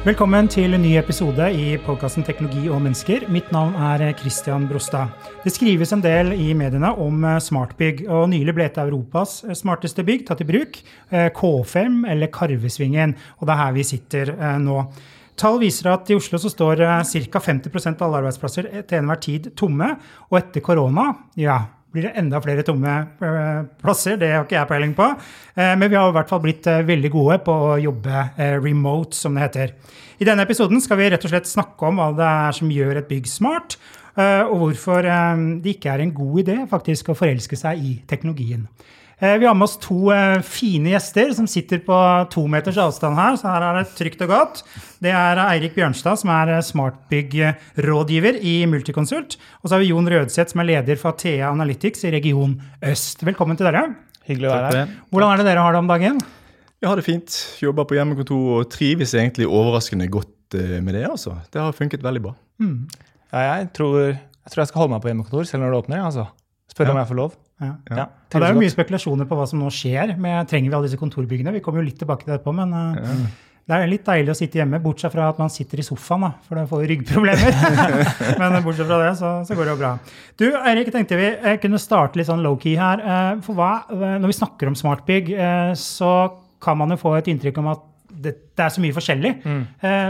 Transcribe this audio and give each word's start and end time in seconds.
Velkommen 0.00 0.46
til 0.48 0.72
en 0.72 0.80
ny 0.80 0.94
episode 0.96 1.44
i 1.52 1.74
podkasten 1.84 2.24
Teknologi 2.24 2.70
og 2.72 2.78
mennesker. 2.80 3.26
Mitt 3.28 3.50
navn 3.52 3.74
er 3.76 4.14
Christian 4.16 4.62
Brostad. 4.64 5.10
Det 5.44 5.52
skrives 5.52 5.90
en 5.92 6.00
del 6.00 6.30
i 6.32 6.54
mediene 6.56 6.88
om 6.96 7.26
smartbygg, 7.44 8.06
og 8.08 8.30
nylig 8.32 8.54
ble 8.56 8.64
et 8.70 8.78
av 8.80 8.88
Europas 8.88 9.42
smarteste 9.60 10.00
bygg 10.08 10.24
tatt 10.30 10.40
i 10.40 10.46
bruk. 10.48 10.78
K5, 11.12 11.98
eller 12.14 12.32
Karvesvingen, 12.32 13.12
og 13.36 13.44
det 13.44 13.52
er 13.52 13.60
her 13.60 13.74
vi 13.76 13.84
sitter 13.90 14.32
nå. 14.64 14.78
Tall 15.36 15.60
viser 15.60 15.90
at 15.92 16.08
i 16.08 16.16
Oslo 16.16 16.40
så 16.40 16.48
står 16.48 16.80
ca. 17.04 17.44
50% 17.50 18.00
av 18.00 18.06
alle 18.08 18.22
arbeidsplasser 18.22 18.70
til 18.80 19.02
enhver 19.02 19.20
tid 19.20 19.50
tomme, 19.52 19.90
og 20.30 20.40
etter 20.40 20.64
korona, 20.64 21.10
ja, 21.36 21.58
blir 21.90 22.06
det 22.06 22.12
enda 22.20 22.40
flere 22.42 22.64
tomme 22.66 22.94
plasser. 23.82 24.18
Det 24.20 24.30
har 24.32 24.44
ikke 24.46 24.56
jeg 24.58 24.70
peiling 24.70 24.92
på. 24.98 25.08
Men 25.56 25.86
vi 25.88 25.98
har 25.98 26.10
i 26.10 26.16
hvert 26.16 26.30
fall 26.30 26.42
blitt 26.44 26.66
veldig 26.66 27.10
gode 27.12 27.38
på 27.46 27.56
å 27.70 27.72
jobbe 27.82 28.24
remote, 28.62 29.16
som 29.18 29.34
det 29.34 29.46
heter. 29.48 29.72
I 30.22 30.28
denne 30.28 30.44
episoden 30.46 30.82
skal 30.84 31.00
vi 31.00 31.08
rett 31.10 31.24
og 31.26 31.32
slett 31.32 31.50
snakke 31.50 31.88
om 31.88 31.98
hva 31.98 32.10
det 32.14 32.28
er 32.28 32.56
som 32.60 32.70
gjør 32.70 33.00
et 33.00 33.10
bygg 33.10 33.26
smart, 33.30 33.78
og 34.20 34.54
hvorfor 34.62 35.06
det 35.06 35.74
ikke 35.74 35.90
er 35.94 36.04
en 36.04 36.14
god 36.14 36.40
idé 36.44 36.56
faktisk 36.70 37.10
å 37.10 37.18
forelske 37.18 37.58
seg 37.58 37.82
i 37.82 37.92
teknologien. 38.10 38.68
Vi 39.20 39.44
har 39.44 39.52
med 39.54 39.66
oss 39.66 39.76
to 39.76 40.08
fine 40.48 40.94
gjester 40.94 41.34
som 41.36 41.44
sitter 41.50 41.82
på 41.84 41.96
to 42.32 42.46
meters 42.48 42.78
avstand 42.80 43.18
her, 43.20 43.34
så 43.36 43.50
her 43.52 43.64
er 43.66 43.74
det 43.76 43.90
trygt 43.98 44.22
og 44.24 44.30
godt. 44.32 44.62
Det 45.04 45.12
er 45.12 45.36
Eirik 45.42 45.74
Bjørnstad, 45.76 46.16
som 46.22 46.30
er 46.32 46.54
smartbyggrådgiver 46.64 48.38
i 48.40 48.54
Multiconsult. 48.64 49.36
Og 49.60 49.68
så 49.68 49.76
har 49.76 49.82
vi 49.84 49.90
Jon 49.90 50.08
Rødseth, 50.08 50.54
som 50.54 50.62
er 50.64 50.70
leder 50.70 50.96
for 50.96 51.20
Thea 51.20 51.50
Analytics 51.50 52.06
i 52.08 52.14
region 52.14 52.54
øst. 52.80 53.20
Velkommen 53.28 53.60
til 53.60 53.68
dere. 53.68 53.90
Hyggelig 54.24 54.48
å 54.48 54.54
være 54.54 54.72
her. 54.78 54.96
Hvordan 55.12 55.34
er 55.34 55.42
det 55.42 55.46
dere 55.50 55.66
har 55.66 55.76
det 55.76 55.84
om 55.84 55.92
dagen? 55.92 56.24
Jeg 56.80 56.88
har 56.88 56.96
det 56.96 57.04
fint. 57.10 57.36
Jobber 57.60 57.90
på 57.90 58.00
hjemmekontor 58.00 58.48
og 58.56 58.72
trives 58.72 59.12
egentlig 59.12 59.50
overraskende 59.50 60.08
godt 60.08 60.56
med 60.80 60.96
det. 60.96 61.04
altså. 61.10 61.36
Det 61.52 61.60
har 61.60 61.76
funket 61.76 62.08
veldig 62.08 62.24
bra. 62.24 62.34
Mm. 62.64 62.88
Ja, 63.34 63.44
jeg, 63.52 63.68
tror, 63.76 64.00
jeg 64.00 64.48
tror 64.48 64.64
jeg 64.64 64.72
skal 64.72 64.86
holde 64.86 64.96
meg 64.96 65.04
på 65.04 65.12
hjemmekontor 65.12 65.52
selv 65.52 65.66
når 65.66 65.76
det 65.76 65.84
åpner. 65.84 66.02
altså. 66.08 66.30
Spør 66.72 66.88
ja. 66.88 66.96
om 66.96 67.04
jeg 67.04 67.12
får 67.12 67.20
lov. 67.20 67.38
Ja. 67.60 67.74
Ja. 67.90 68.08
det 68.32 68.40
er 68.40 68.54
jo 68.54 68.62
mye 68.62 68.72
spekulasjoner 68.72 69.28
på 69.28 69.36
hva 69.36 69.46
som 69.48 69.60
nå 69.60 69.70
skjer. 69.74 70.16
med 70.20 70.48
Trenger 70.48 70.70
vi 70.70 70.76
alle 70.78 70.88
disse 70.88 71.00
kontorbyggene? 71.00 71.52
Vi 71.58 71.62
kommer 71.64 71.82
jo 71.82 71.90
litt 71.90 71.98
tilbake 72.00 72.24
til 72.24 72.32
det 72.32 72.38
etterpå, 72.38 72.54
men 72.56 72.72
ja. 72.72 73.16
det 73.68 73.76
er 73.76 73.90
litt 73.90 74.06
deilig 74.06 74.32
å 74.32 74.38
sitte 74.38 74.62
hjemme, 74.62 74.80
bortsett 74.82 75.12
fra 75.12 75.28
at 75.32 75.40
man 75.42 75.52
sitter 75.52 75.82
i 75.82 75.86
sofaen, 75.86 76.24
da, 76.24 76.30
for 76.46 76.60
da 76.60 76.64
får 76.70 76.86
ryggproblemer. 76.94 77.60
men 78.40 78.56
bortsett 78.64 78.88
fra 78.88 79.00
det, 79.04 79.12
så, 79.20 79.34
så, 79.44 79.58
går 79.58 79.68
det 79.68 79.74
jo 79.74 79.80
bra. 79.82 79.92
Du, 80.40 80.46
Eirik, 80.62 80.92
tenkte 80.94 81.20
vi 81.20 81.30
kunne 81.62 81.82
starte 81.82 82.20
litt 82.20 82.30
sånn 82.30 82.44
low-key 82.46 82.78
her. 82.80 83.04
Uh, 83.04 83.44
for 83.44 83.60
hva, 83.60 83.72
når 83.92 84.32
vi 84.32 84.40
snakker 84.40 84.72
om 84.72 84.78
smartbygg, 84.78 85.34
så 85.78 86.14
kan 86.60 86.80
man 86.80 86.92
jo 86.92 87.00
få 87.00 87.14
et 87.18 87.30
inntrykk 87.32 87.60
om 87.60 87.70
at 87.74 87.86
det, 88.20 88.34
det 88.56 88.64
er 88.64 88.72
så 88.72 88.82
mye 88.82 88.92
forskjellig. 88.92 89.30
Mm. 89.46 89.60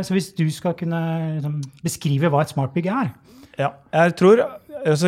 så 0.03 0.14
hvis 0.17 0.31
du 0.35 0.47
skal 0.51 0.73
kunne 0.75 0.98
liksom, 1.37 1.61
beskrive 1.85 2.31
hva 2.33 2.41
et 2.42 2.51
smartbygg 2.51 2.89
er? 2.91 3.11
Ja, 3.61 3.75
jeg 3.92 4.16
tror 4.20 4.47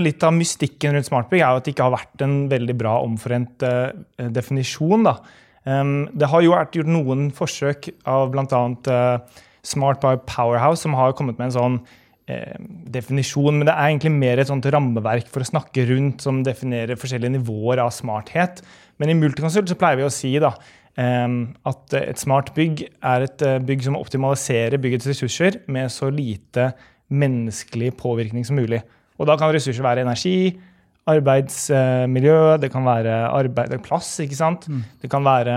Litt 0.04 0.20
av 0.26 0.34
mystikken 0.36 0.92
rundt 0.92 1.06
smartbygg 1.08 1.40
er 1.40 1.56
at 1.56 1.64
det 1.64 1.72
ikke 1.72 1.86
har 1.86 1.94
vært 1.94 2.22
en 2.26 2.34
veldig 2.50 2.74
bra 2.76 2.98
omforent 3.00 3.62
uh, 3.64 3.88
definisjon. 4.28 5.06
da. 5.06 5.14
Um, 5.64 6.10
det 6.12 6.28
har 6.28 6.42
jo 6.44 6.52
vært 6.52 6.76
gjort 6.76 6.90
noen 6.92 7.30
forsøk 7.32 7.88
av 8.04 8.34
bl.a. 8.34 8.60
Uh, 8.84 9.40
Smart 9.64 10.02
by 10.02 10.18
Powerhouse, 10.28 10.82
som 10.84 10.92
har 10.98 11.16
kommet 11.16 11.40
med 11.40 11.48
en 11.48 11.56
sånn 11.56 11.80
Eh, 12.30 12.58
definisjon, 12.94 13.56
men 13.58 13.66
det 13.66 13.72
er 13.74 13.88
egentlig 13.88 14.12
mer 14.14 14.38
et 14.38 14.46
sånt 14.46 14.66
rammeverk 14.70 15.26
for 15.32 15.42
å 15.42 15.48
snakke 15.48 15.82
rundt 15.88 16.22
som 16.22 16.44
definerer 16.46 16.98
forskjellige 17.00 17.34
nivåer 17.34 17.80
av 17.82 17.90
smarthet. 17.90 18.60
Men 19.02 19.10
i 19.10 19.16
Multiconsult 19.18 19.66
så 19.66 19.76
pleier 19.78 19.98
vi 19.98 20.06
å 20.06 20.12
si 20.12 20.30
da, 20.38 20.52
eh, 20.94 21.26
at 21.66 21.94
et 21.98 22.22
smart 22.22 22.52
bygg 22.54 22.84
er 23.02 23.26
et 23.26 23.42
bygg 23.66 23.82
som 23.82 23.98
optimaliserer 23.98 24.78
byggets 24.78 25.08
ressurser 25.10 25.62
med 25.66 25.90
så 25.90 26.12
lite 26.14 26.72
menneskelig 27.12 27.92
påvirkning 28.00 28.46
som 28.48 28.58
mulig. 28.58 28.80
Og 29.20 29.28
da 29.28 29.36
kan 29.38 29.52
ressurser 29.54 29.84
være 29.84 30.04
energi, 30.06 30.54
arbeidsmiljø, 31.10 32.56
det 32.62 32.70
kan 32.72 32.86
være 32.86 33.16
arbeid, 33.34 33.74
plass, 33.84 34.14
ikke 34.22 34.38
sant? 34.38 34.68
Mm. 34.70 34.84
Det 35.02 35.10
kan 35.10 35.26
være 35.26 35.56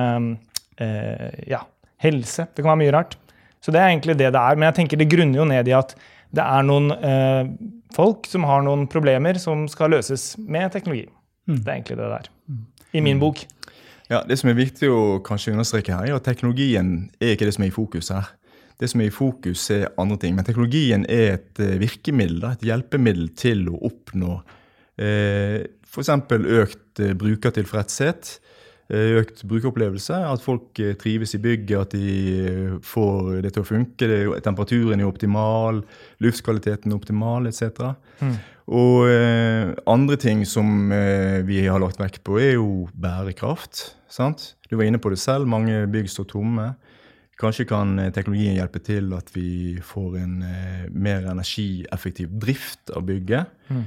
eh, 0.82 1.40
ja, 1.52 1.62
helse. 2.02 2.48
Det 2.52 2.64
kan 2.64 2.74
være 2.74 2.84
mye 2.84 2.96
rart. 2.96 3.18
Så 3.62 3.74
det 3.74 3.82
er 3.82 3.90
egentlig 3.90 4.18
det 4.18 4.34
det 4.34 4.42
er. 4.42 4.58
Men 4.58 4.70
jeg 4.70 4.80
tenker 4.82 5.02
det 5.02 5.10
grunner 5.10 5.42
jo 5.42 5.50
ned 5.50 5.70
i 5.70 5.76
at 5.78 5.96
det 6.36 6.44
er 6.44 6.66
noen 6.68 6.92
eh, 6.94 7.52
folk 7.96 8.28
som 8.30 8.46
har 8.50 8.66
noen 8.66 8.86
problemer 8.92 9.40
som 9.42 9.68
skal 9.72 9.94
løses 9.96 10.34
med 10.42 10.74
teknologi. 10.74 11.06
Mm. 11.50 11.60
Det 11.60 11.68
er 11.70 11.76
egentlig 11.78 12.00
det 12.02 12.10
der. 12.12 12.32
Mm. 12.50 12.64
I 12.96 13.04
min 13.06 13.22
bok. 13.22 13.46
Ja, 14.10 14.22
Det 14.28 14.38
som 14.38 14.52
er 14.52 14.58
viktig 14.58 14.90
å 14.92 15.20
kanskje 15.26 15.56
understreke 15.56 15.94
her, 15.94 16.06
er 16.06 16.18
at 16.20 16.26
teknologien 16.28 17.10
er 17.20 17.34
ikke 17.34 17.48
det 17.48 17.56
som 17.56 17.66
er 17.66 17.72
i 17.72 17.76
fokus 17.76 18.12
her. 18.14 18.28
Det 18.80 18.90
som 18.91 19.02
er 19.02 19.08
i 19.08 19.13
fokus, 19.13 19.69
er 19.72 19.91
andre 20.02 20.18
ting. 20.19 20.36
Men 20.36 20.47
teknologien 20.47 21.06
er 21.08 21.38
et 21.38 21.62
virkemiddel, 21.80 22.44
et 22.50 22.66
hjelpemiddel 22.68 23.30
til 23.40 23.69
å 23.72 23.80
oppnå 23.88 24.40
eh, 25.00 25.63
f.eks. 25.96 26.09
økt 26.09 27.02
eh, 27.03 27.14
brukertilfredshet, 27.18 28.31
eh, 28.91 29.16
økt 29.22 29.44
brukeropplevelse. 29.47 30.18
At 30.31 30.44
folk 30.44 30.80
eh, 30.84 30.96
trives 31.00 31.35
i 31.38 31.41
bygget, 31.44 31.78
at 31.80 31.96
de 31.96 32.80
får 32.84 33.41
det 33.46 33.53
til 33.56 33.64
å 33.64 33.69
funke. 33.69 34.09
Temperaturen 34.46 35.02
er 35.02 35.09
optimal, 35.09 35.84
luftkvaliteten 36.24 36.91
er 36.91 37.00
optimal, 37.00 37.47
etc. 37.50 37.94
Mm. 38.22 38.35
Og 38.75 39.12
eh, 39.12 39.75
andre 39.91 40.18
ting 40.22 40.46
som 40.50 40.91
eh, 40.94 41.41
vi 41.46 41.64
har 41.68 41.81
lagt 41.84 42.02
vekt 42.02 42.24
på, 42.25 42.40
er 42.41 42.58
jo 42.58 42.88
bærekraft. 42.94 43.91
sant? 44.09 44.53
Du 44.69 44.78
var 44.80 44.88
inne 44.88 45.02
på 45.02 45.12
det 45.14 45.22
selv, 45.22 45.47
mange 45.47 45.85
bygg 45.91 46.09
står 46.09 46.31
tomme. 46.34 46.74
Kanskje 47.41 47.68
kan 47.68 47.97
eh, 48.00 48.12
teknologien 48.16 48.56
hjelpe 48.56 48.79
til 48.79 49.12
at 49.18 49.29
vi 49.35 49.75
får 49.84 50.18
en 50.22 50.35
eh, 50.47 50.85
mer 50.91 51.28
energieffektiv 51.31 52.31
drift 52.41 52.94
av 52.96 53.03
bygget. 53.07 53.51
Mm. 53.69 53.85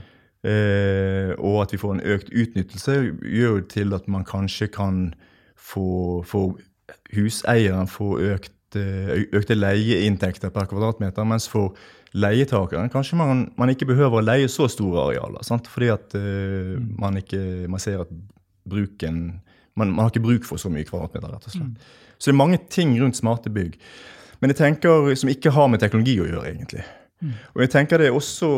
Eh, 0.48 1.32
og 1.38 1.62
at 1.64 1.72
vi 1.74 1.80
får 1.80 1.96
en 1.96 2.04
økt 2.14 2.30
utnyttelse, 2.30 2.98
gjør 3.24 3.56
jo 3.56 3.64
til 3.72 3.96
at 3.96 4.06
man 4.08 4.26
kanskje 4.28 4.68
kan 4.70 5.08
få, 5.56 6.22
få 6.28 6.42
huseieren 7.16 7.90
få 7.90 8.18
økt, 8.34 8.54
eh, 8.78 9.26
økte 9.32 9.56
leieinntekter 9.56 10.52
per 10.54 10.68
kvadratmeter, 10.70 11.26
mens 11.26 11.48
for 11.50 11.74
leietakeren 12.16 12.88
kanskje 12.92 13.18
man, 13.20 13.48
man 13.58 13.72
ikke 13.72 13.88
behøver 13.90 14.20
å 14.20 14.24
leie 14.24 14.48
så 14.48 14.68
store 14.70 15.08
arealer. 15.08 15.44
Sant? 15.46 15.68
Fordi 15.72 15.90
at 15.92 16.14
eh, 16.18 16.76
mm. 16.76 16.94
man, 17.00 17.20
ikke, 17.20 17.42
man 17.68 17.82
ser 17.82 18.04
at 18.04 18.12
bruken 18.68 19.40
man, 19.78 19.92
man, 19.94 20.04
har 20.04 20.12
ikke 20.12 20.26
bruk 20.26 20.46
for 20.48 20.60
så 20.60 20.70
mye 20.72 20.86
kvadratmeter, 20.88 21.30
rett 21.30 21.48
og 21.48 21.54
slett. 21.54 21.70
Mm. 21.70 22.16
Så 22.18 22.30
det 22.30 22.34
er 22.34 22.40
mange 22.40 22.58
ting 22.72 22.96
rundt 23.00 23.18
smarte 23.18 23.52
bygg. 23.54 23.78
Men 24.42 24.52
jeg 24.52 24.60
tenker 24.60 25.14
som 25.18 25.30
ikke 25.30 25.52
har 25.54 25.70
med 25.70 25.82
teknologi 25.82 26.18
å 26.22 26.26
gjøre, 26.26 26.50
egentlig. 26.50 26.84
Mm. 27.22 27.32
Og 27.54 27.64
jeg 27.64 27.72
tenker 27.74 28.00
det 28.00 28.10
er 28.10 28.18
også 28.18 28.50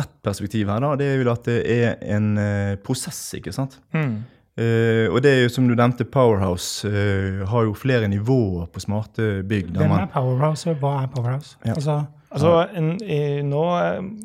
ett 0.00 0.12
perspektiv 0.24 0.70
her, 0.70 0.82
da. 0.82 0.92
Det 0.98 1.08
er 1.08 1.18
jo 1.18 1.32
at 1.32 1.48
det 1.48 1.58
er 1.70 1.96
en 2.16 2.28
uh, 2.38 2.76
prosess, 2.84 3.18
ikke 3.38 3.54
sant. 3.54 3.78
Mm. 3.96 4.20
Uh, 4.60 5.06
og 5.10 5.20
det 5.24 5.32
er 5.32 5.44
jo 5.44 5.50
som 5.54 5.66
du 5.70 5.74
nevnte, 5.78 6.06
Powerhouse 6.08 6.88
uh, 6.88 7.42
har 7.50 7.66
jo 7.68 7.76
flere 7.78 8.08
nivåer 8.10 8.70
på 8.70 8.82
smarte 8.82 9.40
bygg. 9.50 9.74
Hvem 9.76 9.98
er 9.98 10.08
Powerhouse, 10.14 10.70
og 10.70 10.82
hva 10.82 11.00
er 11.02 11.12
Powerhouse? 11.14 11.58
Ja. 11.66 11.76
Altså, 11.76 12.02
Altså, 12.30 12.50
en, 12.78 12.92
i, 13.02 13.40
nå 13.42 13.62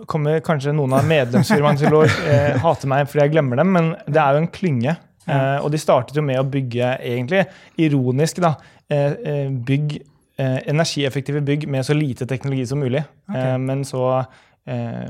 kommer 0.05 0.37
kanskje 0.45 0.75
noen 0.77 0.93
av 0.93 1.07
medlemsfirmaene 1.09 1.81
til 1.81 1.95
å 1.97 2.03
eh, 2.05 2.53
hate 2.61 2.89
meg 2.89 3.07
fordi 3.09 3.23
jeg 3.23 3.33
glemmer 3.33 3.57
dem, 3.57 3.71
men 3.73 3.87
det 4.05 4.19
er 4.21 4.35
jo 4.35 4.43
en 4.43 4.51
klynge 4.53 4.93
Uh, 5.25 5.59
og 5.63 5.71
de 5.73 5.81
startet 5.81 6.17
jo 6.17 6.23
med 6.25 6.39
å 6.39 6.47
bygge, 6.47 6.95
egentlig 7.01 7.45
ironisk, 7.81 8.41
da, 8.43 8.55
eh, 8.93 9.47
bygg, 9.49 9.97
eh, 10.37 10.59
energieffektive 10.69 11.41
bygg 11.45 11.67
med 11.71 11.85
så 11.87 11.95
lite 11.97 12.27
teknologi 12.29 12.67
som 12.69 12.79
mulig. 12.83 13.03
Okay. 13.29 13.57
men 13.57 13.83
så 13.85 14.25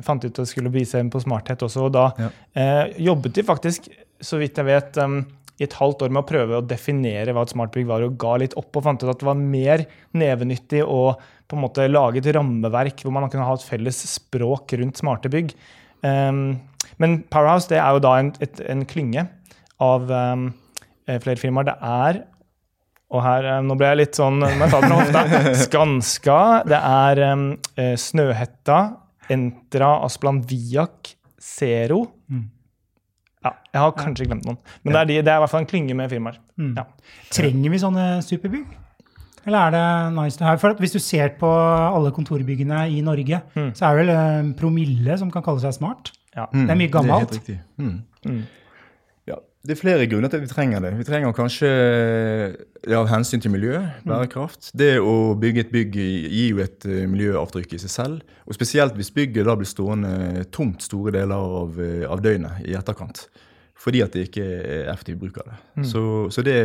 fant 0.03 0.19
de 0.19 0.27
ut 0.27 0.35
at 0.35 0.41
det 0.43 0.49
skulle 0.49 0.71
vise 0.71 0.99
dem 0.99 1.07
på 1.09 1.21
smarthet 1.23 1.61
også. 1.63 1.85
Og 1.87 1.93
da 1.95 2.09
ja. 2.19 2.27
jobbet 2.99 3.37
de 3.37 3.43
faktisk, 3.47 3.87
så 4.19 4.35
vidt 4.41 4.59
jeg 4.59 4.67
vet, 4.67 4.97
um, 4.99 5.21
i 5.55 5.63
et 5.63 5.77
halvt 5.79 6.03
år 6.03 6.11
med 6.11 6.23
å 6.25 6.27
prøve 6.27 6.57
å 6.59 6.65
definere 6.67 7.31
hva 7.31 7.45
et 7.45 7.53
smartbygg 7.53 7.87
var, 7.87 8.03
og 8.03 8.17
ga 8.19 8.33
litt 8.41 8.55
opp 8.59 8.75
og 8.75 8.83
fant 8.83 9.05
ut 9.05 9.13
at 9.13 9.21
det 9.21 9.29
var 9.29 9.39
mer 9.39 9.85
nevenyttig 10.11 10.83
å 10.83 11.15
på 11.47 11.55
en 11.55 11.63
måte 11.63 11.87
lage 11.87 12.19
et 12.19 12.27
rammeverk 12.35 13.05
hvor 13.05 13.15
man 13.15 13.29
kunne 13.31 13.47
ha 13.47 13.55
et 13.55 13.63
felles 13.63 14.01
språk 14.11 14.75
rundt 14.81 14.99
smarte 14.99 15.31
bygg. 15.31 15.53
Um, 16.03 16.59
men 17.01 17.21
Powerhouse 17.31 17.71
det 17.71 17.79
er 17.79 17.95
jo 17.95 18.03
da 18.03 18.17
en, 18.19 18.33
et, 18.43 18.59
en 18.67 18.83
klynge 18.89 19.27
av 19.83 20.07
um, 20.09 20.47
flere 21.07 21.39
firmaer. 21.41 21.69
Det 21.71 21.75
er 21.81 22.23
og 23.15 23.21
her, 23.21 23.45
um, 23.59 23.67
Nå 23.69 23.77
ble 23.79 23.91
jeg 23.91 24.01
litt 24.01 24.17
sånn 24.17 24.39
må 24.41 24.49
jeg 24.49 24.71
ta 24.71 24.81
fra 24.81 24.97
hofta. 24.97 25.43
Skanska, 25.65 26.39
det 26.67 26.79
er 26.79 27.23
um, 27.33 27.45
Snøhetta, 28.01 28.79
Entra, 29.31 29.91
Asplan 30.05 30.41
Viak, 30.49 31.15
Zero. 31.41 32.01
Mm. 32.31 32.47
Ja, 33.45 33.51
jeg 33.75 33.83
har 33.83 33.93
kanskje 33.93 34.25
glemt 34.25 34.47
noen. 34.47 34.57
Men 34.81 34.95
det 34.95 35.01
er, 35.01 35.09
de, 35.11 35.19
det 35.21 35.31
er, 35.31 35.37
i 35.37 35.43
hvert 35.43 35.53
fall 35.53 35.63
en 35.65 35.69
klynge 35.69 35.97
med 35.97 36.09
firmaer. 36.09 36.41
Mm. 36.57 36.73
Ja. 36.79 36.87
Trenger 37.33 37.75
vi 37.75 37.83
sånne 37.83 38.09
superbygg? 38.25 38.81
eller 39.45 39.67
er 39.67 39.73
det 39.75 40.13
nice 40.15 40.39
to 40.39 40.45
have? 40.45 40.57
For 40.57 40.73
hvis 40.81 40.95
du 40.95 40.99
ser 40.99 41.35
på 41.39 41.49
alle 41.49 42.11
kontorbyggene 42.15 42.87
i 42.89 43.01
Norge, 43.05 43.41
så 43.77 43.85
er 43.85 43.91
det 43.91 43.99
vel 43.99 44.13
en 44.15 44.53
promille 44.57 45.17
som 45.21 45.29
kan 45.33 45.45
kalle 45.45 45.61
seg 45.61 45.75
smart. 45.77 46.09
Ja. 46.35 46.47
Det 46.51 46.65
er 46.65 46.79
mye 46.79 46.91
gammelt. 46.91 47.35
Det 47.35 47.53
er 47.53 47.59
helt 47.59 47.75
riktig. 48.31 48.39
Mm. 49.65 49.67
Mm. 49.67 49.69
Det 49.69 49.73
er 49.75 49.81
flere 49.81 50.07
grunner 50.09 50.29
til 50.29 50.37
at 50.41 50.45
vi 50.45 50.51
trenger 50.51 50.83
det. 50.83 50.93
Vi 50.99 51.07
trenger 51.07 51.33
kanskje 51.33 51.69
ja, 52.85 52.99
av 52.99 53.09
hensyn 53.09 53.41
til 53.41 53.53
miljø, 53.53 53.81
bærekraft. 54.05 54.71
Det 54.77 54.99
å 55.01 55.33
bygge 55.39 55.65
et 55.65 55.73
bygg 55.73 55.97
gir 55.97 56.51
jo 56.51 56.61
et 56.63 56.85
eh, 56.85 57.05
miljøavtrykk 57.09 57.73
i 57.73 57.81
seg 57.81 57.93
selv. 57.93 58.37
Og 58.45 58.57
spesielt 58.57 58.95
hvis 58.95 59.13
bygget 59.15 59.47
da 59.47 59.55
blir 59.57 59.69
stående 59.69 60.45
tomt 60.53 60.85
store 60.85 61.15
deler 61.15 61.35
av, 61.35 61.81
eh, 61.81 62.05
av 62.05 62.21
døgnet 62.21 62.61
i 62.65 62.77
etterkant. 62.77 63.25
Fordi 63.85 63.99
at 64.01 64.15
det 64.15 64.29
ikke 64.29 64.43
er 64.45 64.87
effektiv 64.89 65.17
bruk 65.21 65.35
av 65.41 65.49
det. 65.51 65.55
Så, 65.85 66.01
så 66.33 66.41
det, 66.45 66.55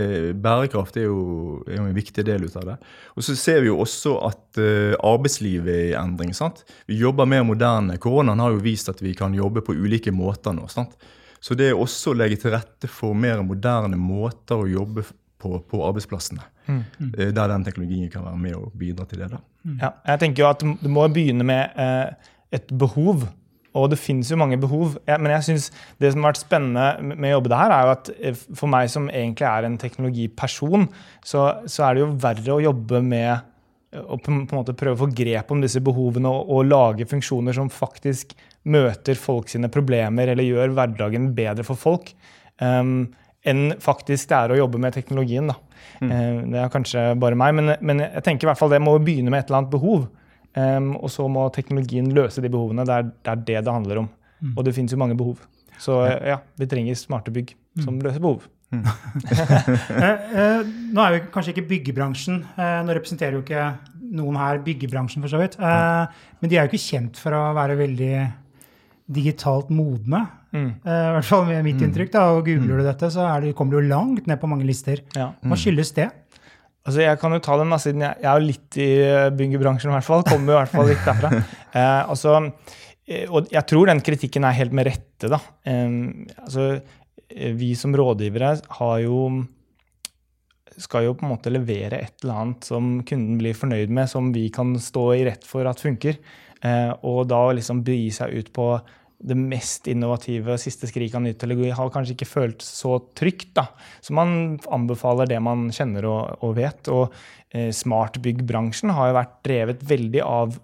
bærekraft 0.41 0.97
er 0.97 1.09
jo, 1.09 1.59
er 1.69 1.77
jo 1.77 1.89
en 1.89 1.97
viktig 1.97 2.25
del 2.25 2.47
ut 2.47 2.57
av 2.57 2.69
det. 2.69 2.77
Og 3.13 3.27
så 3.27 3.35
ser 3.37 3.61
vi 3.61 3.69
jo 3.69 3.81
også 3.83 4.15
at 4.31 4.61
uh, 4.63 4.95
arbeidslivet 5.05 5.73
er 5.75 5.89
i 5.91 5.97
endring. 5.99 6.33
sant? 6.37 6.63
Vi 6.89 6.97
jobber 7.03 7.29
mer 7.29 7.43
moderne. 7.45 7.99
Koronaen 8.01 8.41
har 8.41 8.55
jo 8.55 8.63
vist 8.65 8.89
at 8.89 9.03
vi 9.05 9.13
kan 9.19 9.37
jobbe 9.37 9.61
på 9.67 9.75
ulike 9.77 10.15
måter 10.15 10.57
nå. 10.57 10.71
sant? 10.73 10.97
Så 11.41 11.57
det 11.57 11.71
er 11.71 11.79
også 11.79 12.13
å 12.13 12.19
legge 12.21 12.37
til 12.43 12.53
rette 12.55 12.89
for 12.91 13.17
mer 13.17 13.41
moderne 13.47 13.97
måter 13.97 14.61
å 14.61 14.69
jobbe 14.69 15.07
på 15.07 15.17
på 15.41 15.79
arbeidsplassene. 15.87 16.43
Mm. 16.69 16.81
Der 17.17 17.49
den 17.49 17.65
teknologien 17.65 18.11
kan 18.13 18.27
være 18.27 18.39
med 18.39 18.57
og 18.59 18.73
bidra 18.79 19.07
til 19.09 19.23
det. 19.23 19.31
da. 19.33 19.41
Ja, 19.81 19.91
jeg 20.13 20.21
tenker 20.21 20.45
jo 20.45 20.49
at 20.51 20.65
Du 20.83 20.89
må 20.93 21.07
begynne 21.09 21.47
med 21.47 21.77
eh, 21.77 22.33
et 22.53 22.73
behov. 22.79 23.29
Og 23.71 23.87
det 23.93 24.01
finnes 24.03 24.31
jo 24.31 24.39
mange 24.39 24.59
behov. 24.59 24.97
Ja, 25.07 25.17
men 25.19 25.31
jeg 25.31 25.47
synes 25.47 25.69
det 26.03 26.11
som 26.13 26.25
har 26.25 26.33
vært 26.33 26.43
spennende 26.43 27.15
med 27.15 27.31
å 27.31 27.37
jobbe 27.37 27.53
det 27.53 27.61
her, 27.61 27.75
er 27.75 27.87
jo 27.87 27.93
at 27.95 28.11
eh, 28.19 28.41
for 28.59 28.73
meg 28.73 28.91
som 28.91 29.07
egentlig 29.09 29.47
er 29.47 29.69
en 29.69 29.79
teknologiperson, 29.79 30.89
så, 31.23 31.47
så 31.71 31.87
er 31.87 31.95
det 31.95 32.05
jo 32.05 32.11
verre 32.25 32.57
å 32.57 32.65
jobbe 32.67 33.03
med 33.07 33.31
eh, 33.31 34.03
å 34.03 34.19
på, 34.19 34.27
på 34.27 34.57
en 34.57 34.61
måte 34.61 34.77
prøve 34.79 34.99
å 34.99 35.05
få 35.05 35.13
grep 35.15 35.55
om 35.55 35.63
disse 35.63 35.83
behovene 35.87 36.31
og, 36.31 36.51
og 36.51 36.67
lage 36.67 37.07
funksjoner 37.11 37.57
som 37.57 37.71
faktisk 37.71 38.35
møter 38.69 39.17
folk 39.17 39.49
sine 39.49 39.71
problemer 39.73 40.33
eller 40.33 40.45
gjør 40.47 40.75
hverdagen 40.77 41.31
bedre 41.37 41.65
for 41.67 41.81
folk, 41.81 42.13
um, 42.61 43.09
enn 43.41 43.71
faktisk 43.81 44.29
det 44.29 44.37
er 44.37 44.53
å 44.53 44.59
jobbe 44.59 44.81
med 44.83 44.93
teknologien. 44.93 45.49
da. 45.49 45.57
Eh, 46.05 46.41
det 46.53 46.59
er 46.61 46.73
kanskje 46.73 47.07
bare 47.21 47.39
meg, 47.41 47.55
men, 47.57 47.73
men 47.81 48.03
jeg 48.05 48.25
tenker 48.27 48.45
i 48.45 48.51
hvert 48.51 48.61
fall 48.61 48.73
det 48.73 48.83
må 48.85 48.99
begynne 49.01 49.33
med 49.33 49.41
et 49.41 49.49
eller 49.49 49.63
annet 49.63 49.73
behov. 49.73 50.11
Um, 50.51 50.91
og 50.99 51.09
så 51.15 51.25
må 51.31 51.47
teknologien 51.55 52.11
løse 52.13 52.43
de 52.43 52.51
behovene. 52.53 52.85
Det 52.85 52.97
er 52.99 53.09
det 53.09 53.33
er 53.33 53.43
det, 53.47 53.59
det 53.65 53.73
handler 53.73 54.03
om. 54.03 54.11
Og 54.57 54.65
det 54.67 54.75
finnes 54.77 54.93
jo 54.93 55.01
mange 55.01 55.17
behov. 55.17 55.41
Så 55.81 55.97
ja, 56.05 56.41
vi 56.61 56.69
trenger 56.69 56.99
smarte 56.99 57.33
bygg 57.33 57.55
som 57.85 58.01
løser 58.03 58.23
behov. 58.23 58.49
Eh, 59.91 60.35
eh, 60.39 60.69
nå 60.95 61.03
er 61.03 61.17
jo 61.17 61.23
kanskje 61.35 61.51
ikke 61.51 61.65
byggebransjen 61.73 62.37
eh, 62.55 62.77
Nå 62.87 62.95
representerer 62.95 63.35
jo 63.35 63.41
ikke 63.43 63.65
noen 64.15 64.37
her 64.39 64.61
byggebransjen, 64.63 65.23
for 65.25 65.33
så 65.33 65.41
vidt. 65.41 65.57
Eh, 65.59 66.21
men 66.41 66.51
de 66.51 66.59
er 66.59 66.67
jo 66.67 66.71
ikke 66.71 66.83
kjent 66.83 67.19
for 67.21 67.35
å 67.35 67.43
være 67.57 67.77
veldig 67.81 68.15
digitalt 69.11 69.71
modne. 69.75 70.25
Mm. 70.55 70.71
Uh, 70.85 70.91
I 70.91 71.13
hvert 71.17 71.29
fall 71.29 71.47
med 71.49 71.63
mitt 71.67 71.83
inntrykk. 71.85 72.13
da, 72.15 72.25
og 72.35 72.45
Googler 72.49 72.81
du 72.81 72.87
dette, 72.87 73.11
så 73.13 73.27
er 73.29 73.45
det, 73.45 73.55
kommer 73.59 73.79
du 73.79 73.91
langt 73.91 74.29
ned 74.31 74.41
på 74.41 74.51
mange 74.51 74.67
lister. 74.69 75.03
Ja. 75.17 75.33
Hva 75.43 75.59
skyldes 75.59 75.95
det? 75.99 76.11
Altså, 76.81 77.03
jeg 77.05 77.21
kan 77.21 77.37
jo 77.37 77.43
ta 77.45 77.59
den 77.61 77.75
da, 77.75 77.79
siden 77.83 78.07
jeg, 78.07 78.23
jeg 78.23 78.31
er 78.31 78.45
litt 78.47 78.79
i 78.81 78.91
eh, 79.05 79.33
byggebransjen 79.37 79.93
i 79.93 79.97
hvert 79.99 80.07
fall. 80.07 80.25
Kommer 80.27 80.55
jo 80.55 80.57
i 80.57 80.61
hvert 80.63 80.73
fall 80.73 80.89
litt 80.89 81.05
derfra. 81.05 81.33
Uh, 81.75 82.03
altså, 82.15 82.39
og 83.29 83.53
jeg 83.53 83.67
tror 83.69 83.91
den 83.91 84.03
kritikken 84.07 84.47
er 84.49 84.57
helt 84.57 84.75
med 84.77 84.89
rette, 84.89 85.31
da. 85.31 85.41
Um, 85.69 86.27
altså, 86.41 86.73
vi 87.31 87.75
som 87.79 87.95
rådgivere 87.95 88.55
har 88.81 89.01
jo 89.05 89.25
skal 90.81 91.05
jo 91.05 91.17
på 91.19 91.27
en 91.27 91.33
måte 91.35 91.53
levere 91.53 92.01
et 92.01 92.23
eller 92.23 92.43
annet 92.43 92.67
som 92.67 92.93
kunden 93.07 93.39
blir 93.41 93.57
fornøyd 93.57 93.93
med, 93.93 94.09
som 94.11 94.31
vi 94.35 94.47
kan 94.55 94.73
stå 94.81 95.05
i 95.19 95.27
rett 95.29 95.45
for 95.47 95.69
at 95.69 95.83
funker. 95.83 96.19
Eh, 96.61 96.93
og 97.09 97.25
da 97.31 97.41
liksom 97.57 97.83
begi 97.87 98.11
seg 98.15 98.35
ut 98.37 98.51
på 98.57 98.67
det 99.21 99.37
mest 99.37 99.89
innovative 99.91 100.57
siste 100.61 100.89
skrik 100.89 101.15
av 101.15 101.25
ny 101.25 101.35
teknologi 101.35 101.75
har 101.77 101.93
kanskje 101.93 102.15
ikke 102.17 102.29
følt 102.29 102.65
så 102.65 102.97
trygt. 103.17 103.53
da. 103.59 103.67
Så 104.01 104.17
man 104.17 104.59
anbefaler 104.73 105.29
det 105.29 105.41
man 105.45 105.69
kjenner 105.75 106.09
og, 106.09 106.41
og 106.47 106.57
vet. 106.57 106.89
Og 106.89 107.13
eh, 107.53 107.69
smartbyggbransjen 107.77 108.95
har 108.97 109.11
jo 109.11 109.19
vært 109.19 109.37
drevet 109.47 109.85
veldig 109.93 110.23
av 110.25 110.57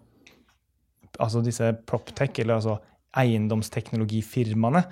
altså 1.20 1.40
disse 1.44 1.70
proptech, 1.88 2.40
eller 2.42 2.58
altså 2.58 2.78
eiendomsteknologifirmaene, 3.16 4.82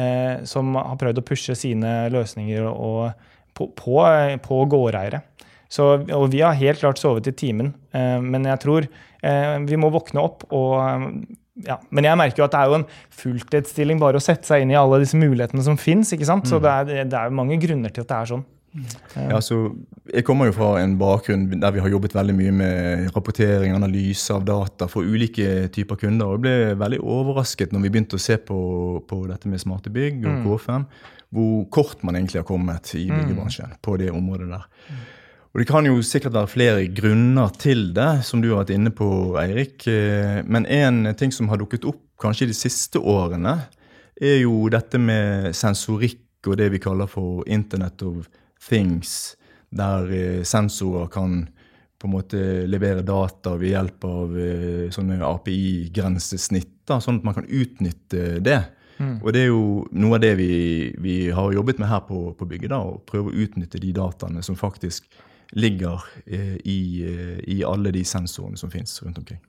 eh, 0.00 0.44
som 0.48 0.76
har 0.78 1.00
prøvd 1.00 1.20
å 1.20 1.24
pushe 1.26 1.56
sine 1.58 1.90
løsninger 2.12 2.68
og, 2.68 3.10
på, 3.56 3.68
på, 3.76 3.98
på 4.44 4.60
gårdeiere. 4.72 5.20
Så, 5.68 5.88
og 6.14 6.28
vi 6.32 6.44
har 6.44 6.56
helt 6.56 6.80
klart 6.80 7.00
sovet 7.00 7.28
i 7.28 7.34
timen, 7.36 7.74
eh, 7.96 8.20
men 8.22 8.46
jeg 8.48 8.62
tror 8.62 8.86
eh, 8.86 9.56
vi 9.66 9.80
må 9.80 9.90
våkne 9.92 10.22
opp 10.22 10.46
og 10.54 10.76
ja, 11.64 11.78
Men 11.90 12.04
jeg 12.04 12.20
merker 12.20 12.42
jo 12.42 12.48
at 12.48 12.52
det 12.52 12.60
er 12.60 12.68
jo 12.68 12.80
en 12.80 12.90
fulltidsstilling 13.22 14.00
bare 14.02 14.20
å 14.20 14.24
sette 14.24 14.48
seg 14.48 14.64
inn 14.64 14.74
i 14.74 14.76
alle 14.76 15.00
disse 15.00 15.16
mulighetene 15.16 15.64
som 15.64 15.78
fins. 15.80 16.12
Så 16.12 16.60
det 16.60 16.72
er, 16.72 17.06
det 17.08 17.16
er 17.16 17.32
mange 17.32 17.56
grunner 17.62 17.94
til 17.94 18.04
at 18.04 18.12
det 18.12 18.18
er 18.18 18.30
sånn. 18.34 18.44
Ja, 19.16 19.38
så 19.40 19.56
jeg 20.12 20.24
kommer 20.26 20.50
jo 20.50 20.54
fra 20.56 20.74
en 20.82 20.98
bakgrunn 21.00 21.46
der 21.48 21.72
vi 21.72 21.80
har 21.80 21.88
jobbet 21.88 22.14
veldig 22.16 22.34
mye 22.36 22.52
med 22.52 23.06
rapportering, 23.14 23.72
analyse 23.72 24.34
av 24.34 24.44
data 24.44 24.88
for 24.90 25.06
ulike 25.06 25.70
typer 25.72 25.96
kunder. 26.02 26.28
og 26.28 26.36
Jeg 26.36 26.44
ble 26.44 26.78
veldig 26.82 27.00
overrasket 27.00 27.72
når 27.72 27.86
vi 27.86 27.92
begynte 27.94 28.20
å 28.20 28.22
se 28.26 28.36
på, 28.36 28.58
på 29.08 29.22
dette 29.30 29.48
med 29.48 29.62
smarte 29.62 29.92
bygg 29.92 30.26
og 30.28 30.44
K5, 30.44 30.88
hvor 31.36 31.54
kort 31.72 32.04
man 32.06 32.18
egentlig 32.18 32.42
har 32.42 32.48
kommet 32.48 32.92
i 32.98 33.06
byggebransjen 33.08 33.78
på 33.82 33.96
det 34.02 34.12
området 34.12 34.52
der. 34.52 34.68
Og 35.56 35.62
Det 35.62 35.70
kan 35.70 35.86
jo 35.88 36.02
sikkert 36.04 36.34
være 36.36 36.52
flere 36.52 36.80
grunner 36.92 37.48
til 37.56 37.94
det, 37.96 38.26
som 38.28 38.42
du 38.44 38.50
har 38.50 38.58
vært 38.58 38.74
inne 38.74 38.90
på, 38.92 39.06
Eirik. 39.40 39.86
Eh, 39.88 40.44
Men 40.44 40.66
en 40.66 41.14
ting 41.16 41.32
som 41.32 41.48
har 41.48 41.56
dukket 41.56 41.86
opp 41.88 42.02
kanskje 42.20 42.50
de 42.50 42.52
siste 42.52 43.00
årene, 43.00 43.64
er 44.20 44.42
jo 44.42 44.68
dette 44.68 44.98
med 45.00 45.56
sensorikk 45.56 46.44
og 46.46 46.58
det 46.60 46.68
vi 46.74 46.78
kaller 46.78 47.08
for 47.08 47.40
Internet 47.48 48.02
of 48.04 48.28
Things, 48.68 49.36
der 49.72 50.12
eh, 50.12 50.42
sensorer 50.44 51.08
kan 51.08 51.48
på 51.96 52.04
en 52.04 52.12
måte 52.12 52.66
levere 52.68 53.00
data 53.00 53.54
ved 53.56 53.72
hjelp 53.72 54.04
av 54.04 54.36
eh, 54.36 54.90
sånne 54.92 55.22
API-grensesnitt, 55.24 56.84
sånn 56.84 57.22
at 57.22 57.24
man 57.24 57.34
kan 57.38 57.48
utnytte 57.48 58.42
det. 58.44 58.60
Og 59.24 59.32
det 59.32 59.46
er 59.46 59.48
jo 59.48 59.86
noe 59.92 60.16
av 60.16 60.20
det 60.20 60.34
vi, 60.36 60.52
vi 61.00 61.30
har 61.32 61.52
jobbet 61.52 61.80
med 61.80 61.88
her 61.88 62.04
på, 62.04 62.34
på 62.36 62.44
bygget, 62.44 62.72
da, 62.72 62.82
å 62.84 63.00
prøve 63.08 63.32
å 63.32 63.40
utnytte 63.44 63.80
de 63.80 63.94
dataene 63.96 64.44
som 64.44 64.56
faktisk 64.56 65.08
ligger 65.52 66.02
eh, 66.26 66.56
i, 66.64 66.80
eh, 67.06 67.38
i 67.56 67.62
alle 67.64 67.92
de 67.94 68.04
sensorene 68.04 68.58
som 68.58 68.70
finnes 68.70 69.02
rundt 69.02 69.18
omkring. 69.18 69.40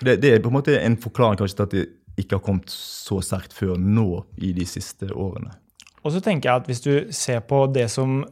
Det, 0.00 0.16
det 0.22 0.30
er 0.30 0.42
på 0.42 0.52
en 0.52 0.58
måte 0.58 0.76
en 0.78 0.96
forklaring 1.00 1.40
kanskje 1.40 1.58
til 1.58 1.66
at 1.66 1.74
det 1.74 1.86
ikke 2.20 2.38
har 2.38 2.44
kommet 2.44 2.70
så 2.70 3.18
sterkt 3.24 3.54
før 3.56 3.78
nå 3.80 4.24
i 4.38 4.52
de 4.54 4.66
siste 4.68 5.08
årene. 5.10 5.54
Og 6.02 6.14
så 6.14 6.20
tenker 6.22 6.50
jeg 6.50 6.62
at 6.62 6.68
hvis 6.68 6.84
du 6.84 6.92
ser 7.14 7.40
på 7.46 7.64
det 7.74 7.88
som 7.90 8.22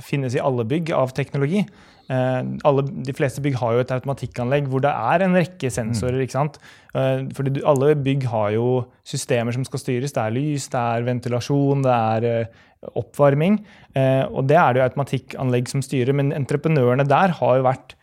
finnes 0.00 0.34
i 0.34 0.42
alle 0.42 0.64
bygg 0.64 0.92
av 0.96 1.12
teknologi 1.16 1.64
alle, 2.10 2.82
De 3.06 3.14
fleste 3.14 3.42
bygg 3.44 3.58
har 3.60 3.74
jo 3.76 3.82
et 3.84 3.92
automatikkanlegg 3.94 4.66
hvor 4.70 4.82
det 4.82 4.90
er 4.90 5.22
en 5.24 5.36
rekke 5.38 5.70
sensorer. 5.70 6.22
ikke 6.24 6.34
sant? 6.38 6.58
Eh, 6.94 7.26
fordi 7.36 7.62
alle 7.62 7.92
bygg 7.94 8.26
har 8.30 8.50
jo 8.56 8.66
systemer 9.06 9.54
som 9.54 9.64
skal 9.66 9.82
styres. 9.82 10.14
Det 10.16 10.24
er 10.24 10.34
lys, 10.34 10.66
det 10.72 10.80
er 10.80 11.06
ventilasjon, 11.06 11.84
det 11.86 11.94
er 11.94 12.28
eh, 12.30 12.66
oppvarming. 12.98 13.60
Eh, 13.94 14.24
og 14.26 14.48
det 14.50 14.58
er 14.58 14.72
det 14.72 14.80
jo 14.82 14.86
automatikkanlegg 14.88 15.70
som 15.70 15.84
styrer. 15.86 16.16
Men 16.16 16.34
entreprenørene 16.36 17.06
der 17.08 17.36
har 17.38 17.60
jo 17.60 17.68
vært 17.68 17.96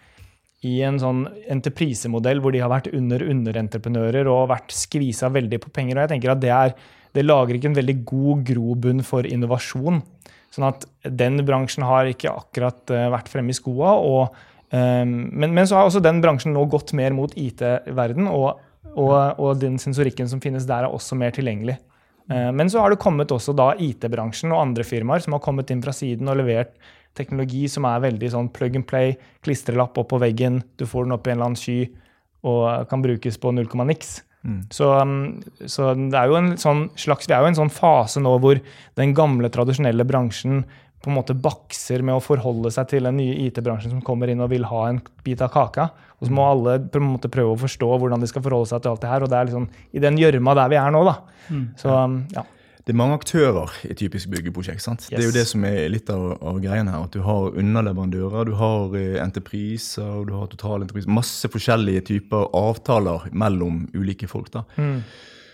i 0.66 0.80
en 0.88 0.98
sånn 1.02 1.26
entreprisemodell 1.52 2.40
hvor 2.42 2.56
de 2.56 2.64
har 2.64 2.72
vært 2.72 2.90
under 2.96 3.22
underentreprenører 3.28 4.30
og 4.32 4.50
vært 4.54 4.74
skvisa 4.74 5.30
veldig 5.34 5.60
på 5.64 5.74
penger. 5.74 5.98
Og 5.98 6.06
jeg 6.06 6.16
tenker 6.16 6.34
at 6.34 6.44
det, 6.44 6.54
er, 6.54 6.74
det 7.14 7.28
lager 7.28 7.58
ikke 7.58 7.74
en 7.74 7.82
veldig 7.82 7.98
god 8.08 8.48
grobunn 8.48 9.04
for 9.06 9.28
innovasjon. 9.28 10.02
Sånn 10.58 10.72
at 10.72 10.88
den 11.06 11.38
bransjen 11.46 11.86
har 11.86 12.10
ikke 12.10 12.34
akkurat 12.34 12.90
eh, 12.90 13.10
vært 13.14 13.30
fremme 13.30 13.54
i 13.54 13.58
skoa. 13.58 13.94
Og, 14.02 14.38
eh, 14.74 15.04
men, 15.06 15.52
men 15.54 15.70
så 15.70 15.78
har 15.78 15.90
også 15.90 16.02
den 16.02 16.24
bransjen 16.24 16.56
nå 16.56 16.64
gått 16.72 16.96
mer 16.98 17.14
mot 17.14 17.36
IT-verden, 17.38 18.26
og, 18.32 18.64
og, 18.96 19.14
og 19.38 19.62
den 19.62 19.78
sensorikken 19.82 20.30
som 20.32 20.42
finnes 20.42 20.66
der, 20.66 20.88
er 20.88 20.98
også 20.98 21.20
mer 21.20 21.36
tilgjengelig. 21.36 21.78
Eh, 22.34 22.50
men 22.58 22.74
så 22.74 22.82
har 22.82 22.90
det 22.90 23.02
kommet 23.04 23.32
også 23.32 23.54
da 23.54 23.76
IT-bransjen 23.78 24.50
og 24.50 24.64
andre 24.64 24.88
firmaer 24.88 25.22
som 25.22 25.38
har 25.38 25.46
kommet 25.46 25.70
inn 25.70 25.86
fra 25.86 25.94
siden 25.94 26.34
og 26.34 26.42
levert 26.42 26.74
teknologi 27.18 27.66
som 27.70 27.86
er 27.90 28.02
veldig 28.04 28.34
sånn 28.34 28.50
plug 28.54 28.82
and 28.82 28.88
play, 28.90 29.16
klistrelapp 29.46 29.98
opp 29.98 30.12
på 30.12 30.22
veggen, 30.22 30.62
du 30.78 30.86
får 30.90 31.06
den 31.06 31.16
opp 31.16 31.28
i 31.28 31.34
en 31.34 31.38
eller 31.38 31.52
annen 31.52 31.62
sky 31.62 31.80
og 32.48 32.90
kan 32.90 33.02
brukes 33.02 33.40
på 33.42 33.54
null 33.54 33.70
komma 33.70 33.88
niks. 33.90 34.20
Så, 34.72 34.90
um, 34.96 35.40
så 35.68 35.94
det 35.98 36.18
er 36.18 36.32
jo 36.32 36.38
en 36.40 36.54
sånn 36.62 36.88
slags, 37.00 37.28
vi 37.28 37.36
er 37.36 37.44
jo 37.44 37.50
i 37.50 37.54
en 37.54 37.62
sånn 37.62 37.74
fase 37.74 38.22
nå 38.24 38.38
hvor 38.44 38.60
den 39.00 39.16
gamle, 39.18 39.50
tradisjonelle 39.54 40.06
bransjen 40.08 40.64
på 41.04 41.12
en 41.12 41.18
måte 41.20 41.36
bakser 41.38 42.02
med 42.02 42.18
å 42.18 42.24
forholde 42.24 42.72
seg 42.74 42.90
til 42.90 43.06
den 43.06 43.20
nye 43.20 43.36
IT-bransjen 43.48 43.94
som 43.94 44.04
kommer 44.06 44.32
inn 44.32 44.42
og 44.42 44.50
vil 44.52 44.66
ha 44.68 44.88
en 44.90 45.02
bit 45.24 45.44
av 45.46 45.52
kaka. 45.54 45.90
Og 46.18 46.28
så 46.28 46.34
må 46.34 46.48
alle 46.48 46.80
på 46.90 47.00
en 47.00 47.12
måte 47.12 47.30
prøve 47.32 47.54
å 47.54 47.62
forstå 47.62 47.90
hvordan 47.94 48.24
de 48.24 48.30
skal 48.32 48.44
forholde 48.46 48.72
seg 48.72 48.82
til 48.82 48.96
alt 48.96 49.04
det 49.04 49.12
her. 49.12 49.24
Og 49.24 49.32
det 49.32 49.38
er 49.38 49.50
liksom 49.50 49.68
i 49.94 50.04
den 50.04 50.18
gjørma 50.18 50.56
der 50.58 50.72
vi 50.74 50.80
er 50.82 50.96
nå, 50.96 51.04
da. 51.06 51.18
Så 51.78 51.94
um, 51.94 52.18
ja. 52.34 52.44
Det 52.88 52.94
er 52.94 53.00
mange 53.02 53.18
aktører 53.18 53.72
i 53.84 53.90
et 53.92 54.00
typisk 54.00 54.30
byggeprosjekt. 54.32 54.80
sant? 54.80 55.10
Det 55.12 55.20
er 55.20 55.26
jo 55.28 55.36
det 55.36 55.44
som 55.50 55.66
er 55.68 55.90
litt 55.92 56.08
av, 56.08 56.38
av 56.40 56.62
greien 56.64 56.88
her. 56.88 57.02
At 57.04 57.12
du 57.12 57.20
har 57.26 57.58
underleverandører, 57.60 58.48
du 58.48 58.54
har 58.56 58.96
eh, 58.96 59.18
entrepriser, 59.20 60.22
du 60.24 60.32
har 60.32 60.48
totalentrepriser. 60.48 61.12
Masse 61.12 61.52
forskjellige 61.52 62.06
typer 62.08 62.48
avtaler 62.56 63.26
mellom 63.36 63.90
ulike 63.92 64.30
folk. 64.32 64.54
da. 64.56 64.64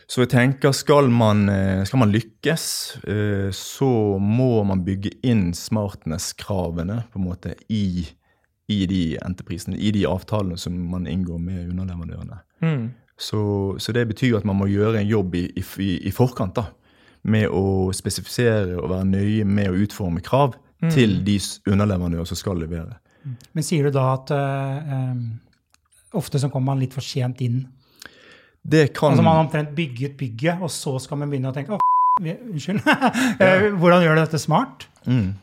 Så 0.06 0.22
jeg 0.28 0.30
tenker, 0.36 0.76
skal 0.78 1.10
man, 1.10 1.48
eh, 1.50 1.82
skal 1.90 2.04
man 2.04 2.14
lykkes, 2.14 2.68
eh, 3.10 3.50
så 3.50 4.20
må 4.22 4.62
man 4.70 4.86
bygge 4.86 5.16
inn 5.26 5.56
smartness-kravene 5.58 7.00
på 7.10 7.18
en 7.18 7.26
måte 7.32 7.56
i, 7.66 8.06
i 8.70 8.80
de 8.86 9.18
entreprisene, 9.26 9.80
i 9.82 9.90
de 9.96 10.06
avtalene 10.06 10.60
som 10.62 10.78
man 10.92 11.10
inngår 11.10 11.42
med 11.42 11.74
underleverandørene. 11.74 12.40
Mm. 12.62 12.86
Så, 13.18 13.42
så 13.82 13.98
det 13.98 14.06
betyr 14.14 14.38
at 14.38 14.46
man 14.46 14.62
må 14.62 14.70
gjøre 14.70 15.02
en 15.02 15.10
jobb 15.10 15.34
i, 15.42 15.48
i, 15.58 15.92
i 15.98 16.14
forkant 16.14 16.62
da, 16.62 16.70
med 17.24 17.48
å 17.56 17.92
spesifisere 17.96 18.76
og 18.82 18.90
være 18.92 19.06
nøye 19.08 19.46
med 19.48 19.70
å 19.72 19.78
utforme 19.86 20.22
krav 20.26 20.58
til 20.92 21.22
de 21.24 21.38
underleverandører 21.72 22.28
som 22.28 22.36
skal 22.36 22.58
levere. 22.60 22.98
Men 23.56 23.64
sier 23.64 23.86
du 23.88 23.94
da 23.96 24.02
at 24.18 24.34
uh, 24.36 25.14
ofte 26.20 26.42
så 26.42 26.50
kommer 26.52 26.74
man 26.74 26.82
litt 26.84 26.92
for 26.96 27.06
sent 27.06 27.40
inn? 27.46 27.62
Det 28.64 28.90
kan 28.96 29.12
Altså 29.14 29.24
Man 29.24 29.36
har 29.38 29.46
omtrent 29.46 29.72
bygget 29.76 30.18
bygget, 30.20 30.60
og 30.64 30.72
så 30.72 30.98
skal 31.00 31.18
man 31.22 31.32
begynne 31.32 31.52
å 31.52 31.56
tenke 31.56 31.76
f- 31.80 32.24
vi- 32.24 32.36
unnskyld. 32.52 32.84
Eh, 33.44 33.70
Hvordan 33.80 34.04
gjør 34.04 34.16
du 34.20 34.22
dette 34.26 34.40
smart? 34.44 34.86
Mm. 35.08 35.34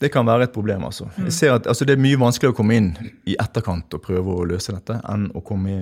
Det 0.00 0.08
kan 0.12 0.24
være 0.24 0.46
et 0.48 0.54
problem. 0.54 0.84
altså. 0.88 1.10
Jeg 1.26 1.32
ser 1.36 1.54
at 1.58 1.66
altså, 1.68 1.84
Det 1.84 1.92
er 1.92 2.00
mye 2.00 2.20
vanskeligere 2.20 2.54
å 2.54 2.56
komme 2.56 2.78
inn 2.78 2.88
i 3.28 3.36
etterkant 3.40 3.92
og 3.96 4.02
prøve 4.04 4.32
å 4.32 4.46
løse 4.48 4.72
dette, 4.72 4.96
enn 5.12 5.28
å 5.36 5.42
i, 5.68 5.76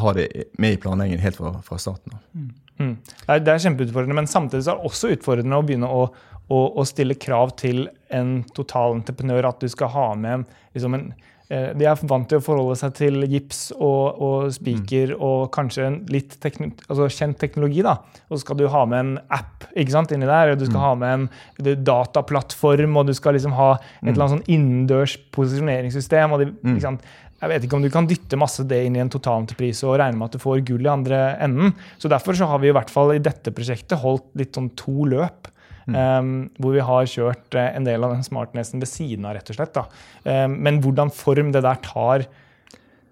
ha 0.00 0.14
det 0.16 0.28
med 0.58 0.78
i 0.78 0.80
planleggingen 0.80 1.20
helt 1.20 1.36
fra, 1.36 1.52
fra 1.64 1.78
starten 1.78 2.16
av. 2.16 2.22
Mm. 2.32 2.96
Det, 2.96 3.28
er, 3.28 3.42
det 3.44 3.52
er 3.52 3.64
kjempeutfordrende, 3.66 4.16
men 4.16 4.30
samtidig 4.30 4.64
er 4.64 4.78
det 4.78 4.88
også 4.88 5.12
utfordrende 5.12 5.58
å 5.58 5.66
begynne 5.66 5.90
å, 5.92 6.06
å, 6.48 6.60
å 6.80 6.86
stille 6.88 7.18
krav 7.20 7.52
til 7.60 7.88
en 8.14 8.38
totalentreprenør. 8.56 9.50
At 9.50 9.60
du 9.60 9.68
skal 9.72 9.92
ha 9.92 10.08
med 10.16 10.46
liksom 10.76 10.96
en 10.96 11.10
De 11.48 11.86
er 11.88 12.00
vant 12.10 12.26
til 12.28 12.42
å 12.42 12.44
forholde 12.44 12.74
seg 12.76 12.92
til 12.98 13.22
gips 13.24 13.70
og, 13.72 14.18
og 14.20 14.50
spiker 14.52 15.14
og 15.16 15.46
kanskje 15.54 15.86
en 15.86 15.94
litt 16.12 16.34
tekn 16.42 16.74
altså 16.90 17.06
kjent 17.08 17.38
teknologi. 17.40 17.80
da, 17.86 17.94
Og 18.28 18.36
så 18.36 18.42
skal 18.42 18.58
du 18.60 18.66
ha 18.68 18.82
med 18.84 18.98
en 19.00 19.14
app 19.32 19.64
ikke 19.72 19.94
sant, 19.94 20.12
inni 20.12 20.28
der, 20.28 20.52
og 20.52 20.60
du 20.60 20.66
skal 20.68 20.84
ha 20.84 20.90
med 21.00 21.14
en 21.14 21.78
dataplattform, 21.88 22.98
og 23.00 23.08
du 23.08 23.14
skal 23.16 23.38
liksom 23.38 23.56
ha 23.56 23.70
et 23.78 24.10
eller 24.10 24.26
annet 24.26 24.34
sånn 24.36 24.52
innendørs 24.58 25.16
posisjoneringssystem. 25.32 26.36
og 26.36 26.44
de, 26.44 26.50
ikke 26.74 26.84
sant, 26.84 27.08
jeg 27.38 27.52
vet 27.52 27.64
ikke 27.64 27.78
om 27.78 27.84
du 27.84 27.90
kan 27.94 28.06
dytte 28.10 28.38
masse 28.40 28.64
det 28.66 28.80
inn 28.84 28.96
i 28.98 29.02
en 29.02 29.12
totalentreprise 29.12 29.86
og 29.86 30.00
regne 30.00 30.18
med 30.18 30.26
at 30.26 30.34
du 30.36 30.42
får 30.42 30.64
gull 30.66 30.88
i 30.88 30.90
andre 30.90 31.20
enden. 31.44 31.76
Så 32.02 32.10
Derfor 32.10 32.34
så 32.34 32.48
har 32.50 32.58
vi 32.58 32.72
i 32.72 32.74
hvert 32.74 32.90
fall 32.90 33.14
i 33.14 33.22
dette 33.22 33.52
prosjektet 33.54 34.02
holdt 34.02 34.26
litt 34.38 34.58
sånn 34.58 34.72
to 34.78 35.06
løp. 35.06 35.48
Um, 35.88 36.50
hvor 36.60 36.74
vi 36.74 36.82
har 36.84 37.06
kjørt 37.08 37.54
eh, 37.56 37.70
en 37.78 37.86
del 37.86 38.04
av 38.04 38.12
den 38.12 38.24
smartnessen 38.26 38.82
ved 38.82 38.90
siden 38.90 39.24
av, 39.24 39.36
rett 39.38 39.48
og 39.48 39.56
slett. 39.56 39.78
Um, 40.26 40.58
men 40.66 40.80
hvordan 40.84 41.10
form 41.14 41.52
det 41.54 41.62
der 41.64 41.80
tar 41.84 42.26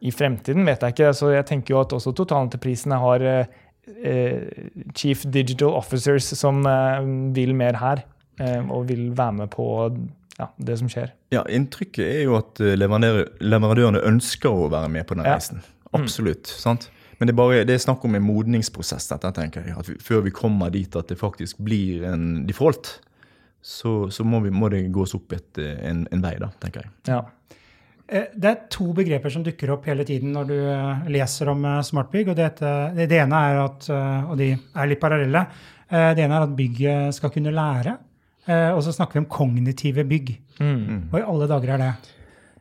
i 0.04 0.10
fremtiden, 0.12 0.66
vet 0.68 0.82
jeg 0.84 0.92
ikke. 0.92 1.12
Så 1.16 1.30
jeg 1.32 1.46
tenker 1.48 1.72
jo 1.74 1.80
at 1.80 1.94
også 1.96 2.12
totalentreprisene 2.18 2.98
har 3.00 3.24
uh, 3.24 3.46
chief 4.94 5.24
digital 5.32 5.72
officers 5.78 6.28
som 6.36 6.60
uh, 6.68 7.00
vil 7.36 7.54
mer 7.56 7.78
her. 7.80 8.04
uh, 8.40 8.60
og 8.70 8.88
vil 8.90 9.08
være 9.16 9.32
med 9.32 9.48
på 9.54 9.66
ja, 10.36 10.50
det 10.60 10.76
som 10.82 10.88
skjer. 10.92 11.14
Ja, 11.32 11.46
Inntrykket 11.48 12.04
er 12.04 12.22
jo 12.26 12.36
at 12.36 12.60
leverandørene 12.60 14.02
ønsker 14.04 14.52
å 14.52 14.68
være 14.68 14.90
med 14.92 15.06
på 15.08 15.16
den 15.16 15.24
Ja. 15.24 15.38
reisen. 15.38 15.62
Absolutt. 15.96 16.46
sant? 16.46 16.90
Men 17.18 17.26
det 17.28 17.32
er, 17.32 17.36
bare, 17.38 17.64
det 17.64 17.74
er 17.74 17.80
snakk 17.80 18.02
om 18.04 18.14
en 18.18 18.22
modningsprosess. 18.26 19.06
dette, 19.08 19.30
tenker 19.32 19.64
jeg. 19.64 19.76
At 19.78 19.88
vi, 19.88 19.94
før 20.04 20.20
vi 20.26 20.30
kommer 20.36 20.70
dit 20.74 20.96
at 21.00 21.08
det 21.08 21.16
faktisk 21.20 21.58
blir 21.64 22.04
en 22.10 22.46
default, 22.46 22.98
så, 23.62 24.10
så 24.12 24.24
må, 24.24 24.40
vi, 24.44 24.50
må 24.52 24.68
det 24.70 24.84
gås 24.92 25.14
opp 25.16 25.32
et, 25.32 25.58
en, 25.58 26.04
en 26.12 26.22
vei, 26.22 26.34
da, 26.38 26.50
tenker 26.62 26.84
jeg. 26.84 26.90
Ja. 27.08 27.22
Eh, 28.06 28.28
Det 28.36 28.50
er 28.50 28.60
to 28.70 28.90
begreper 28.94 29.32
som 29.32 29.42
dukker 29.46 29.72
opp 29.74 29.88
hele 29.90 30.04
tiden 30.06 30.30
når 30.36 30.50
du 30.50 30.54
eh, 30.60 31.08
leser 31.16 31.48
om 31.54 31.64
eh, 31.66 31.80
smartbygg. 31.88 32.28
og 32.30 32.36
Det, 32.38 32.50
det, 32.60 33.08
det 33.10 33.18
ene 33.24 33.40
er 33.48 33.62
at, 33.64 33.88
og 34.28 34.36
de 34.38 34.50
er 34.54 34.86
litt 34.92 35.00
parallelle, 35.02 35.46
eh, 35.88 36.10
det 36.14 36.22
ene 36.26 36.36
er 36.38 36.46
at 36.46 36.54
bygget 36.58 37.16
skal 37.16 37.32
kunne 37.34 37.54
lære. 37.56 37.96
eh, 38.46 38.68
Og 38.76 38.84
så 38.86 38.92
snakker 38.94 39.18
vi 39.18 39.24
om 39.24 39.30
kognitive 39.32 40.04
bygg. 40.06 40.36
Mm. 40.60 41.08
Hva 41.10 41.24
i 41.24 41.26
alle 41.26 41.48
dager 41.50 41.74
er 41.74 41.82
det? 41.86 41.90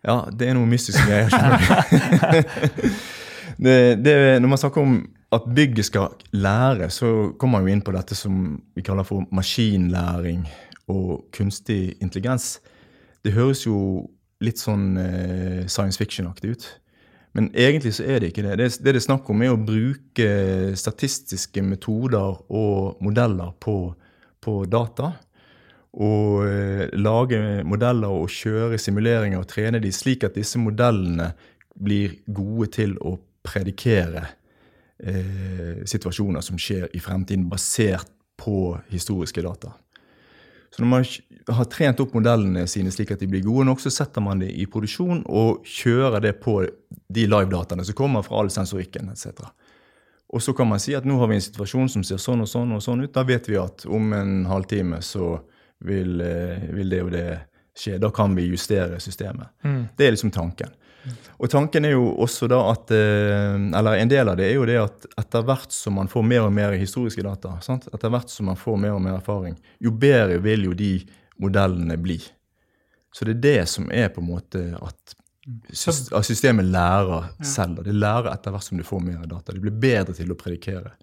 Ja, 0.06 0.18
det 0.32 0.48
er 0.50 0.54
noe 0.58 0.68
mystisk 0.70 1.06
greier. 1.06 1.30
det, 3.58 4.04
det, 4.04 4.16
når 4.42 4.52
man 4.52 4.62
snakker 4.62 4.82
om 4.82 4.96
at 5.36 5.48
bygget 5.56 5.90
skal 5.90 6.16
lære, 6.32 6.90
så 6.90 7.32
kommer 7.40 7.60
man 7.60 7.68
jo 7.68 7.76
inn 7.76 7.84
på 7.86 7.94
dette 7.96 8.16
som 8.18 8.62
vi 8.76 8.84
kaller 8.86 9.08
for 9.08 9.26
maskinlæring 9.36 10.46
og 10.92 11.26
kunstig 11.36 11.96
intelligens. 12.02 12.60
Det 13.26 13.34
høres 13.34 13.66
jo 13.66 13.78
litt 14.44 14.62
sånn 14.62 14.96
eh, 15.02 15.62
science 15.72 16.00
fiction-aktig 16.00 16.56
ut. 16.56 16.68
Men 17.36 17.50
egentlig 17.52 17.96
så 17.98 18.06
er 18.08 18.22
det 18.22 18.32
ikke 18.32 18.46
det. 18.46 18.58
Det 18.60 18.70
det 18.80 18.94
det 18.94 19.00
er 19.02 19.08
snakk 19.10 19.30
om, 19.30 19.42
er 19.44 19.56
å 19.56 19.60
bruke 19.60 20.28
statistiske 20.80 21.64
metoder 21.66 22.38
og 22.48 23.02
modeller 23.04 23.52
på, 23.60 23.92
på 24.40 24.54
data. 24.72 25.12
Og 25.96 26.46
eh, 26.48 26.86
lage 26.96 27.64
modeller 27.68 28.12
og 28.12 28.32
kjøre 28.32 28.80
simuleringer 28.80 29.42
og 29.42 29.50
trene 29.52 29.82
de 29.84 29.92
slik 29.96 30.24
at 30.28 30.36
disse 30.36 30.60
modellene 30.60 31.34
blir 31.76 32.22
gode 32.28 32.70
til 32.78 32.96
å 33.04 33.18
predikere 33.46 34.26
eh, 35.00 35.86
situasjoner 35.86 36.44
som 36.46 36.60
skjer 36.60 36.90
i 36.94 37.02
fremtiden, 37.04 37.48
basert 37.50 38.12
på 38.42 38.78
historiske 38.92 39.42
data. 39.46 39.74
Så 40.76 40.84
når 40.84 40.90
man 40.92 41.06
har 41.56 41.68
trent 41.72 42.02
opp 42.04 42.16
modellene 42.18 42.66
sine 42.68 42.92
slik 42.92 43.14
at 43.14 43.22
de 43.24 43.30
blir 43.32 43.46
gode 43.46 43.64
nok, 43.70 43.80
så 43.80 43.92
setter 43.94 44.24
man 44.24 44.42
det 44.44 44.50
i 44.52 44.66
produksjon 44.68 45.22
og 45.32 45.64
kjører 45.64 46.26
det 46.26 46.34
på 46.44 46.58
de 47.16 47.24
live-dataene 47.32 47.86
som 47.88 47.96
kommer 47.96 48.26
fra 48.26 48.42
all 48.42 48.52
sensorikken 48.52 49.14
etc. 49.14 49.46
Og 50.36 50.44
så 50.44 50.52
kan 50.58 50.68
man 50.68 50.82
si 50.84 50.92
at 50.98 51.08
nå 51.08 51.16
har 51.22 51.32
vi 51.32 51.38
en 51.38 51.46
situasjon 51.46 51.94
som 51.94 52.04
ser 52.04 52.20
sånn 52.20 52.44
og 52.44 52.50
sånn 52.52 52.76
og 52.76 52.84
sånn 52.84 53.06
ut. 53.06 53.14
Da 53.16 53.24
vet 53.24 53.48
vi 53.48 53.56
at 53.62 53.86
om 53.88 54.12
en 54.18 54.34
halvtime 54.50 55.00
så 55.06 55.38
vil, 55.86 56.20
eh, 56.22 56.68
vil 56.76 56.92
det 56.92 57.02
og 57.06 57.12
det 57.14 57.28
skje. 57.78 57.96
Da 58.02 58.12
kan 58.12 58.36
vi 58.36 58.50
justere 58.50 59.00
systemet. 59.00 59.54
Det 59.96 60.08
er 60.08 60.12
liksom 60.12 60.34
tanken. 60.36 60.76
Og 61.38 61.50
tanken 61.52 61.86
er 61.86 61.96
jo 61.96 62.08
også 62.24 62.48
da 62.50 62.60
at 62.72 62.92
eh, 62.96 63.58
Eller 63.78 64.00
en 64.00 64.12
del 64.12 64.32
av 64.32 64.38
det 64.40 64.48
er 64.50 64.56
jo 64.58 64.66
det 64.70 64.78
at 64.82 65.08
etter 65.22 65.46
hvert 65.48 65.76
som 65.76 65.98
man 66.00 66.10
får 66.12 66.26
mer 66.26 66.48
og 66.48 66.54
mer 66.56 66.78
historiske 66.80 67.26
data, 67.26 67.58
sant? 67.66 67.90
etter 67.94 68.14
hvert 68.14 68.32
som 68.32 68.50
man 68.52 68.60
får 68.60 68.80
mer 68.82 68.96
og 68.96 69.04
mer 69.04 69.20
erfaring, 69.20 69.58
jo 69.84 69.92
bedre 69.92 70.40
vil 70.44 70.70
jo 70.70 70.78
de 70.78 70.94
modellene 71.42 71.98
bli. 72.02 72.20
Så 73.16 73.28
det 73.28 73.38
er 73.38 73.44
det 73.46 73.70
som 73.72 73.88
er 73.92 74.10
på 74.12 74.24
en 74.24 74.32
måte 74.34 74.66
at, 74.76 75.16
systemet 76.26 76.66
lærer 76.66 77.30
selv. 77.46 77.84
Det 77.86 77.94
lærer 77.94 78.32
etter 78.32 78.52
hvert 78.56 78.66
som 78.66 78.80
du 78.80 78.84
får 78.88 79.04
mer 79.06 79.28
data. 79.30 79.54
Det 79.54 79.62
blir 79.62 79.76
bedre 79.78 80.16
til 80.18 80.34
å 80.34 80.38
predikere. 80.40 80.96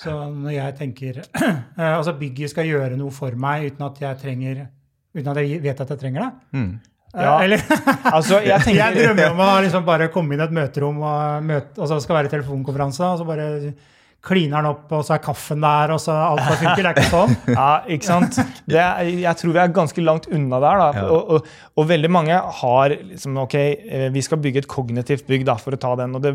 Så 0.00 0.12
når 0.32 0.54
jeg 0.54 0.76
tenker 0.78 1.18
eh, 1.20 1.92
Altså, 1.92 2.14
bygget 2.18 2.54
skal 2.54 2.68
gjøre 2.68 2.96
noe 2.98 3.12
for 3.14 3.36
meg 3.36 3.70
uten 3.70 3.84
at 3.84 4.00
jeg 4.00 4.20
trenger 4.22 4.62
Uten 5.10 5.28
at 5.32 5.40
jeg 5.42 5.60
vet 5.64 5.82
at 5.82 5.90
jeg 5.90 6.00
trenger 6.00 6.22
det? 6.22 6.30
Mm. 6.56 6.70
Eh, 7.14 7.22
Ja. 7.24 7.36
Eller 7.42 7.62
Altså, 8.16 8.40
jeg 8.46 8.74
Jeg 8.76 8.94
drømmer 8.98 9.30
om 9.32 9.40
å 9.46 9.52
liksom 9.64 9.84
bare 9.86 10.08
komme 10.14 10.34
inn 10.36 10.40
i 10.42 10.46
et 10.46 10.52
møterom, 10.54 11.00
og, 11.02 11.46
møte, 11.46 11.78
og 11.80 11.88
så 11.90 12.00
skal 12.04 12.20
være 12.22 12.30
telefonkonferanse, 12.36 13.02
og 13.14 13.18
så 13.22 13.26
bare 13.26 13.72
kliner 14.20 14.58
den 14.60 14.66
opp, 14.68 14.90
og 14.92 15.00
så 15.08 15.14
er 15.14 15.22
kaffen 15.24 15.62
der, 15.64 15.94
og 15.94 16.00
så 16.04 16.12
alt 16.12 16.42
bare 16.44 16.58
funker. 16.60 16.84
Det 16.84 16.90
er 16.90 16.98
ikke 17.00 17.12
sånn. 17.16 17.30
Ja, 17.54 17.68
ikke 17.88 18.04
sant? 18.04 18.36
Det 18.68 18.76
er, 18.76 18.98
jeg 19.22 19.38
tror 19.40 19.54
vi 19.54 19.60
er 19.62 19.70
ganske 19.78 20.02
langt 20.04 20.26
unna 20.28 20.58
der. 20.60 20.82
da. 20.82 20.88
Ja. 20.98 21.04
Og, 21.16 21.30
og, 21.38 21.46
og 21.80 21.86
veldig 21.88 22.10
mange 22.12 22.36
har 22.58 22.92
liksom, 22.98 23.38
ok, 23.46 23.56
eh, 23.56 24.04
vi 24.12 24.20
skal 24.26 24.42
bygge 24.44 24.60
et 24.66 24.68
kognitivt 24.68 25.24
bygg 25.30 25.46
da, 25.48 25.54
for 25.56 25.72
å 25.72 25.80
ta 25.80 25.94
den. 26.02 26.18
og 26.18 26.26
det, 26.26 26.34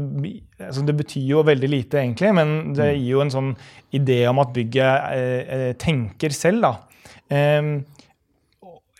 altså, 0.65 0.81
det 0.89 0.97
betyr 0.97 1.29
jo 1.35 1.43
veldig 1.45 1.69
lite, 1.75 2.01
egentlig, 2.01 2.33
men 2.39 2.55
det 2.73 2.89
gir 2.95 3.11
jo 3.19 3.21
en 3.21 3.33
sånn 3.37 3.53
idé 3.93 4.23
om 4.33 4.41
at 4.41 4.51
bygget 4.57 5.13
eh, 5.13 5.55
eh, 5.59 5.71
tenker 5.85 6.33
selv. 6.33 6.65
da. 6.65 6.73
Em, 7.29 7.69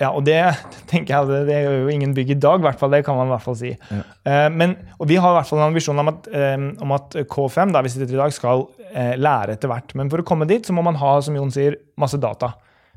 ja, 0.01 0.09
og 0.11 0.25
det 0.27 0.39
tenker 0.91 1.13
jeg, 1.13 1.29
det, 1.29 1.41
det 1.47 1.61
gjør 1.63 1.77
jo 1.85 1.93
ingen 1.93 2.15
bygg 2.17 2.33
i 2.35 2.39
dag, 2.47 2.63
hvert 2.65 2.81
fall, 2.81 2.91
det 2.91 3.03
kan 3.07 3.17
man 3.19 3.29
i 3.29 3.33
hvert 3.35 3.45
fall 3.45 3.57
si. 3.59 3.71
Eh, 3.71 4.47
men, 4.51 4.75
og 4.99 5.07
vi 5.11 5.19
har 5.21 5.31
i 5.31 5.37
hvert 5.39 5.49
fall 5.51 5.61
en 5.61 5.69
ambisjon 5.69 6.03
om 6.03 6.11
at, 6.11 6.27
eh, 6.35 6.67
om 6.83 6.95
at 6.97 7.15
K5 7.31 7.71
der 7.75 7.85
vi 7.85 7.93
sitter 7.93 8.11
i 8.17 8.19
dag, 8.19 8.35
skal 8.35 8.67
uh, 8.67 9.15
lære 9.19 9.55
etter 9.55 9.71
hvert. 9.71 9.95
Men 9.95 10.11
for 10.11 10.21
å 10.21 10.27
komme 10.27 10.47
dit 10.49 10.67
så 10.67 10.75
må 10.75 10.83
man 10.85 10.99
ha 10.99 11.15
som 11.23 11.37
Jon 11.37 11.53
sier, 11.53 11.79
masse 11.99 12.19
data. 12.21 12.53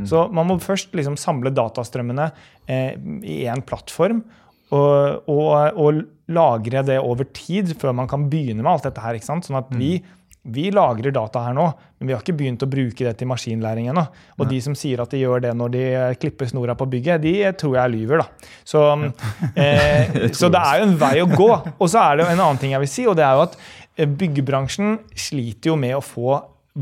Så 0.07 0.29
man 0.31 0.47
må 0.47 0.55
først 0.63 0.93
liksom 0.95 1.17
samle 1.19 1.51
datastrømmene 1.51 2.29
uh, 2.31 2.93
i 3.27 3.41
én 3.51 3.65
plattform. 3.67 4.23
Og, 4.69 5.25
og, 5.33 5.79
og 5.81 6.03
lagre 6.29 6.83
det 6.85 6.99
over 7.01 7.25
tid 7.33 7.73
før 7.81 7.95
man 7.97 8.09
kan 8.11 8.27
begynne 8.31 8.61
med 8.61 8.71
alt 8.71 8.87
dette 8.87 9.03
her. 9.03 9.17
ikke 9.17 9.27
sant? 9.27 9.47
Sånn 9.49 9.59
at 9.63 9.71
vi, 9.75 9.97
vi 10.55 10.69
lagrer 10.75 11.13
data 11.15 11.43
her 11.45 11.55
nå, 11.57 11.67
men 11.99 12.09
vi 12.09 12.15
har 12.15 12.23
ikke 12.23 12.37
begynt 12.39 12.63
å 12.65 12.69
bruke 12.71 13.05
det 13.05 13.15
til 13.21 13.29
maskinlæring 13.31 13.91
ennå. 13.93 14.05
Og 14.39 14.51
de 14.51 14.61
som 14.65 14.77
sier 14.79 15.03
at 15.03 15.13
de 15.13 15.21
gjør 15.21 15.43
det 15.45 15.55
når 15.57 15.73
de 15.75 15.83
eh, 15.89 16.15
klipper 16.21 16.51
snora 16.51 16.77
på 16.79 16.89
bygget, 16.91 17.23
de 17.25 17.35
eh, 17.43 17.57
tror 17.59 17.77
jeg 17.81 17.95
lyver. 17.95 18.23
da. 18.23 18.53
Så, 18.67 18.85
eh, 19.65 20.31
så 20.37 20.51
det 20.53 20.63
er 20.63 20.83
jo 20.83 20.89
en 20.89 20.97
vei 21.01 21.17
å 21.25 21.29
gå. 21.31 21.51
Og 21.77 21.85
så 21.91 22.05
er 22.05 22.19
det 22.19 22.27
jo 22.27 22.31
en 22.33 22.45
annen 22.47 22.63
ting 22.63 22.73
jeg 22.75 22.85
vil 22.85 22.93
si, 22.95 23.09
og 23.11 23.19
det 23.19 23.27
er 23.27 23.37
jo 23.37 23.45
at 23.49 23.59
eh, 23.61 24.09
byggebransjen 24.23 24.99
sliter 25.29 25.75
jo 25.75 25.79
med 25.81 25.99
å 25.99 26.05
få 26.05 26.39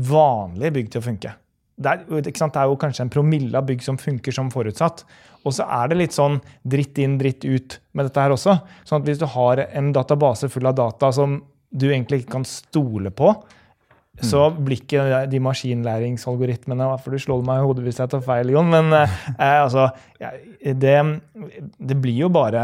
vanlige 0.07 0.75
bygg 0.77 0.93
til 0.93 1.01
å 1.01 1.07
funke. 1.07 1.37
det 1.77 1.93
er, 1.93 2.03
det 2.09 2.31
er 2.31 2.69
jo 2.69 2.77
kanskje 2.81 3.05
en 3.05 3.13
promille 3.13 3.57
av 3.57 3.65
bygg 3.65 3.83
som 3.85 3.97
funker 4.01 4.35
som 4.35 4.53
forutsatt. 4.53 5.05
Og 5.47 5.55
så 5.55 5.67
er 5.71 5.91
det 5.91 5.99
litt 6.01 6.15
sånn 6.15 6.39
dritt 6.67 6.97
inn, 7.01 7.17
dritt 7.19 7.45
ut 7.45 7.77
med 7.95 8.09
dette 8.09 8.23
her 8.23 8.33
også. 8.35 8.57
Sånn 8.87 9.01
at 9.01 9.07
hvis 9.07 9.21
du 9.21 9.27
har 9.31 9.63
en 9.67 9.93
database 9.95 10.49
full 10.51 10.67
av 10.67 10.75
data 10.77 11.11
som 11.15 11.39
du 11.69 11.87
egentlig 11.89 12.23
ikke 12.23 12.37
kan 12.37 12.47
stole 12.47 13.11
på, 13.15 13.31
så 14.25 14.47
blir 14.49 14.79
ikke 14.81 15.25
de 15.29 15.39
maskinlæringsalgoritmene 15.45 16.89
For 17.03 17.13
du 17.13 17.21
slår 17.21 17.43
meg 17.45 17.61
i 17.61 17.65
hodet 17.67 17.85
hvis 17.85 17.99
jeg 18.01 18.11
tar 18.11 18.23
feil, 18.25 18.49
Jon. 18.55 18.69
Men 18.71 18.93
eh, 18.97 19.17
altså 19.65 19.89
det, 20.17 20.95
det, 21.77 21.97
blir 22.01 22.23
jo 22.23 22.29
bare 22.33 22.61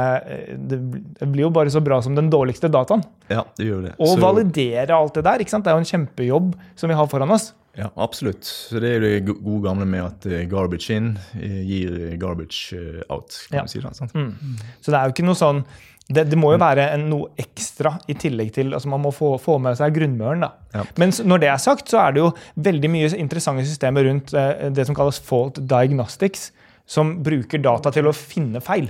det, 0.57 0.79
blir 1.27 1.45
jo 1.45 1.51
bare 1.53 1.73
så 1.73 1.83
bra 1.85 2.01
som 2.01 2.17
den 2.17 2.31
dårligste 2.33 2.71
dataen. 2.73 3.05
Ja, 3.29 3.45
det 3.57 3.69
gjør 3.69 3.83
det. 3.89 3.97
Og 3.99 4.15
så... 4.15 4.21
validere 4.23 4.97
alt 4.97 5.19
det 5.19 5.27
der. 5.29 5.43
ikke 5.43 5.53
sant? 5.53 5.67
Det 5.67 5.73
er 5.73 5.77
jo 5.77 5.85
en 5.85 5.91
kjempejobb 5.93 6.55
som 6.79 6.89
vi 6.89 6.97
har 6.97 7.11
foran 7.11 7.35
oss. 7.37 7.51
Ja, 7.73 7.87
absolutt. 7.97 8.45
Så 8.45 8.79
Det 8.81 8.89
er 8.89 8.99
jo 8.99 9.05
det 9.05 9.37
gode 9.41 9.61
gamle 9.63 9.85
med 9.89 10.03
at 10.05 10.27
eh, 10.29 10.43
garbage 10.49 10.93
in 10.93 11.15
eh, 11.39 11.61
gir 11.65 12.17
garbage 12.21 12.77
out. 13.09 13.33
kan 13.49 13.63
ja. 13.63 13.65
si 13.69 13.81
det, 13.81 13.95
sant? 13.97 14.13
Mm. 14.13 14.57
Så 14.81 14.93
det 14.93 14.99
er 14.99 15.09
jo 15.09 15.15
ikke 15.15 15.25
noe 15.25 15.37
sånn 15.37 15.63
det, 16.09 16.25
det, 16.27 16.37
må 16.39 16.51
jo 16.51 16.59
være 16.59 16.89
en, 16.95 17.05
noe 17.07 17.29
ekstra 17.39 17.93
i 18.11 18.15
tillegg 18.19 18.51
til 18.57 18.73
altså 18.75 18.89
Man 18.91 19.05
må 19.05 19.13
få, 19.15 19.37
få 19.41 19.55
med 19.63 19.77
seg 19.79 19.95
grunnmøren. 19.95 20.43
da. 20.43 20.49
Ja. 20.75 20.83
Men 20.99 21.13
når 21.23 21.43
det 21.43 21.49
er 21.53 21.61
sagt, 21.63 21.87
så 21.91 22.01
er 22.03 22.15
det 22.15 22.23
jo 22.23 22.33
veldig 22.65 22.91
mye 22.91 23.13
interessante 23.15 23.63
systemer 23.69 24.09
rundt 24.09 24.33
eh, 24.35 24.67
det 24.75 24.87
som 24.89 24.97
kalles 24.97 25.21
fault 25.23 25.61
diagnostics, 25.63 26.49
som 26.85 27.15
bruker 27.23 27.63
data 27.63 27.93
til 27.95 28.09
å 28.09 28.15
finne 28.15 28.59
feil. 28.63 28.89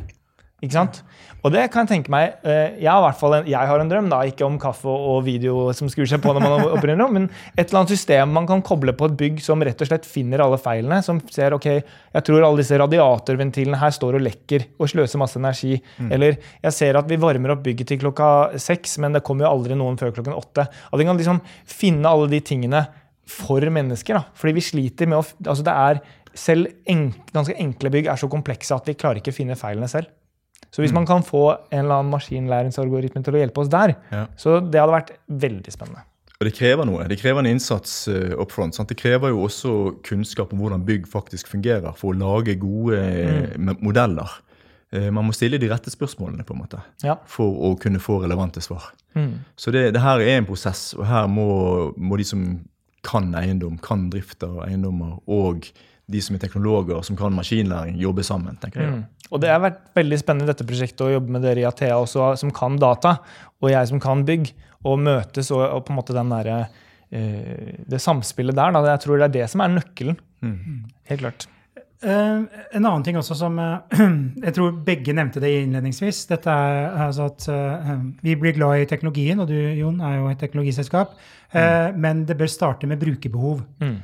Ikke 0.64 0.74
sant? 0.74 1.04
Og 1.44 1.52
det 1.52 1.66
kan 1.74 1.84
jeg 1.84 1.92
tenke 1.92 2.12
meg 2.14 2.38
eh, 2.48 2.78
Jeg 2.80 2.88
har, 2.88 3.18
en, 3.28 3.48
jeg 3.50 3.70
har 3.70 3.82
en 3.84 3.90
drøm, 3.92 4.08
da, 4.12 4.22
ikke 4.30 4.46
om 4.48 4.56
kaffe 4.62 4.88
og 4.88 5.26
video 5.26 5.68
som 5.76 5.90
skrur 5.92 6.08
seg 6.08 6.22
på 6.24 6.32
når 6.32 6.46
man 6.46 6.64
åpner 6.78 6.96
rom, 7.00 7.18
men 7.18 7.28
et 7.52 7.66
eller 7.66 7.82
annet 7.82 7.94
system 7.96 8.32
man 8.38 8.48
kan 8.50 8.64
koble 8.66 8.96
på 8.96 9.10
et 9.10 9.18
bygg 9.20 9.44
som 9.44 9.64
rett 9.64 9.84
og 9.84 9.90
slett 9.90 10.08
finner 10.08 10.44
alle 10.46 10.60
feilene. 10.62 11.02
Som 11.04 11.20
ser 11.34 11.56
ok, 11.58 11.68
jeg 12.16 12.28
tror 12.30 12.48
alle 12.48 12.64
disse 12.64 12.80
radiatorventilene 12.80 13.82
her 13.82 13.94
står 13.96 14.20
og 14.20 14.26
lekker 14.30 14.68
og 14.80 14.92
sløser 14.94 15.22
masse 15.22 15.40
energi. 15.42 15.78
Mm. 16.00 16.10
Eller 16.16 16.40
jeg 16.40 16.78
ser 16.80 17.00
at 17.00 17.12
vi 17.12 17.20
varmer 17.20 17.58
opp 17.58 17.64
bygget 17.68 17.92
til 17.92 18.02
klokka 18.06 18.32
seks, 18.62 18.98
men 19.04 19.18
det 19.18 19.26
kommer 19.28 19.48
jo 19.48 19.54
aldri 19.58 19.78
noen 19.80 20.00
før 20.00 20.16
klokken 20.16 20.38
åtte. 20.38 20.68
At 20.70 21.00
vi 21.00 21.08
kan 21.10 21.20
liksom 21.20 21.44
finne 21.68 22.08
alle 22.08 22.32
de 22.32 22.40
tingene 22.46 22.86
for 23.30 23.64
mennesker. 23.64 24.16
da, 24.16 24.24
Fordi 24.36 24.56
vi 24.56 24.68
sliter 24.72 25.12
med 25.12 25.20
å 25.20 25.24
altså 25.50 25.64
det 25.66 25.78
er 25.86 26.04
Selv 26.34 26.66
enk, 26.90 27.28
ganske 27.30 27.54
enkle 27.62 27.92
bygg 27.94 28.08
er 28.10 28.18
så 28.18 28.26
komplekse 28.26 28.74
at 28.74 28.88
vi 28.90 28.96
klarer 28.98 29.20
ikke 29.20 29.30
å 29.30 29.36
finne 29.36 29.54
feilene 29.54 29.86
selv. 29.86 30.10
Så 30.72 30.84
hvis 30.84 30.94
mm. 30.94 31.02
man 31.02 31.10
kan 31.10 31.26
få 31.26 31.44
en 31.54 31.84
eller 31.84 32.00
annen 32.00 32.14
maskinlæringsalgoritme 32.14 33.24
til 33.26 33.38
å 33.38 33.44
hjelpe 33.44 33.64
oss 33.64 33.72
der, 33.74 33.96
ja. 34.14 34.26
så 34.40 34.60
det 34.64 34.82
hadde 34.82 34.96
vært 34.96 35.14
veldig 35.44 35.74
spennende. 35.74 36.06
Og 36.40 36.48
Det 36.50 36.58
krever 36.58 36.88
noe. 36.90 37.06
Det 37.08 37.20
krever 37.22 37.40
en 37.40 37.52
innsats 37.54 38.08
uh, 38.12 38.34
up 38.42 38.52
front. 38.52 38.76
Sant? 38.76 38.90
Det 38.92 39.00
krever 39.00 39.32
jo 39.32 39.46
også 39.46 39.76
kunnskap 40.04 40.52
om 40.52 40.64
hvordan 40.64 40.84
bygg 40.84 41.06
faktisk 41.08 41.48
fungerer, 41.52 41.94
for 41.96 42.12
å 42.12 42.18
lage 42.20 42.58
gode 42.60 43.00
mm. 43.56 43.78
modeller. 43.80 44.34
Uh, 44.92 45.08
man 45.08 45.30
må 45.30 45.36
stille 45.38 45.62
de 45.62 45.70
rette 45.72 45.94
spørsmålene 45.94 46.44
på 46.44 46.58
en 46.58 46.64
måte, 46.66 46.82
ja. 47.06 47.16
for 47.30 47.48
å 47.70 47.74
kunne 47.80 48.02
få 48.04 48.20
relevante 48.26 48.64
svar. 48.66 48.92
Mm. 49.16 49.46
Så 49.56 49.72
det, 49.72 49.94
det, 49.96 50.04
her 50.04 50.20
er 50.20 50.42
en 50.42 50.50
prosess, 50.50 50.92
og 50.98 51.08
her 51.08 51.32
må, 51.32 51.48
må 51.96 52.20
de 52.20 52.28
som 52.28 52.44
kan 53.08 53.32
eiendom, 53.40 53.80
kan 53.84 54.10
drift 54.12 54.44
av 54.44 54.64
eiendommer, 54.68 55.20
og 55.32 55.70
de 56.12 56.22
som 56.22 56.36
er 56.36 56.44
teknologer 56.44 56.98
og 56.98 57.06
som 57.08 57.18
kan 57.20 57.34
maskinlæring, 57.36 57.96
jobbe 58.02 58.26
sammen. 58.28 58.58
tenker 58.62 58.84
jeg. 58.84 58.92
Mm. 58.92 59.04
Og 59.32 59.42
Det 59.42 59.50
har 59.50 59.64
vært 59.64 59.82
veldig 59.96 60.20
spennende 60.20 60.52
dette 60.52 60.68
prosjektet 60.68 61.06
å 61.06 61.14
jobbe 61.16 61.32
med 61.32 61.46
dere 61.46 61.64
i 61.64 61.68
Athea 61.68 61.96
også, 61.98 62.34
som 62.38 62.52
kan 62.54 62.78
data, 62.78 63.18
og 63.64 63.72
jeg 63.72 63.90
som 63.90 64.02
kan 64.04 64.26
bygg, 64.28 64.52
og 64.84 65.00
møtes 65.00 65.50
og, 65.56 65.64
og 65.64 65.86
på 65.86 65.94
en 65.94 66.00
måte 66.02 66.16
den 66.16 66.30
der, 66.34 66.68
uh, 67.16 67.74
det 67.88 68.02
samspillet 68.04 68.56
der. 68.56 68.76
Da, 68.76 68.84
jeg 68.92 69.04
tror 69.06 69.18
det 69.18 69.30
er 69.30 69.36
det 69.40 69.50
som 69.50 69.64
er 69.64 69.76
nøkkelen. 69.78 70.20
Mm. 70.44 70.86
Helt 71.08 71.24
klart. 71.24 71.48
Uh, 72.04 72.44
en 72.76 72.84
annen 72.84 73.04
ting 73.06 73.16
også 73.16 73.38
som 73.40 73.56
uh, 73.64 73.78
jeg 74.46 74.56
tror 74.58 74.74
begge 74.84 75.14
nevnte 75.16 75.40
det 75.40 75.54
innledningsvis. 75.62 76.26
dette 76.28 76.52
er 76.52 76.98
altså 77.06 77.30
at 77.32 77.46
uh, 77.48 77.94
Vi 78.20 78.36
blir 78.36 78.58
glad 78.58 78.82
i 78.82 78.90
teknologien, 78.90 79.40
og 79.40 79.48
du 79.48 79.56
Jon, 79.56 80.02
er 80.04 80.18
jo 80.20 80.28
et 80.28 80.44
teknologiselskap. 80.44 81.16
Mm. 81.54 82.00
Men 82.02 82.22
det 82.26 82.34
bør 82.34 82.50
starte 82.50 82.88
med 82.90 82.98
brukerbehov. 82.98 83.60
Mm. 83.78 83.98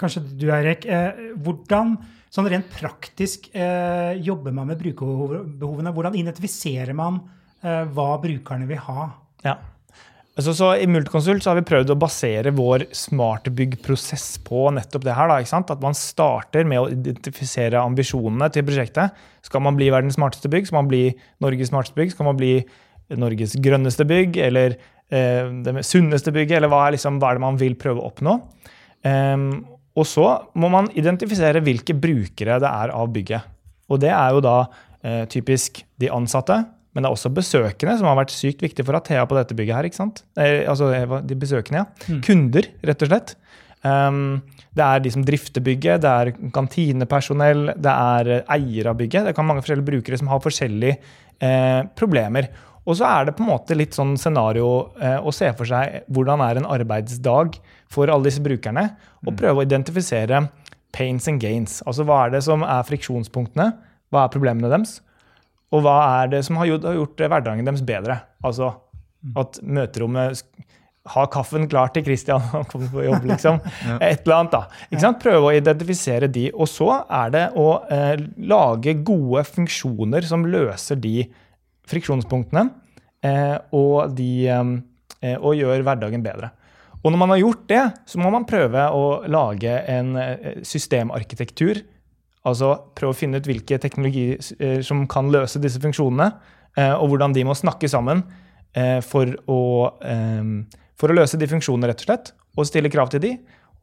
Kanskje 0.00 0.24
du, 0.32 0.48
Eirik. 0.54 0.86
hvordan 1.44 1.98
Sånn 2.30 2.46
rent 2.46 2.68
praktisk 2.70 3.48
eh, 3.58 4.14
jobber 4.22 4.54
man 4.54 4.70
med 4.70 4.78
brukerbehovene? 4.78 5.90
Hvordan 5.90 6.14
identifiserer 6.14 6.94
man 6.94 7.18
eh, 7.58 7.82
hva 7.90 8.12
brukerne 8.22 8.68
vil 8.70 8.78
ha? 8.84 9.08
Ja. 9.42 9.56
Altså, 10.38 10.54
så 10.54 10.68
I 10.78 10.86
Multiconsult 10.86 11.44
har 11.50 11.58
vi 11.58 11.64
prøvd 11.66 11.90
å 11.90 11.96
basere 11.98 12.52
vår 12.54 12.86
smartbygg-prosess 12.94 14.28
på 14.46 14.68
nettopp 14.76 15.08
det 15.08 15.16
her. 15.18 15.32
Da, 15.32 15.58
At 15.58 15.82
man 15.82 15.98
starter 15.98 16.62
med 16.70 16.78
å 16.78 16.86
identifisere 16.94 17.82
ambisjonene 17.82 18.46
til 18.54 18.64
prosjektet. 18.68 19.18
Skal 19.44 19.66
man 19.66 19.74
bli 19.76 19.90
verdens 19.90 20.14
smarteste 20.14 20.52
bygg? 20.52 20.70
Skal 20.70 20.78
man 20.84 20.92
bli 20.92 21.02
Norges 21.42 21.74
smarteste 21.74 21.98
bygg? 21.98 22.14
Skal 22.14 22.30
man 22.30 22.38
bli 22.38 22.54
Norges 23.18 23.58
grønneste 23.58 24.06
bygg? 24.06 24.38
Eller 24.46 24.78
eh, 25.10 25.50
det 25.66 25.82
sunneste 25.82 26.30
bygget? 26.38 26.60
Eller 26.60 26.70
hva 26.70 26.86
er, 26.86 26.94
liksom, 26.94 27.18
hva 27.18 27.34
er, 27.34 27.42
det 27.42 27.46
man 27.48 27.58
vil 27.58 27.74
prøve 27.74 27.98
å 27.98 28.14
oppnå? 28.14 28.38
Um, 29.02 29.50
og 30.00 30.08
så 30.08 30.26
må 30.58 30.70
man 30.72 30.88
identifisere 30.96 31.62
hvilke 31.64 31.96
brukere 31.98 32.58
det 32.62 32.70
er 32.70 32.92
av 32.96 33.10
bygget. 33.12 33.48
Og 33.90 34.00
det 34.02 34.12
er 34.14 34.36
jo 34.36 34.42
da 34.44 34.56
eh, 35.04 35.24
typisk 35.30 35.82
de 36.00 36.10
ansatte, 36.14 36.62
men 36.90 37.04
det 37.04 37.10
er 37.10 37.14
også 37.14 37.30
besøkende, 37.34 37.96
som 37.98 38.08
har 38.10 38.18
vært 38.18 38.34
sykt 38.34 38.64
viktig 38.64 38.86
for 38.86 38.98
Athea 38.98 39.22
på 39.28 39.36
dette 39.38 39.54
bygget 39.58 39.76
her. 39.76 39.88
ikke 39.88 40.00
sant? 40.00 40.24
Eh, 40.40 40.62
altså 40.70 40.90
de 41.26 41.38
besøkende, 41.38 41.84
ja. 41.84 42.08
Mm. 42.08 42.22
Kunder, 42.26 42.70
rett 42.90 43.04
og 43.04 43.12
slett. 43.12 43.36
Um, 43.80 44.42
det 44.76 44.84
er 44.84 45.00
de 45.00 45.12
som 45.14 45.22
drifter 45.24 45.64
bygget, 45.64 46.02
det 46.04 46.10
er 46.10 46.32
kantinepersonell, 46.54 47.70
det 47.80 47.92
er 47.92 48.32
eh, 48.36 48.50
eier 48.56 48.90
av 48.90 48.98
bygget. 48.98 49.28
Det 49.28 49.36
kan 49.36 49.46
mange 49.48 49.64
forskjellige 49.64 49.88
brukere 49.88 50.18
som 50.20 50.28
har 50.30 50.42
forskjellige 50.44 50.98
eh, 51.40 51.80
problemer. 51.98 52.50
Og 52.90 52.98
så 52.98 53.06
er 53.06 53.28
det 53.28 53.36
på 53.38 53.44
en 53.44 53.52
måte 53.52 53.76
litt 53.78 53.94
sånn 53.94 54.16
scenario 54.18 54.70
eh, 54.98 55.18
å 55.22 55.32
se 55.34 55.50
for 55.56 55.68
seg 55.68 56.08
hvordan 56.10 56.42
er 56.42 56.58
en 56.58 56.66
arbeidsdag 56.66 57.60
for 57.90 58.10
alle 58.10 58.26
disse 58.26 58.42
brukerne, 58.42 58.88
og 59.22 59.32
mm. 59.32 59.38
prøve 59.38 59.62
å 59.62 59.66
identifisere 59.66 60.42
pains 60.94 61.28
and 61.30 61.42
gains. 61.42 61.78
Altså 61.86 62.06
hva 62.06 62.24
er 62.24 62.34
det 62.34 62.42
som 62.46 62.64
er 62.66 62.86
friksjonspunktene? 62.88 63.68
Hva 64.10 64.24
er 64.26 64.34
problemene 64.34 64.72
deres? 64.72 64.98
Og 65.70 65.84
hva 65.84 66.00
er 66.20 66.32
det 66.32 66.42
som 66.46 66.58
har 66.58 66.66
gjort, 66.66 66.88
har 66.88 66.98
gjort 66.98 67.22
hverdagen 67.30 67.68
deres 67.68 67.84
bedre? 67.86 68.18
Altså 68.42 68.72
mm. 68.74 69.36
at 69.38 69.60
møterommet 69.62 70.42
har 71.10 71.30
kaffen 71.32 71.64
klar 71.70 71.92
til 71.94 72.04
Christian 72.04 72.42
han 72.52 72.66
kommer 72.68 72.90
på 72.92 73.04
jobb, 73.06 73.24
liksom. 73.30 73.60
Et 74.04 74.20
eller 74.26 74.36
annet, 74.36 74.56
da. 74.56 74.82
Ikke 74.90 75.04
sant? 75.04 75.22
Prøve 75.22 75.46
å 75.46 75.54
identifisere 75.56 76.28
de. 76.30 76.48
Og 76.52 76.68
så 76.68 76.90
er 77.06 77.32
det 77.34 77.46
å 77.58 77.68
eh, 77.92 78.16
lage 78.50 78.98
gode 79.06 79.46
funksjoner 79.48 80.26
som 80.28 80.44
løser 80.50 81.00
de 81.00 81.24
friksjonspunktene 81.90 82.68
og, 83.76 84.14
de, 84.16 84.48
eh, 84.48 85.36
og 85.36 85.56
gjør 85.58 85.84
hverdagen 85.86 86.24
bedre. 86.24 86.52
Og 87.00 87.12
når 87.12 87.20
man 87.22 87.32
har 87.32 87.40
gjort 87.40 87.64
det, 87.70 87.82
så 88.08 88.20
må 88.20 88.32
man 88.32 88.46
prøve 88.48 88.86
å 88.92 89.04
lage 89.28 89.76
en 89.92 90.14
eh, 90.20 90.60
systemarkitektur. 90.66 91.82
Altså 92.48 92.72
prøve 92.96 93.14
å 93.14 93.18
finne 93.18 93.40
ut 93.40 93.48
hvilke 93.48 93.80
teknologier 93.80 94.80
som 94.84 95.04
kan 95.08 95.28
løse 95.32 95.60
disse 95.60 95.80
funksjonene, 95.82 96.30
og 96.96 97.10
hvordan 97.10 97.34
de 97.36 97.42
må 97.44 97.52
snakke 97.58 97.88
sammen 97.90 98.22
for 99.04 99.28
å, 99.50 99.58
for 100.96 101.12
å 101.12 101.16
løse 101.18 101.36
de 101.36 101.48
funksjonene, 101.50 101.90
rett 101.90 102.00
og 102.00 102.06
slett. 102.06 102.30
Og 102.56 102.64
stille 102.64 102.88
krav 102.88 103.10
til 103.12 103.20
de. 103.20 103.34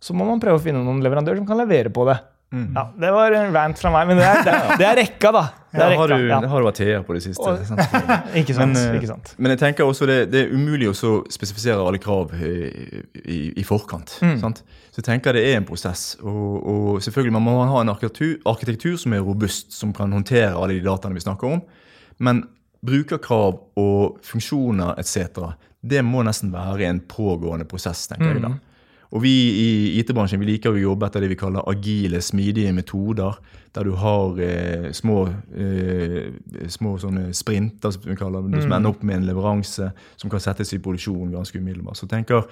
Så 0.02 0.16
må 0.18 0.26
man 0.26 0.42
prøve 0.42 0.58
å 0.58 0.64
finne 0.64 0.82
noen 0.82 1.04
leverandører 1.06 1.38
som 1.38 1.46
kan 1.46 1.62
levere 1.62 1.92
på 1.94 2.08
det. 2.10 2.18
Mm. 2.52 2.74
Ja, 2.76 2.94
Det 3.00 3.12
var 3.12 3.32
en 3.32 3.54
rant 3.54 3.80
fra 3.80 3.90
meg, 3.92 4.08
men 4.08 4.20
det 4.22 4.26
er, 4.26 4.38
det, 4.46 4.54
det 4.80 4.86
er 4.88 4.96
rekka, 5.02 5.32
da. 5.36 5.42
Det 5.68 5.82
er 5.84 5.90
rekka, 5.92 6.00
har, 6.00 6.14
du, 6.14 6.28
ja. 6.30 6.38
har 6.54 6.64
du 6.64 6.68
Athea 6.70 7.02
på 7.04 7.16
det 7.18 7.24
siste. 7.26 7.44
Og, 7.44 7.60
ikke, 8.40 8.56
sant, 8.56 8.72
men, 8.72 8.96
ikke 8.96 9.10
sant. 9.10 9.34
Men 9.36 9.54
jeg 9.54 9.62
tenker 9.66 9.88
også 9.88 10.08
det, 10.08 10.18
det 10.32 10.46
er 10.46 10.54
umulig 10.56 10.88
å 10.90 10.96
spesifisere 11.34 11.84
alle 11.84 12.00
krav 12.02 12.32
i, 12.40 12.54
i, 13.20 13.40
i 13.60 13.66
forkant. 13.68 14.16
Mm. 14.24 14.40
Så 14.40 15.02
jeg 15.02 15.10
tenker 15.10 15.36
det 15.36 15.44
er 15.50 15.60
en 15.60 15.68
prosess. 15.68 16.14
Og, 16.24 16.54
og, 16.64 16.92
selvfølgelig 17.04 17.36
man 17.36 17.48
må 17.50 17.58
ha 17.68 17.84
en 17.84 17.92
arkitektur, 17.92 18.38
arkitektur, 18.48 18.96
som 19.02 19.18
er 19.18 19.26
robust, 19.28 19.76
som 19.76 19.92
kan 19.96 20.16
håndtere 20.16 20.56
alle 20.56 20.78
de 20.78 20.86
dataene 20.88 21.20
vi 21.20 21.26
snakker 21.28 21.58
om. 21.58 21.66
Men 22.24 22.46
brukerkrav 22.88 23.60
og 23.76 24.22
funksjoner 24.26 24.96
etc., 25.02 25.52
det 25.88 26.00
må 26.04 26.24
nesten 26.26 26.50
være 26.52 26.88
en 26.88 27.04
pågående 27.12 27.68
prosess. 27.70 28.08
tenker 28.10 28.32
mm. 28.32 28.34
jeg 28.34 28.44
da. 28.48 28.56
Og 29.16 29.24
vi 29.24 29.32
i 29.32 29.68
IT-bransjen 30.02 30.42
vi 30.42 30.50
liker 30.50 30.76
å 30.76 30.82
jobbe 30.82 31.08
etter 31.08 31.24
det 31.24 31.32
vi 31.32 31.40
kaller 31.40 31.68
agile, 31.70 32.20
smidige 32.24 32.74
metoder. 32.76 33.38
Der 33.76 33.86
du 33.88 33.94
har 34.00 34.40
eh, 34.42 34.90
små, 34.96 35.22
eh, 35.54 36.34
små 36.72 36.96
sprinter 37.32 37.94
som 37.94 38.08
vi 38.08 38.18
kaller 38.20 38.44
mm. 38.48 38.60
som 38.66 38.76
ender 38.76 38.92
opp 38.92 39.06
med 39.06 39.22
en 39.22 39.30
leveranse 39.30 39.92
som 40.16 40.34
kan 40.34 40.44
settes 40.44 40.74
i 40.74 40.82
produksjon 40.84 41.32
ganske 41.36 41.62
umiddelbart. 41.62 42.00
Så 42.00 42.10
tenker 42.10 42.48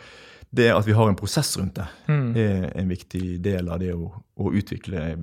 det 0.55 0.69
at 0.71 0.87
vi 0.87 0.95
har 0.95 1.09
en 1.09 1.17
prosess 1.17 1.57
rundt 1.57 1.75
det, 1.79 1.87
mm. 2.07 2.27
er 2.39 2.69
en 2.79 2.91
viktig 2.93 3.39
del 3.43 3.67
av 3.67 3.81
det 3.81 3.91
å, 3.95 4.11
å 4.13 4.53
utvikle 4.55 5.15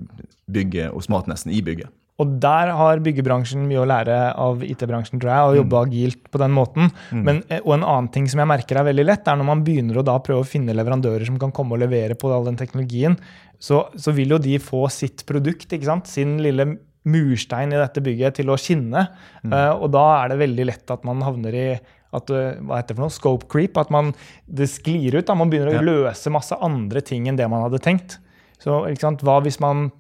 bygget 0.53 0.93
og 0.93 1.07
smartnessen 1.07 1.55
i 1.55 1.63
bygget. 1.65 1.93
Og 2.23 2.37
der 2.43 2.71
har 2.79 3.03
byggebransjen 3.05 3.65
mye 3.69 3.83
å 3.83 3.87
lære 3.89 4.19
av 4.41 4.63
IT-bransjen, 4.67 5.19
tror 5.23 5.33
jeg, 5.33 5.49
å 5.51 5.57
jobbe 5.61 5.81
agilt 5.89 6.31
på 6.33 6.41
den 6.43 6.55
måten. 6.55 6.91
Men, 7.13 7.43
eh, 7.49 7.61
og 7.65 7.75
en 7.77 7.87
annen 7.89 8.11
ting 8.15 8.29
som 8.31 8.43
jeg 8.43 8.51
merker 8.53 8.79
er 8.81 8.89
veldig 8.89 9.07
lett, 9.09 9.27
er 9.29 9.41
når 9.41 9.49
man 9.51 9.65
begynner 9.67 9.99
å 10.01 10.07
da 10.07 10.19
prøve 10.23 10.45
å 10.45 10.49
finne 10.49 10.77
leverandører 10.79 11.27
som 11.29 11.39
kan 11.43 11.53
komme 11.55 11.75
og 11.77 11.83
levere 11.85 12.15
på 12.19 12.31
all 12.33 12.47
den 12.49 12.61
teknologien, 12.61 13.19
så, 13.63 13.85
så 13.99 14.15
vil 14.15 14.35
jo 14.37 14.41
de 14.43 14.57
få 14.63 14.87
sitt 14.91 15.27
produkt, 15.29 15.69
ikke 15.71 15.87
sant? 15.91 16.07
sin 16.11 16.39
lille 16.43 16.79
murstein 17.05 17.73
i 17.75 17.81
dette 17.81 18.03
bygget, 18.05 18.37
til 18.39 18.51
å 18.53 18.59
skinne. 18.61 19.09
Eh, 19.45 19.73
og 19.75 19.91
da 19.95 20.05
er 20.23 20.33
det 20.33 20.39
veldig 20.45 20.67
lett 20.71 20.95
at 20.95 21.05
man 21.09 21.23
havner 21.27 21.59
i 21.59 21.67
at, 22.13 22.31
eh, 22.31 22.59
hva 22.61 22.77
heter 22.79 22.93
det 22.93 22.99
for 22.99 23.07
noe? 23.07 23.15
Scope 23.15 23.49
creep. 23.49 23.79
At 23.81 23.91
man, 23.91 24.13
det 24.47 24.69
sklir 24.71 25.17
ut. 25.17 25.27
da 25.27 25.35
Man 25.35 25.51
begynner 25.51 25.73
å 25.73 25.81
Ja. 25.81 25.81
løse 25.81 26.31
masse 26.31 26.53
andre 26.61 27.01
ting 27.01 27.27
enn 27.27 27.37
det 27.37 27.49
man 27.49 27.63
hadde 27.65 27.81
tenkt. 27.81 28.19
Så? 28.61 28.85
Hva 29.23 29.41
hvis 29.43 29.59
man 29.61 29.91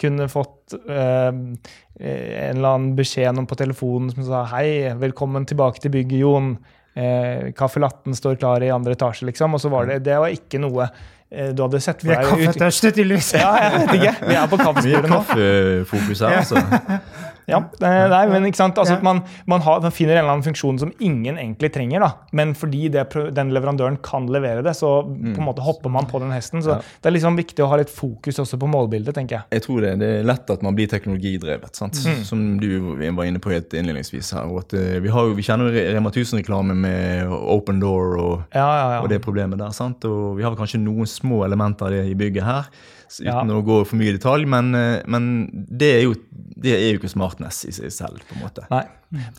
kunne 0.00 0.26
fått 0.32 0.74
eh, 0.80 1.30
en 1.30 2.56
eller 2.56 2.68
annen 2.74 2.92
beskjed 2.98 3.36
noen 3.36 3.48
på 3.50 3.58
telefonen 3.60 4.12
som 4.14 4.26
sa 4.26 4.44
hei, 4.54 4.90
velkommen 5.00 5.46
tilbake 5.48 5.82
til 5.82 5.92
bygget, 5.94 6.22
Jon. 6.24 6.54
Eh, 6.94 7.50
Caffè 7.56 7.82
latten 7.82 8.16
står 8.16 8.40
klar 8.40 8.64
i 8.64 8.72
andre 8.74 8.96
etasje, 8.96 9.28
liksom. 9.28 9.54
Og 9.54 9.62
så 9.62 9.70
var 9.72 9.90
det, 9.90 10.00
det 10.08 10.18
var 10.20 10.32
ikke 10.34 10.60
noe 10.62 10.88
eh, 10.88 11.52
du 11.54 11.62
hadde 11.66 11.82
sett 11.84 12.02
Vi 12.04 12.10
for 12.10 12.18
er 12.18 12.30
kaffetørste, 12.32 12.94
tydeligvis. 12.96 13.34
Ja, 13.38 13.52
jeg 13.62 13.74
vet 13.76 13.96
ikke. 14.00 14.14
Vi 14.30 14.38
er 14.40 14.50
på 14.50 14.60
kaffesporet 14.60 15.12
nå. 15.12 15.20
kaffefokus 15.20 16.24
her, 16.26 16.40
altså. 16.42 16.64
Ja, 17.50 17.60
nei, 17.82 18.22
men 18.30 18.46
ikke 18.48 18.60
sant? 18.60 18.78
Altså, 18.80 18.96
man, 19.04 19.22
man, 19.50 19.60
har, 19.66 19.80
man 19.84 19.94
finner 19.94 20.16
en 20.16 20.22
eller 20.24 20.34
annen 20.36 20.46
funksjon 20.46 20.78
som 20.82 20.92
ingen 21.00 21.38
egentlig 21.40 21.72
trenger, 21.74 22.00
da. 22.04 22.10
men 22.36 22.54
fordi 22.58 22.88
det, 22.94 23.06
den 23.36 23.50
leverandøren 23.54 23.98
kan 24.02 24.26
levere 24.30 24.62
det, 24.66 24.74
så 24.78 25.00
på 25.04 25.34
en 25.36 25.46
måte 25.46 25.64
hopper 25.66 25.92
man 25.92 26.06
på 26.10 26.20
den 26.22 26.32
hesten. 26.34 26.62
Så 26.64 26.76
Ja. 26.76 26.80
det 27.02 27.10
er 27.10 27.16
liksom 27.16 27.36
viktig 27.38 27.64
å 27.64 27.68
ha 27.72 27.76
litt 27.80 27.90
fokus 27.90 28.38
også 28.42 28.58
på 28.60 28.68
målbildet, 28.70 29.14
tenker 29.16 29.40
jeg. 29.40 29.44
Jeg 29.58 29.64
tror 29.66 29.80
det, 29.84 29.92
det 30.00 30.10
er 30.20 30.28
lett 30.28 30.50
at 30.54 30.62
man 30.62 30.74
blir 30.78 30.88
teknologidrevet, 30.90 31.74
sant? 31.76 31.98
Mm. 32.06 32.22
som 32.24 32.44
du 32.60 32.68
var 33.16 33.24
inne 33.26 33.40
på 33.42 33.50
helt 33.52 33.72
innledningsvis 33.74 34.32
her. 34.36 34.46
og 34.50 34.62
at 34.64 34.74
eh, 34.78 35.00
Vi, 35.02 35.08
har 35.10 35.26
jo, 35.28 35.34
vi 35.38 35.42
kjenner 35.46 35.70
jo 35.70 35.84
Rema 35.96 36.10
1000-reklame 36.12 36.74
med 36.78 37.26
Open 37.30 37.80
Door 37.82 38.16
og, 38.20 38.34
ja, 38.54 38.68
ja. 38.94 39.00
og 39.02 39.08
det 39.10 39.20
problemet 39.24 39.58
der. 39.60 39.70
sant? 39.76 40.04
Og 40.08 40.36
Vi 40.38 40.44
har 40.46 40.56
kanskje 40.58 40.80
noen 40.82 41.06
små 41.10 41.42
elementer 41.46 41.86
av 41.88 41.92
det 41.96 42.04
i 42.10 42.14
bygget 42.18 42.44
her, 42.46 42.70
s- 43.10 43.20
Ja. 43.24 43.40
uten 43.42 43.50
å 43.56 43.64
gå 43.66 43.80
for 43.86 43.96
mye 43.98 44.12
i 44.14 44.16
detalj. 44.16 44.46
Men, 44.46 44.72
eh, 44.74 45.02
men 45.10 45.66
det, 45.68 45.88
er 45.98 46.02
jo, 46.04 46.14
det 46.32 46.72
er 46.76 46.92
jo 46.92 46.98
ikke 47.00 47.10
smartness 47.10 47.64
i 47.66 47.72
seg 47.74 47.90
selv, 47.90 48.20
på 48.28 48.36
en 48.38 48.42
måte. 48.46 48.64
Nei. 48.70 48.84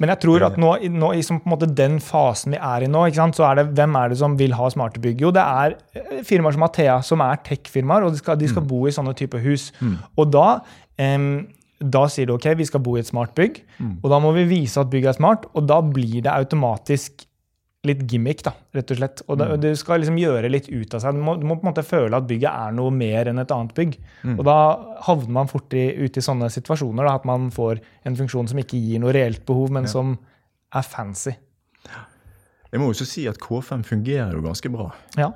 Men 0.01 0.09
jeg 0.11 0.19
tror 0.19 0.43
at 0.49 0.57
nå, 0.59 0.73
i- 0.83 0.89
nå 0.91 1.13
i 1.15 1.21
som 1.23 1.39
på 1.39 1.47
en 1.47 1.53
måte 1.57 1.73
den 1.73 1.99
fasen 2.03 2.51
vi 2.51 2.57
er 2.59 2.83
i 2.83 2.87
nå, 2.91 3.05
så 3.33 3.45
er 3.49 3.55
det 3.63 3.73
hvem 3.77 3.95
er 3.95 4.09
det 4.09 4.17
som 4.19 4.35
vil 4.37 4.51
ha 4.51 4.67
smarte 4.69 4.99
bygg? 4.99 5.21
Jo, 5.21 5.31
det 5.31 5.41
er 5.47 5.75
eh, 5.95 6.21
firmaer 6.27 6.53
som 6.53 6.63
Athea, 6.67 7.01
som 7.01 7.21
er 7.21 7.37
tech-firmaer, 7.37 8.03
og 8.05 8.11
de 8.11 8.17
skal, 8.17 8.35
de 8.35 8.47
skal 8.51 8.63
bo 8.67 8.85
i 8.85 8.91
sånne 8.91 9.15
typer 9.15 9.39
hus. 9.41 9.71
Og 10.17 10.29
da, 10.31 10.59
um, 10.99 11.47
da 11.81 12.03
sier 12.11 12.27
du 12.27 12.33
ok, 12.35 12.49
vi 12.57 12.65
skal 12.65 12.81
bo 12.83 12.97
i 12.97 12.99
et 12.99 13.07
smart 13.07 13.33
bygg, 13.33 13.61
og 14.03 14.09
da 14.11 14.19
må 14.19 14.33
vi 14.35 14.43
vise 14.45 14.77
at 14.77 14.89
bygget 14.91 15.15
er 15.15 15.17
smart, 15.17 15.45
og 15.55 15.65
da 15.65 15.79
blir 15.81 16.21
det 16.21 16.29
automatisk 16.31 17.25
litt 17.87 18.01
gimmick, 18.05 18.43
da, 18.45 18.53
rett 18.77 18.91
og 18.93 18.99
slett. 18.99 19.21
Og 19.25 19.39
mm. 19.41 19.53
du 19.63 19.69
skal 19.79 20.03
liksom 20.03 20.19
gjøre 20.21 20.49
litt 20.51 20.67
ut 20.69 20.93
av 20.93 21.01
seg. 21.01 21.17
Du 21.17 21.23
må, 21.25 21.33
du 21.41 21.45
må 21.49 21.57
på 21.57 21.65
en 21.65 21.71
måte 21.71 21.85
føle 21.85 22.17
at 22.17 22.27
bygget 22.29 22.49
er 22.51 22.75
noe 22.77 22.93
mer 22.93 23.31
enn 23.31 23.41
et 23.41 23.53
annet 23.55 23.73
bygg. 23.77 23.95
Og 24.35 24.43
da 24.45 24.57
havner 25.07 25.33
man 25.39 25.49
fort 25.49 25.73
i, 25.73 25.87
ut 25.97 26.17
i 26.17 26.23
sånne 26.25 26.51
situasjoner, 26.53 27.07
da, 27.07 27.15
at 27.17 27.25
man 27.29 27.49
får 27.53 27.81
en 28.05 28.17
funksjon 28.19 28.51
som 28.51 28.61
ikke 28.61 28.79
gir 28.81 29.01
noe 29.01 29.15
reelt 29.17 29.41
behov, 29.49 29.73
men 29.73 29.89
som 29.89 30.13
er 30.77 30.85
fancy. 30.85 31.33
Jeg 32.71 32.79
må 32.79 32.87
jo 32.87 32.95
også 32.95 33.07
si 33.09 33.25
at 33.27 33.39
K5 33.41 33.81
fungerer 33.89 34.37
jo 34.37 34.43
ganske 34.45 34.69
bra. 34.71 34.91
Ja. 35.19 35.33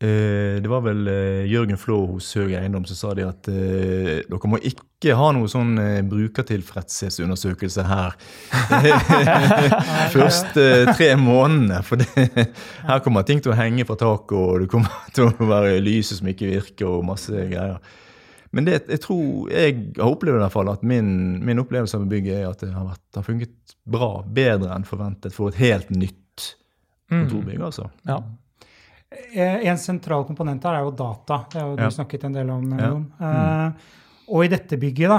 Eh, 0.00 0.56
Det 0.62 0.68
var 0.68 0.80
vel 0.80 1.08
eh, 1.12 1.44
Jørgen 1.50 1.76
Flå 1.76 1.98
hos 2.14 2.30
Høg 2.38 2.54
Eiendom 2.56 2.86
som 2.88 2.96
sa 2.96 3.10
det 3.16 3.26
at 3.28 3.48
eh, 3.52 4.22
dere 4.24 4.48
må 4.48 4.56
ikke 4.64 5.12
ha 5.16 5.26
noe 5.36 5.48
sånn 5.48 5.74
brukertilfredshetsundersøkelse 6.08 7.84
her 7.84 8.16
første 10.16 10.64
tre 10.94 11.10
månedene. 11.20 11.82
For 11.84 12.00
det, 12.00 12.46
her 12.88 13.02
kommer 13.04 13.26
ting 13.28 13.42
til 13.44 13.52
å 13.52 13.58
henge 13.60 13.84
fra 13.88 13.98
taket, 14.00 14.36
og 14.36 14.64
det 14.64 14.70
kommer 14.72 15.02
til 15.16 15.28
å 15.28 15.50
være 15.52 15.80
lyset 15.84 16.20
som 16.20 16.32
ikke 16.32 16.48
virker, 16.54 16.88
og 16.88 17.04
masse 17.12 17.32
greier. 17.52 17.76
Men 18.56 18.66
det, 18.66 18.80
jeg 18.90 19.04
tror 19.04 19.52
jeg 19.52 19.76
har 20.00 20.10
opplevd 20.10 20.40
i 20.40 20.42
hvert 20.42 20.56
fall 20.56 20.72
at 20.72 20.80
min, 20.82 21.10
min 21.46 21.60
opplevelse 21.62 22.00
av 22.00 22.08
bygget 22.10 22.40
er 22.40 22.48
at 22.48 22.64
det 22.64 22.72
har, 22.74 22.88
vært, 22.88 23.04
har 23.20 23.26
funket 23.28 23.76
bra, 23.86 24.08
bedre 24.26 24.72
enn 24.74 24.88
forventet 24.88 25.36
for 25.36 25.52
et 25.52 25.60
helt 25.60 25.92
nytt 25.94 26.48
kontorbygg. 27.10 27.60
altså. 27.68 27.90
ja. 28.08 28.16
Eh, 29.10 29.66
En 29.66 29.78
sentral 29.78 30.24
komponent 30.24 30.62
her 30.64 30.76
er 30.78 30.84
jo 30.86 30.92
data. 30.94 31.44
Det 31.50 31.60
har 31.60 31.68
jo 31.70 31.76
du 31.76 31.82
Ja. 31.82 31.88
snakket 31.90 32.24
en 32.24 32.32
del 32.32 32.50
om. 32.50 32.78
Ja. 32.78 32.90
Mm. 32.94 33.06
Eh, 33.20 33.72
og 34.28 34.44
i 34.44 34.48
dette 34.48 34.78
bygget 34.78 35.08
da, 35.08 35.16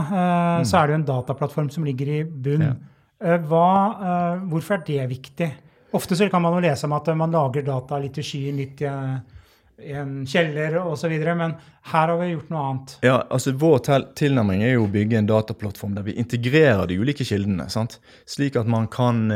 eh, 0.60 0.63
så 0.63 0.77
er 0.80 0.88
det 0.88 0.93
jo 0.93 0.99
en 1.01 1.23
dataplattform 1.23 1.69
som 1.71 1.84
ligger 1.84 2.08
i 2.08 2.23
bunn. 2.23 2.62
Ja. 2.62 3.38
Hva, 3.38 4.39
hvorfor 4.49 4.75
er 4.80 4.84
det 4.86 5.10
viktig? 5.10 5.51
Ofte 5.93 6.15
så 6.15 6.30
kan 6.32 6.41
man 6.41 6.54
jo 6.54 6.62
lese 6.69 6.86
om 6.86 6.93
at 6.93 7.06
man 7.15 7.30
lager 7.32 7.62
data 7.63 7.99
litt 7.99 8.17
i 8.17 8.21
skyen, 8.23 8.56
litt 8.58 8.82
i, 8.82 8.88
i 9.84 9.91
en 9.93 10.25
kjeller 10.25 10.80
osv., 10.80 11.12
men 11.38 11.54
her 11.84 12.08
har 12.08 12.17
vi 12.17 12.32
gjort 12.34 12.49
noe 12.49 12.63
annet. 12.71 12.95
Ja, 13.04 13.21
altså 13.30 13.51
Vår 13.54 13.80
til 13.84 14.08
tilnærming 14.15 14.63
er 14.63 14.73
jo 14.73 14.88
å 14.88 14.91
bygge 14.91 15.17
en 15.19 15.27
dataplattform 15.27 15.93
der 15.93 16.01
vi 16.04 16.13
integrerer 16.13 16.88
de 16.88 16.97
ulike 16.97 17.23
kildene. 17.27 17.69
sant? 17.69 17.99
Slik 18.25 18.56
at 18.56 18.65
man 18.65 18.88
kan, 18.88 19.27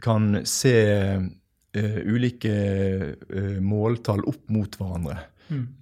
kan 0.00 0.40
se 0.46 1.28
eh, 1.76 2.00
ulike 2.06 2.54
uh, 3.32 3.58
måltall 3.64 4.24
opp 4.28 4.48
mot 4.52 4.80
hverandre. 4.80 5.18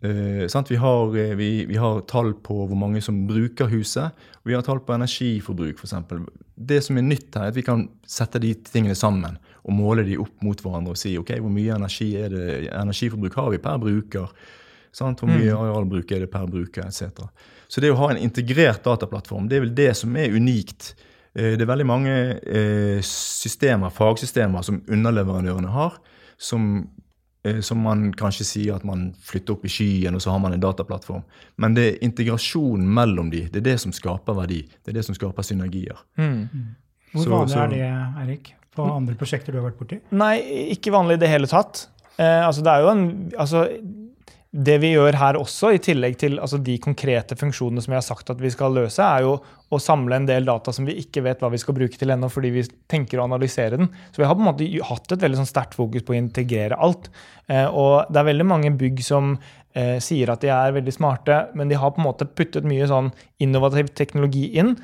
Eh, 0.03 0.47
sant? 0.49 0.71
Vi, 0.71 0.77
har, 0.77 1.17
eh, 1.19 1.35
vi, 1.35 1.65
vi 1.67 1.77
har 1.77 2.01
tall 2.01 2.35
på 2.35 2.57
hvor 2.67 2.79
mange 2.79 3.03
som 3.05 3.27
bruker 3.29 3.71
huset, 3.71 4.17
og 4.41 4.51
vi 4.51 4.57
har 4.57 4.65
tall 4.67 4.81
på 4.85 4.95
energiforbruk 4.97 5.79
f.eks. 5.79 5.95
Det 6.55 6.81
som 6.85 6.99
er 6.99 7.07
nytt 7.07 7.37
her, 7.37 7.49
er 7.49 7.55
at 7.55 7.59
vi 7.59 7.67
kan 7.67 7.87
sette 8.09 8.41
de 8.43 8.53
tingene 8.67 8.97
sammen 8.99 9.39
og 9.61 9.77
måle 9.77 10.05
de 10.07 10.19
opp 10.21 10.43
mot 10.45 10.61
hverandre 10.61 10.97
og 10.97 11.01
si 11.01 11.15
ok, 11.21 11.37
hvor 11.45 11.53
mye 11.53 11.77
energi 11.77 12.11
er 12.19 12.33
det, 12.33 12.49
energiforbruk 12.73 13.37
har 13.39 13.53
vi 13.55 13.63
per 13.63 13.79
bruker. 13.81 14.33
Sant? 14.97 15.23
Hvor 15.23 15.31
mye 15.31 15.55
arealbruk 15.55 16.11
er 16.11 16.25
det 16.25 16.33
per 16.33 16.49
bruker, 16.51 16.89
etc. 16.89 17.23
Så 17.71 17.83
det 17.83 17.93
å 17.93 18.01
ha 18.01 18.11
en 18.11 18.21
integrert 18.25 18.83
dataplattform, 18.89 19.47
det 19.49 19.61
er 19.61 19.67
vel 19.69 19.77
det 19.77 19.93
som 20.01 20.17
er 20.19 20.35
unikt. 20.35 20.95
Eh, 21.37 21.57
Det 21.57 21.63
er 21.63 21.67
veldig 21.71 21.87
mange 21.87 22.15
eh, 22.43 23.01
systemer, 23.07 23.91
fagsystemer 23.95 24.63
som 24.67 24.81
underleverandørene 24.89 25.69
har, 25.71 25.99
som, 26.39 26.89
eh, 27.45 27.61
som 27.61 27.79
man 27.79 28.13
kanskje 28.13 28.45
sier 28.49 28.75
at 28.75 28.85
man 28.85 29.13
flytter 29.23 29.55
opp 29.55 29.65
i 29.65 29.69
skyen, 29.71 30.15
og 30.15 30.21
så 30.25 30.31
har 30.35 30.41
man 30.43 30.53
en 30.57 30.61
dataplattform. 30.61 31.23
Men 31.59 31.75
det 31.75 31.87
er 31.89 31.99
integrasjonen 32.09 32.87
mellom 32.99 33.31
de, 33.31 33.45
det 33.49 33.57
er 33.63 33.69
det 33.73 33.79
som 33.81 33.93
skaper 33.93 34.35
verdi. 34.35 34.63
Det 34.85 34.91
er 34.95 34.99
det 35.01 35.05
som 35.07 35.15
skaper 35.15 35.43
synergier. 35.47 35.97
Hvor 37.13 37.23
Så- 37.25 37.31
vanlig 37.31 37.55
så- 37.55 37.65
er 37.65 37.69
det, 37.69 38.27
Erik, 38.29 38.55
på 38.77 38.85
andre 38.97 39.15
prosjekter 39.15 39.53
du 39.53 39.61
har 39.61 39.71
vært 39.71 39.79
borti? 39.79 40.01
Nei, 40.13 40.37
ikke 40.75 40.93
vanlig 40.93 41.15
i 41.15 41.17
det 41.25 41.29
hele 41.29 41.47
tatt. 41.47 41.87
Eh, 42.19 42.47
altså, 42.47 42.63
det 42.63 42.69
er 42.73 42.81
jo 42.83 42.89
en 42.89 43.33
altså, 43.39 43.69
Det 44.51 44.81
vi 44.83 44.89
gjør 44.97 45.15
her 45.15 45.37
også, 45.39 45.69
i 45.77 45.79
tillegg 45.79 46.17
til 46.19 46.41
altså, 46.43 46.59
de 46.59 46.75
konkrete 46.83 47.37
funksjonene 47.39 47.85
som 47.85 47.93
vi 47.93 47.99
har 48.01 48.03
sagt 48.03 48.33
at 48.33 48.41
vi 48.43 48.51
skal 48.51 48.75
løse, 48.75 48.99
er 48.99 49.23
jo 49.23 49.37
å 49.71 49.79
samle 49.79 50.19
en 50.19 50.27
del 50.27 50.49
data 50.49 50.75
som 50.75 50.89
vi 50.89 50.97
ikke 50.99 51.23
vet 51.23 51.39
hva 51.39 51.53
vi 51.53 51.61
skal 51.63 51.77
bruke 51.77 51.95
til 51.95 52.11
ennå, 52.11 52.27
fordi 52.27 52.51
vi 52.57 52.65
tenker 52.91 53.21
å 53.21 53.29
analysere 53.29 53.79
den. 53.79 53.93
Så 54.11 54.25
vi 54.25 54.27
har 54.27 54.35
på 54.35 54.43
en 54.43 54.49
måte 54.49 54.67
hatt 54.89 55.15
et 55.15 55.23
veldig 55.23 55.39
sånn 55.39 55.51
sterkt 55.53 55.79
fokus 55.79 56.03
på 56.03 56.17
å 56.17 56.19
integrere 56.19 56.81
alt. 56.83 57.13
Eh, 57.47 57.69
og 57.71 58.11
det 58.11 58.19
er 58.19 58.31
veldig 58.33 58.49
mange 58.51 58.75
bygg 58.81 59.05
som 59.07 59.37
eh, 59.39 60.03
sier 60.03 60.35
at 60.35 60.43
de 60.43 60.51
er 60.51 60.75
veldig 60.81 60.97
smarte, 60.99 61.45
men 61.55 61.71
de 61.71 61.79
har 61.79 61.95
på 61.95 62.03
en 62.03 62.09
måte 62.11 62.27
puttet 62.27 62.67
mye 62.67 62.91
sånn 62.91 63.13
innovativ 63.39 63.95
teknologi 63.95 64.49
inn 64.59 64.75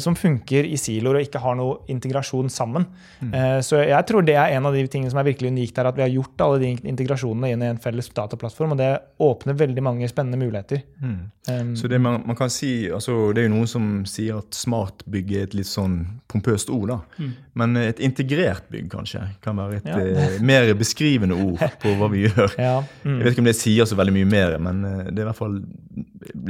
som 0.00 0.14
funker 0.16 0.64
i 0.64 0.78
siloer 0.80 1.18
og 1.18 1.26
ikke 1.26 1.40
har 1.44 1.56
noe 1.58 1.74
integrasjon 1.92 2.48
sammen. 2.52 2.86
Mm. 3.20 3.34
Så 3.66 3.82
jeg 3.84 4.06
tror 4.08 4.24
det 4.24 4.36
er 4.40 4.54
en 4.56 4.64
av 4.64 4.72
de 4.72 4.84
tingene 4.88 5.12
som 5.12 5.20
er 5.20 5.26
virkelig 5.28 5.50
unikt 5.52 5.76
her, 5.76 5.90
at 5.90 5.98
vi 5.98 6.04
har 6.06 6.12
gjort 6.12 6.44
alle 6.46 6.62
de 6.62 6.70
integrasjonene 6.88 7.50
inn 7.52 7.64
i 7.66 7.68
en 7.68 7.80
felles 7.84 8.08
dataplattform, 8.16 8.72
og 8.72 8.80
det 8.80 8.88
åpner 9.20 9.58
veldig 9.60 9.84
mange 9.84 10.08
spennende 10.08 10.40
muligheter. 10.40 10.80
Um, 11.04 11.74
Så 11.76 11.90
det 11.92 12.00
man, 12.00 12.22
man 12.24 12.38
kan 12.38 12.48
si, 12.48 12.88
altså 12.88 13.34
Det 13.36 13.42
er 13.42 13.50
jo 13.50 13.56
noen 13.58 13.68
som 13.68 13.90
sier 14.08 14.40
at 14.40 14.56
smartbygg 14.56 15.34
er 15.36 15.50
et 15.50 15.58
litt 15.58 15.68
sånn 15.68 15.98
pompøst 16.32 16.72
ord. 16.72 16.94
da. 16.94 17.28
Men 17.54 17.76
et 17.78 18.00
integrert 18.02 18.64
bygg 18.72 18.88
kanskje 18.90 19.20
kan 19.44 19.54
være 19.60 19.76
et 19.78 19.84
Ja. 19.86 19.98
eh, 20.02 20.40
mer 20.42 20.72
beskrivende 20.74 21.36
ord 21.38 21.62
på 21.82 21.92
hva 22.00 22.08
vi 22.10 22.24
gjør. 22.26 22.56
ja, 22.58 22.80
mm. 23.04 23.18
Jeg 23.20 23.24
vet 23.24 23.32
ikke 23.36 23.44
om 23.44 23.50
det 23.50 23.56
sier 23.60 23.86
så 23.86 23.98
veldig 24.00 24.14
mye 24.16 24.30
mer, 24.30 24.56
men 24.58 24.80
eh, 24.84 25.04
det 25.12 25.22
er 25.22 25.28
i 25.28 25.28
hvert 25.30 25.38
fall 25.38 25.60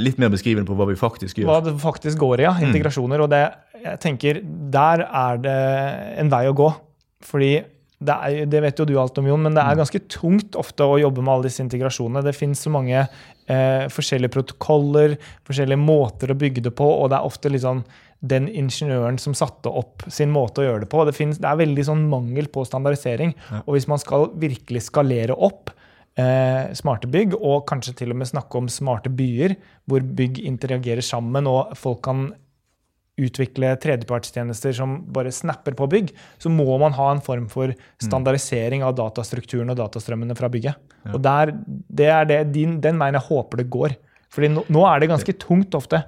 litt 0.00 0.18
mer 0.22 0.32
beskrivende 0.32 0.64
på 0.70 0.76
hva 0.78 0.88
vi 0.88 0.96
faktisk 0.96 1.42
gjør. 1.42 1.50
Hva 1.50 1.60
det 1.66 1.76
faktisk 1.82 2.18
går 2.22 2.40
i, 2.40 2.48
ja. 2.48 2.54
Integrasjoner. 2.64 3.20
Og 3.26 3.30
det, 3.34 3.42
jeg 3.84 4.00
tenker, 4.00 4.40
der 4.72 5.04
er 5.04 5.44
det 5.44 5.58
en 6.24 6.32
vei 6.32 6.46
å 6.48 6.56
gå. 6.56 6.70
Fordi 7.24 7.52
det, 8.04 8.14
er, 8.14 8.46
det 8.50 8.60
vet 8.64 8.80
jo 8.80 8.86
du 8.88 8.94
alt 9.00 9.18
om, 9.20 9.28
Jon, 9.28 9.44
men 9.44 9.54
det 9.56 9.62
er 9.64 9.78
ganske 9.78 10.00
tungt 10.12 10.56
ofte 10.60 10.84
å 10.88 10.98
jobbe 11.00 11.22
med 11.24 11.34
alle 11.34 11.48
disse 11.48 11.62
integrasjonene. 11.64 12.24
Det 12.26 12.34
finnes 12.36 12.60
så 12.64 12.72
mange 12.72 12.98
eh, 13.04 13.84
forskjellige 13.92 14.32
protokoller, 14.34 15.16
forskjellige 15.46 15.80
måter 15.80 16.32
å 16.32 16.38
bygge 16.40 16.64
det 16.66 16.74
på, 16.76 16.88
og 16.88 17.12
det 17.12 17.20
er 17.20 17.28
ofte 17.28 17.52
liksom 17.52 17.84
den 18.24 18.48
ingeniøren 18.48 19.18
som 19.20 19.36
satte 19.36 19.68
opp 19.68 20.06
sin 20.12 20.32
måte 20.32 20.62
å 20.62 20.66
gjøre 20.68 20.84
det 20.84 20.90
på. 20.92 21.02
Det, 21.04 21.16
finnes, 21.16 21.40
det 21.42 21.48
er 21.50 21.60
veldig 21.60 21.86
sånn 21.90 22.06
mangel 22.10 22.48
på 22.52 22.64
standardisering. 22.68 23.34
Og 23.64 23.74
hvis 23.76 23.88
man 23.90 24.00
skal 24.00 24.30
virkelig 24.40 24.86
skalere 24.86 25.36
opp 25.36 25.72
eh, 26.20 26.70
smarte 26.76 27.10
bygg, 27.10 27.36
og 27.40 27.66
kanskje 27.70 27.96
til 28.00 28.14
og 28.14 28.20
med 28.22 28.30
snakke 28.30 28.60
om 28.60 28.70
smarte 28.72 29.12
byer, 29.12 29.56
hvor 29.90 30.06
bygg 30.20 30.40
interagerer 30.44 31.04
sammen 31.04 31.50
og 31.50 31.76
folk 31.78 32.02
kan 32.06 32.30
utvikle 33.20 33.68
tredjepartstjenester 33.78 34.74
som 34.74 34.96
bare 35.14 35.30
snapper 35.30 35.76
på 35.78 35.86
bygg, 35.90 36.08
så 36.42 36.50
må 36.50 36.66
man 36.82 36.96
ha 36.96 37.12
en 37.12 37.22
form 37.22 37.46
for 37.52 37.70
standardisering 38.02 38.82
av 38.82 38.96
datastrukturen 38.98 39.70
og 39.70 39.78
datastrømmene 39.78 40.34
fra 40.38 40.50
bygget. 40.50 40.80
Og 41.12 41.20
der, 41.22 41.52
det 41.64 42.10
er 42.10 42.26
det, 42.30 42.40
din, 42.56 42.80
den 42.82 42.98
veien 42.98 43.14
jeg 43.20 43.28
håper 43.28 43.62
det 43.62 43.70
går. 43.70 43.94
Fordi 44.34 44.50
nå, 44.50 44.64
nå 44.72 44.82
er 44.88 44.98
det 44.98 45.12
ganske 45.12 45.36
tungt 45.38 45.76
ofte. 45.78 46.02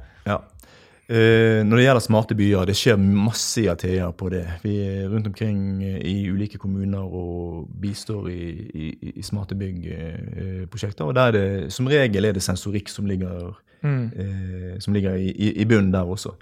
Eh, 1.09 1.63
når 1.63 1.79
det 1.79 1.83
gjelder 1.85 2.03
smarte 2.03 2.35
byer, 2.35 2.65
det 2.67 2.75
skjer 2.75 2.97
masse 2.99 3.63
i 3.63 3.69
Athea 3.71 4.09
på 4.11 4.27
det. 4.33 4.43
Vi 4.65 4.75
er 4.83 5.07
rundt 5.09 5.29
omkring 5.31 5.85
eh, 5.85 6.01
i 6.03 6.31
ulike 6.31 6.59
kommuner 6.59 7.05
og 7.05 7.69
bistår 7.81 8.27
i, 8.33 8.41
i, 8.75 9.13
i 9.15 9.23
smarte 9.23 9.55
byggprosjekter. 9.55 11.05
og 11.05 11.15
der 11.15 11.23
er 11.31 11.37
det, 11.37 11.73
som 11.73 11.87
regel 11.87 12.25
er 12.25 12.35
det 12.35 12.43
sensorikk 12.43 12.91
som 12.91 13.07
ligger, 13.07 13.55
eh, 13.87 14.75
som 14.83 14.95
ligger 14.95 15.15
i, 15.15 15.31
i, 15.53 15.65
bunnen 15.65 15.93
der 15.95 16.03
også. 16.03 16.35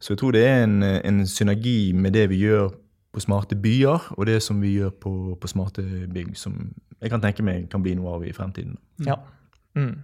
Så 0.00 0.14
jeg 0.14 0.18
tror 0.18 0.32
det 0.32 0.46
er 0.46 0.64
en, 0.64 0.82
en 0.82 1.26
synergi 1.26 1.92
med 1.92 2.12
det 2.12 2.30
vi 2.30 2.40
gjør 2.46 2.70
på 3.12 3.20
smarte 3.20 3.56
byer, 3.56 4.12
og 4.16 4.26
det 4.26 4.42
som 4.42 4.62
vi 4.62 4.72
gjør 4.72 4.90
på, 4.90 5.38
på 5.40 5.48
smarte 5.48 5.82
bygg, 6.14 6.32
som 6.36 6.72
jeg 7.02 7.10
kan 7.10 7.20
tenke 7.20 7.42
meg 7.42 7.68
kan 7.68 7.82
bli 7.82 7.94
noe 7.94 8.14
av 8.14 8.24
i 8.24 8.32
fremtiden. 8.32 8.78
Ja. 9.04 9.20
Mm. 9.76 9.98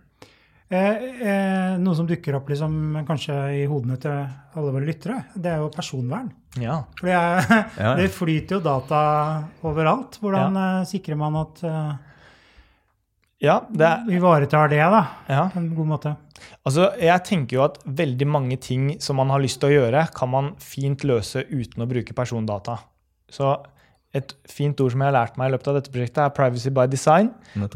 Eh, 0.75 1.05
eh, 1.23 1.75
noe 1.79 1.95
som 1.95 2.07
dukker 2.09 2.35
opp 2.39 2.49
liksom, 2.51 2.73
kanskje 3.07 3.35
i 3.61 3.67
hodene 3.71 3.99
til 4.01 4.15
alle 4.15 4.73
våre 4.75 4.87
lyttere, 4.89 5.21
det 5.37 5.53
er 5.53 5.63
jo 5.63 5.71
personvern. 5.75 6.33
ja. 6.59 6.81
For 6.99 7.11
det, 7.11 7.21
er- 7.85 8.11
flyter 8.19 8.57
jo 8.59 8.65
data 8.65 9.01
overalt. 9.67 10.19
Hvordan 10.23 10.59
ja. 10.59 10.67
sikrer 10.89 11.19
man 11.21 11.39
at 11.45 11.63
uh, 11.69 11.95
Ja, 13.45 13.61
det 13.69 13.87
er, 13.87 14.05
vi 14.09 14.17
ivaretar 14.19 14.73
det 14.73 14.81
da, 14.81 15.05
ja. 15.29 15.45
på 15.53 15.61
en 15.61 15.71
god 15.77 15.91
måte? 15.93 16.15
Altså, 16.65 16.89
jeg 16.99 17.23
tenker 17.29 17.59
jo 17.59 17.65
at 17.67 17.79
veldig 17.85 18.27
mange 18.27 18.57
ting 18.59 18.95
som 19.05 19.21
man 19.21 19.31
har 19.31 19.43
lyst 19.45 19.61
til 19.63 19.71
å 19.71 19.77
gjøre, 19.77 20.07
kan 20.17 20.33
man 20.33 20.51
fint 20.63 21.05
løse 21.07 21.45
uten 21.53 21.85
å 21.85 21.91
bruke 21.91 22.17
persondata. 22.17 22.79
Så 23.31 23.53
et 24.15 24.35
fint 24.47 24.79
ord 24.81 24.93
som 24.95 25.03
jeg 25.03 25.11
har 25.11 25.17
lært 25.17 25.39
meg 25.41 25.51
i 25.51 25.55
løpet 25.57 25.69
av 25.71 25.79
dette 25.79 25.91
prosjektet, 25.91 26.21
er 26.23 26.35
'privacy 26.37 26.71
by 26.71 26.87
design'. 26.91 27.33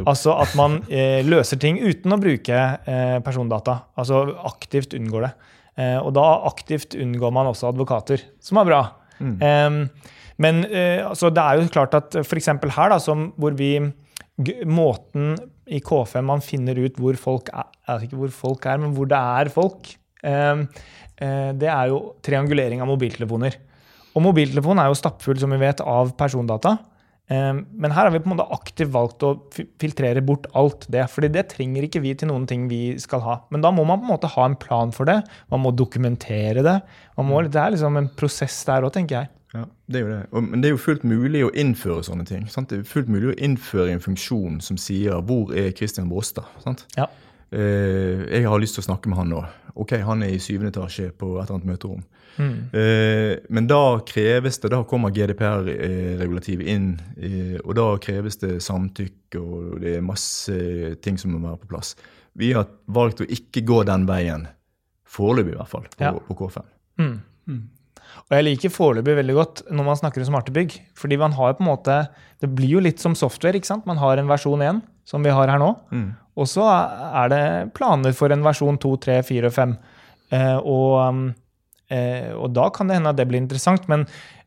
Altså 0.07 0.37
at 0.39 0.55
man 0.59 0.83
eh, 0.89 1.27
løser 1.27 1.59
ting 1.59 1.81
uten 1.83 2.15
å 2.15 2.21
bruke 2.23 2.55
eh, 2.87 3.19
persondata. 3.27 3.81
Altså 3.99 4.23
aktivt 4.47 4.95
unngår 4.95 5.27
det. 5.27 5.33
Eh, 5.79 5.99
og 5.99 6.13
da 6.15 6.27
aktivt 6.49 6.95
unngår 6.99 7.35
man 7.35 7.51
også 7.51 7.73
advokater, 7.73 8.23
som 8.43 8.59
er 8.63 8.71
bra. 8.71 8.81
Em, 9.43 9.89
men 10.39 10.65
eh, 10.71 11.03
altså, 11.03 11.31
det 11.35 11.43
er 11.43 11.59
jo 11.59 11.71
klart 11.75 11.95
at 11.99 12.15
f.eks. 12.23 12.47
her, 12.47 12.89
da, 12.95 12.99
som, 13.03 13.33
hvor 13.37 13.57
vi 13.59 13.73
Måten 14.71 15.33
i 15.67 15.81
K5 15.83 16.23
man 16.23 16.39
finner 16.41 16.79
ut 16.79 16.95
hvor 17.03 17.17
folk 17.19 17.49
er, 17.51 17.67
jeg 17.83 17.97
vet 17.97 18.05
ikke 18.07 18.21
hvor 18.21 18.31
folk 18.31 18.67
er, 18.71 18.79
men 18.79 18.93
hvor 18.95 19.09
det 19.11 19.19
er 19.19 19.51
folk, 19.51 19.89
eh, 20.23 20.61
det 21.19 21.67
er 21.67 21.89
jo 21.91 22.15
triangulering 22.23 22.79
av 22.79 22.87
mobiltelefoner. 22.87 23.57
Og 24.19 24.25
mobiltelefonen 24.27 24.83
er 24.83 24.91
jo 24.91 24.99
stappfull, 24.99 25.39
som 25.39 25.53
vi 25.55 25.61
vet, 25.63 25.83
av 25.87 26.11
persondata. 26.19 26.77
Um, 27.29 27.67
Men 27.77 27.93
her 27.93 28.07
har 28.07 28.11
vi 28.11 28.23
på 28.25 28.31
en 28.31 28.39
måte 28.39 28.49
aktivt 28.57 28.91
valgt 28.95 29.25
å 29.27 29.35
filtrere 29.53 30.23
bort 30.25 30.47
alt 30.57 30.87
det. 30.89 31.05
fordi 31.13 31.29
det 31.29 31.51
trenger 31.53 31.85
ikke 31.85 32.01
vi 32.01 32.15
til 32.17 32.31
noen 32.31 32.47
ting 32.49 32.67
vi 32.71 32.99
skal 32.99 33.21
ha. 33.21 33.41
Men 33.53 33.63
da 33.63 33.71
må 33.71 33.85
man 33.85 34.01
på 34.01 34.09
en 34.09 34.15
måte 34.17 34.33
ha 34.33 34.47
en 34.49 34.57
plan 34.57 34.93
for 34.93 35.05
det. 35.05 35.21
Man 35.53 35.61
må 35.61 35.71
dokumentere 35.71 36.65
det. 36.65 36.81
Man 37.17 37.29
må, 37.29 37.43
det 37.45 37.61
er 37.61 37.77
liksom 37.77 38.01
en 38.01 38.09
prosess 38.17 38.65
der 38.65 38.89
òg, 38.89 38.95
tenker 38.97 39.21
jeg. 39.21 39.31
Ja, 39.55 39.65
det 39.89 40.01
er 40.01 40.05
jo 40.05 40.11
det. 40.13 40.23
Og, 40.33 40.43
men 40.45 40.61
det 40.61 40.69
er 40.69 40.75
jo 40.75 40.81
fullt 40.81 41.05
mulig 41.09 41.45
å 41.47 41.53
innføre 41.53 42.03
sånne 42.05 42.27
ting. 42.29 42.49
Sant? 42.53 42.73
Det 42.73 42.83
er 42.83 42.89
fullt 42.89 43.09
mulig 43.13 43.33
å 43.33 43.39
innføre 43.39 43.93
en 43.93 44.05
funksjon 44.05 44.61
som 44.65 44.77
sier 44.81 45.21
'Hvor 45.21 45.53
er 45.57 45.73
Christian 45.73 46.09
Bråstad?' 46.09 46.49
Sant? 46.65 46.87
Ja. 46.97 47.09
Eh, 47.53 48.29
jeg 48.29 48.49
har 48.49 48.61
lyst 48.61 48.77
til 48.77 48.85
å 48.85 48.89
snakke 48.93 49.09
med 49.09 49.19
han 49.19 49.31
nå. 49.33 49.45
Ok, 49.75 49.97
han 50.05 50.23
er 50.23 50.35
i 50.35 50.43
syvende 50.43 50.73
etasje 50.73 51.13
på 51.13 51.39
et 51.39 51.49
eller 51.49 51.61
annet 51.61 51.71
møterom. 51.73 52.05
Mm. 52.39 52.71
Eh, 52.73 53.39
men 53.51 53.67
da 53.71 53.99
kreves 54.07 54.59
det, 54.63 54.71
da 54.71 54.83
kommer 54.87 55.11
GDPR-regulativet 55.15 56.67
inn, 56.71 56.91
eh, 57.19 57.57
og 57.65 57.75
da 57.79 57.89
kreves 58.03 58.39
det 58.43 58.59
samtykke, 58.65 59.41
og 59.43 59.81
det 59.83 59.97
er 59.99 60.07
masse 60.07 60.55
ting 61.05 61.19
som 61.21 61.35
må 61.35 61.43
være 61.45 61.61
på 61.65 61.71
plass. 61.75 61.95
Vi 62.39 62.53
har 62.55 62.69
valgt 62.87 63.21
å 63.25 63.27
ikke 63.29 63.65
gå 63.67 63.83
den 63.89 64.07
veien, 64.09 64.47
foreløpig 65.09 65.55
i 65.57 65.59
hvert 65.59 65.73
fall, 65.73 65.89
på, 65.97 66.05
Ja. 66.05 66.13
på 66.13 66.37
K5. 66.39 66.63
Mm. 66.99 67.21
Og 68.29 68.33
jeg 68.35 68.45
liker 68.45 68.73
foreløpig 68.73 69.17
veldig 69.19 69.35
godt 69.37 69.63
når 69.71 69.85
man 69.85 69.97
snakker 69.97 70.23
om 70.23 70.29
smarte 70.31 70.53
bygg. 70.53 70.75
Fordi 70.97 71.17
man 71.21 71.33
har 71.33 71.55
på 71.55 71.61
en 71.65 71.69
måte 71.69 72.09
Det 72.41 72.49
blir 72.55 72.69
jo 72.77 72.81
litt 72.81 72.99
som 73.01 73.15
software. 73.15 73.55
ikke 73.59 73.67
sant? 73.67 73.87
Man 73.87 73.97
har 73.99 74.17
en 74.17 74.29
versjon 74.29 74.61
1, 74.63 74.83
som 75.05 75.23
vi 75.23 75.31
har 75.31 75.49
her 75.49 75.59
nå. 75.59 75.73
Mm. 75.91 76.15
Og 76.37 76.47
så 76.47 76.63
er 76.63 77.29
det 77.29 77.75
planer 77.75 78.13
for 78.15 78.31
en 78.31 78.43
versjon 78.43 78.79
2, 78.79 78.97
3, 79.01 79.23
4 79.27 79.47
og 79.47 79.53
5. 79.53 79.77
Eh, 80.31 80.57
og, 80.59 81.09
um, 81.09 81.35
og 81.89 82.51
da 82.53 82.67
kan 82.75 82.91
det 82.91 82.99
hende 82.99 83.15
at 83.15 83.17
det 83.17 83.25
blir 83.31 83.41
interessant. 83.41 83.87
Men 83.89 84.03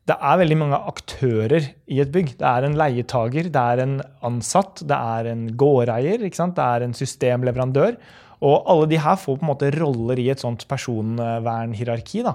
det 0.09 0.17
er 0.17 0.39
veldig 0.41 0.57
mange 0.57 0.79
aktører 0.91 1.67
i 1.91 1.99
et 2.01 2.11
bygg. 2.13 2.33
Det 2.39 2.47
er 2.47 2.65
en 2.65 2.77
leietager, 2.77 3.51
det 3.53 3.61
er 3.61 3.83
en 3.83 3.95
ansatt, 4.25 4.81
det 4.89 4.97
er 4.97 5.29
en 5.31 5.45
gårdeier, 5.57 6.25
ikke 6.25 6.39
sant? 6.39 6.57
det 6.57 6.65
er 6.65 6.85
en 6.85 6.97
systemleverandør. 6.97 7.97
Og 8.41 8.69
alle 8.73 8.89
de 8.89 8.97
her 9.01 9.19
får 9.21 9.37
på 9.37 9.45
en 9.45 9.51
måte 9.51 9.69
roller 9.75 10.19
i 10.19 10.31
et 10.33 10.41
sånt 10.41 10.65
personvernhierarki. 10.69 12.23
da. 12.25 12.33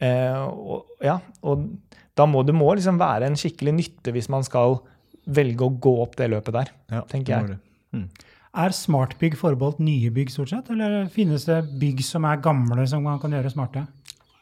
Eh, 0.00 0.40
og, 0.40 0.96
ja, 1.04 1.18
og 1.44 1.68
da 2.16 2.26
må 2.30 2.42
det 2.46 2.54
må 2.56 2.72
liksom 2.74 2.98
være 3.00 3.28
en 3.28 3.38
skikkelig 3.38 3.74
nytte 3.76 4.14
hvis 4.14 4.30
man 4.32 4.46
skal 4.46 4.78
velge 5.24 5.66
å 5.66 5.72
gå 5.72 5.92
opp 6.02 6.16
det 6.16 6.30
løpet 6.32 6.56
der. 6.56 6.72
Ja, 6.92 7.02
tenker 7.10 7.34
det 7.34 7.36
jeg. 7.36 7.50
det. 7.52 7.98
Mm. 7.98 8.32
Er 8.64 8.74
smartbygg 8.76 9.36
forbeholdt 9.36 9.80
nye 9.82 10.12
bygg, 10.14 10.30
stort 10.30 10.52
sett? 10.52 10.68
Eller 10.70 11.08
finnes 11.12 11.44
det 11.48 11.58
bygg 11.80 12.00
som 12.06 12.24
er 12.28 12.42
gamle, 12.42 12.86
som 12.88 13.04
man 13.04 13.20
kan 13.22 13.34
gjøre 13.34 13.50
smarte? 13.52 13.84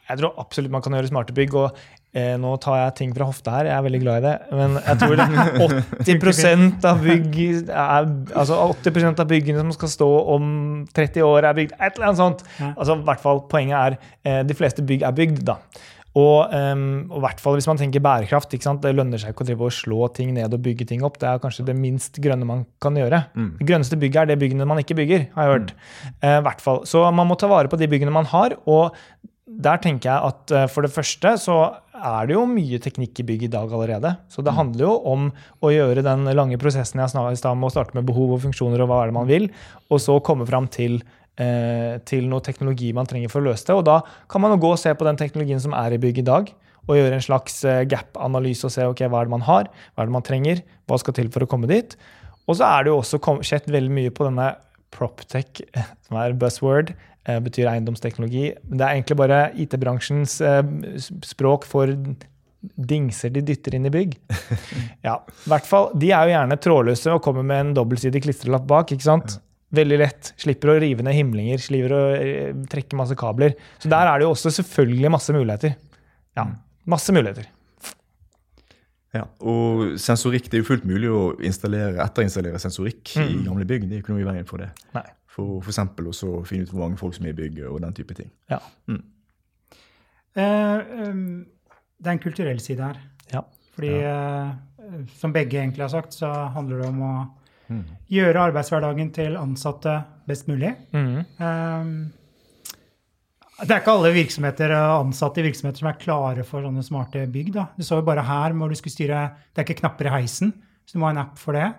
Jeg 0.09 0.19
tror 0.19 0.33
absolutt 0.41 0.73
man 0.73 0.83
kan 0.83 0.95
gjøre 0.97 1.09
smarte 1.11 1.35
bygg. 1.35 1.55
og 1.55 1.77
eh, 2.11 2.33
Nå 2.41 2.55
tar 2.63 2.79
jeg 2.81 2.95
ting 2.99 3.13
fra 3.15 3.29
hofta 3.29 3.55
her, 3.57 3.69
jeg 3.71 3.77
er 3.77 3.85
veldig 3.87 4.01
glad 4.03 4.19
i 4.19 4.25
det. 4.27 4.33
Men 4.59 4.77
jeg 4.81 4.99
tror 4.99 5.15
det 5.21 5.27
80 6.17 6.89
av 6.91 7.01
bygg 7.07 7.39
er, 7.69 8.11
altså 8.35 8.59
80% 8.67 9.23
av 9.23 9.31
byggene 9.31 9.63
som 9.63 9.73
skal 9.77 9.93
stå 9.95 10.11
om 10.35 10.45
30 10.93 11.25
år, 11.29 11.49
er 11.49 11.57
bygd 11.61 11.75
et 11.79 11.89
eller 11.95 12.11
annet 12.11 12.23
sånt. 12.23 12.45
Altså, 12.73 12.99
hvert 13.07 13.23
fall, 13.23 13.43
Poenget 13.53 13.79
er 13.79 13.97
eh, 14.27 14.43
de 14.47 14.57
fleste 14.57 14.85
bygg 14.85 15.07
er 15.07 15.15
bygd. 15.15 15.43
da. 15.53 15.59
Og, 16.13 16.51
um, 16.53 17.07
og 17.09 17.23
hvert 17.23 17.39
fall 17.41 17.55
hvis 17.57 17.65
man 17.65 17.79
tenker 17.79 18.03
bærekraft. 18.03 18.51
ikke 18.53 18.67
sant? 18.67 18.83
Det 18.83 18.91
lønner 18.93 19.17
seg 19.17 19.33
ikke 19.33 19.41
å 19.41 19.47
drive 19.47 19.65
og 19.65 19.73
slå 19.73 20.09
ting 20.13 20.35
ned 20.35 20.53
og 20.53 20.61
bygge 20.61 20.85
ting 20.91 21.01
opp. 21.05 21.17
Det 21.17 21.25
er 21.25 21.41
kanskje 21.41 21.65
det 21.65 21.73
minst 21.73 22.19
grønne 22.21 22.45
man 22.45 22.67
kan 22.83 22.93
gjøre. 22.99 23.23
Det 23.57 23.65
grønneste 23.65 23.97
bygget 23.97 24.21
er 24.21 24.29
det 24.29 24.37
byggene 24.43 24.67
man 24.69 24.83
ikke 24.83 24.99
bygger, 24.99 25.25
har 25.33 25.47
jeg 25.47 25.55
hørt. 25.55 25.73
Mm. 25.73 26.13
i 26.29 26.35
hvert 26.45 26.61
fall. 26.61 26.83
Så 26.85 27.01
man 27.17 27.31
må 27.31 27.39
ta 27.41 27.49
vare 27.49 27.71
på 27.71 27.79
de 27.81 27.89
byggene 27.89 28.13
man 28.13 28.29
har. 28.29 28.59
og 28.69 28.93
der 29.61 29.81
tenker 29.83 30.09
jeg 30.09 30.31
at 30.31 30.53
eh, 30.53 30.69
For 30.71 30.85
det 30.85 30.93
første 30.93 31.35
så 31.41 31.57
er 31.93 32.27
det 32.27 32.35
jo 32.35 32.43
mye 32.49 32.79
teknikk 32.83 33.21
i 33.21 33.25
bygg 33.27 33.45
i 33.47 33.51
dag 33.53 33.71
allerede. 33.71 34.15
Så 34.31 34.43
det 34.43 34.55
handler 34.57 34.87
jo 34.87 34.93
om 35.07 35.27
å 35.63 35.71
gjøre 35.71 36.03
den 36.03 36.25
lange 36.35 36.57
prosessen 36.59 36.99
jeg 36.99 37.13
snakket 37.13 37.37
i 37.37 37.41
stad 37.41 37.59
med 37.59 37.69
å 37.69 37.73
starte 37.75 37.95
med 37.95 38.07
behov 38.07 38.33
og 38.35 38.41
funksjoner 38.43 38.83
og 38.83 38.89
hva 38.89 39.03
er 39.03 39.11
det 39.11 39.15
man 39.15 39.29
vil, 39.29 39.45
og 39.87 40.01
så 40.03 40.17
komme 40.25 40.47
fram 40.49 40.67
til, 40.73 40.97
eh, 41.39 42.01
til 42.09 42.27
noe 42.31 42.43
teknologi 42.43 42.91
man 42.97 43.07
trenger 43.07 43.31
for 43.31 43.39
å 43.39 43.51
løse 43.51 43.69
det. 43.69 43.77
Og 43.77 43.85
da 43.87 44.01
kan 44.27 44.43
man 44.43 44.55
jo 44.55 44.63
gå 44.65 44.73
og 44.73 44.81
se 44.81 44.91
på 44.91 45.07
den 45.07 45.21
teknologien 45.21 45.63
som 45.63 45.77
er 45.77 45.95
i 45.95 46.01
bygg 46.01 46.23
i 46.23 46.27
dag, 46.27 46.51
og 46.83 46.99
gjøre 46.99 47.15
en 47.15 47.23
slags 47.23 47.61
eh, 47.63 47.85
gap-analyse 47.87 48.67
og 48.67 48.75
se 48.75 48.89
ok, 48.89 49.05
hva 49.07 49.21
er 49.21 49.29
det 49.29 49.35
man 49.37 49.47
har, 49.47 49.71
hva 49.93 50.03
er 50.03 50.11
det 50.11 50.17
man 50.17 50.27
trenger, 50.27 50.63
hva 50.89 50.99
skal 50.99 51.15
til 51.15 51.31
for 51.31 51.45
å 51.45 51.49
komme 51.53 51.69
dit. 51.71 51.95
Og 52.49 52.59
så 52.59 52.67
er 52.67 52.83
det 52.83 52.91
jo 52.91 52.99
også 52.99 53.21
skjedd 53.45 53.71
veldig 53.71 53.95
mye 54.01 54.11
på 54.11 54.27
denne 54.27 54.51
proptech, 54.93 55.63
som 56.05 56.19
er 56.19 56.35
buzzword, 56.35 56.91
betyr 57.43 57.69
eiendomsteknologi. 57.71 58.49
Det 58.67 58.83
er 58.83 58.97
egentlig 58.97 59.17
bare 59.19 59.39
IT-bransjens 59.63 60.37
eh, 60.43 60.61
språk 61.23 61.65
for 61.69 61.91
dingser 62.63 63.31
de 63.35 63.41
dytter 63.43 63.75
inn 63.77 63.87
i 63.89 63.93
bygg. 63.93 64.17
Ja, 65.07 65.17
i 65.27 65.49
hvert 65.51 65.65
fall, 65.67 65.89
De 65.99 66.11
er 66.15 66.27
jo 66.29 66.35
gjerne 66.35 66.57
trådløse 66.63 67.11
og 67.11 67.23
kommer 67.25 67.43
med 67.47 67.59
en 67.59 67.73
dobbeltsidig 67.75 68.21
klistrelapp 68.23 68.67
bak. 68.69 68.93
ikke 68.95 69.03
sant? 69.07 69.37
Veldig 69.73 69.97
lett. 69.99 70.29
Slipper 70.39 70.71
å 70.75 70.77
rive 70.83 71.03
ned 71.03 71.15
himlinger, 71.17 71.59
slipper 71.59 71.95
å 71.97 72.03
eh, 72.15 72.53
trekke 72.71 72.99
masse 72.99 73.17
kabler. 73.19 73.55
Så 73.83 73.91
der 73.91 74.07
er 74.11 74.19
det 74.21 74.27
jo 74.27 74.35
også 74.35 74.51
selvfølgelig 74.61 75.11
masse 75.15 75.35
muligheter. 75.35 75.75
Ja, 76.37 76.47
masse 76.89 77.15
muligheter. 77.15 77.49
Ja, 79.13 79.27
og 79.45 79.99
sensorikk, 80.01 80.47
Det 80.49 80.57
er 80.57 80.63
jo 80.63 80.69
fullt 80.71 80.85
mulig 80.89 81.09
å 81.13 81.35
installere, 81.45 81.99
etterinstallere 82.01 82.61
sensorikk 82.61 83.11
i 83.21 83.43
gamle 83.45 83.65
bygg. 83.69 83.85
Det 83.85 83.97
er 83.97 83.99
jo 83.99 84.05
ikke 84.07 84.15
noe 84.15 84.23
i 84.23 84.29
veien 84.31 84.47
for 84.49 84.63
det. 84.63 84.71
Nei. 84.95 85.05
For 85.33 85.63
f.eks. 85.63 85.79
å 86.27 86.43
finne 86.45 86.67
ut 86.67 86.73
hvor 86.73 86.83
mange 86.83 86.99
folk 86.99 87.15
som 87.17 87.25
er 87.25 87.33
i 87.33 87.37
bygget, 87.37 87.65
og 87.69 87.81
den 87.81 87.95
type 87.97 88.15
ting. 88.17 88.29
Ja. 88.51 88.59
Eh, 90.33 90.93
um, 91.09 91.43
det 91.97 92.09
er 92.09 92.17
en 92.17 92.21
kulturell 92.21 92.61
side 92.61 92.85
her. 92.85 92.99
Ja. 93.33 93.41
Fordi, 93.73 93.93
eh, 94.05 94.99
som 95.17 95.33
begge 95.33 95.57
egentlig 95.57 95.85
har 95.87 95.93
sagt, 95.93 96.13
så 96.13 96.29
handler 96.53 96.83
det 96.83 96.89
om 96.91 97.01
å 97.07 97.13
gjøre 98.11 98.49
arbeidshverdagen 98.49 99.09
til 99.15 99.37
ansatte 99.39 99.95
best 100.27 100.49
mulig. 100.51 100.73
Mm. 100.93 101.23
Um, 101.39 101.93
det 103.63 103.71
er 103.71 103.81
ikke 103.81 103.95
alle 103.95 104.11
virksomheter 104.15 104.73
ansatte 104.75 105.41
i 105.41 105.45
virksomheter 105.47 105.83
som 105.83 105.89
er 105.91 105.99
klare 106.01 106.45
for 106.45 106.65
sånne 106.65 106.83
smarte 106.85 107.23
bygg. 107.31 107.53
Da. 107.55 107.67
Du 107.77 107.85
så 107.85 108.01
jo 108.01 108.05
bare 108.05 108.25
her 108.25 108.55
hvor 108.57 108.69
du 108.69 108.77
skulle 108.77 108.95
styre 108.95 109.23
Det 109.53 109.61
er 109.61 109.67
ikke 109.67 109.81
knapper 109.83 110.09
i 110.09 110.13
heisen, 110.17 110.53
så 110.85 110.97
du 110.97 111.01
må 111.01 111.07
ha 111.07 111.15
en 111.15 111.23
app 111.23 111.37
for 111.41 111.57
det. 111.57 111.69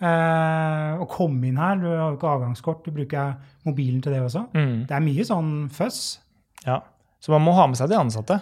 Eh, 0.00 0.92
å 0.96 1.06
komme 1.12 1.50
inn 1.50 1.58
her, 1.60 1.76
du 1.76 1.88
har 1.90 2.06
jo 2.08 2.16
ikke 2.16 2.30
avgangskort, 2.30 2.86
du 2.86 2.94
bruker 2.96 3.34
mobilen 3.68 4.00
til 4.00 4.14
det 4.16 4.22
også. 4.24 4.46
Mm. 4.56 4.86
Det 4.88 4.96
er 4.96 5.04
mye 5.04 5.26
sånn 5.28 5.52
fuzz. 5.76 6.00
Ja. 6.64 6.80
Så 7.20 7.34
man 7.34 7.44
må 7.44 7.52
ha 7.58 7.66
med 7.68 7.76
seg 7.76 7.92
de 7.92 8.00
ansatte. 8.00 8.40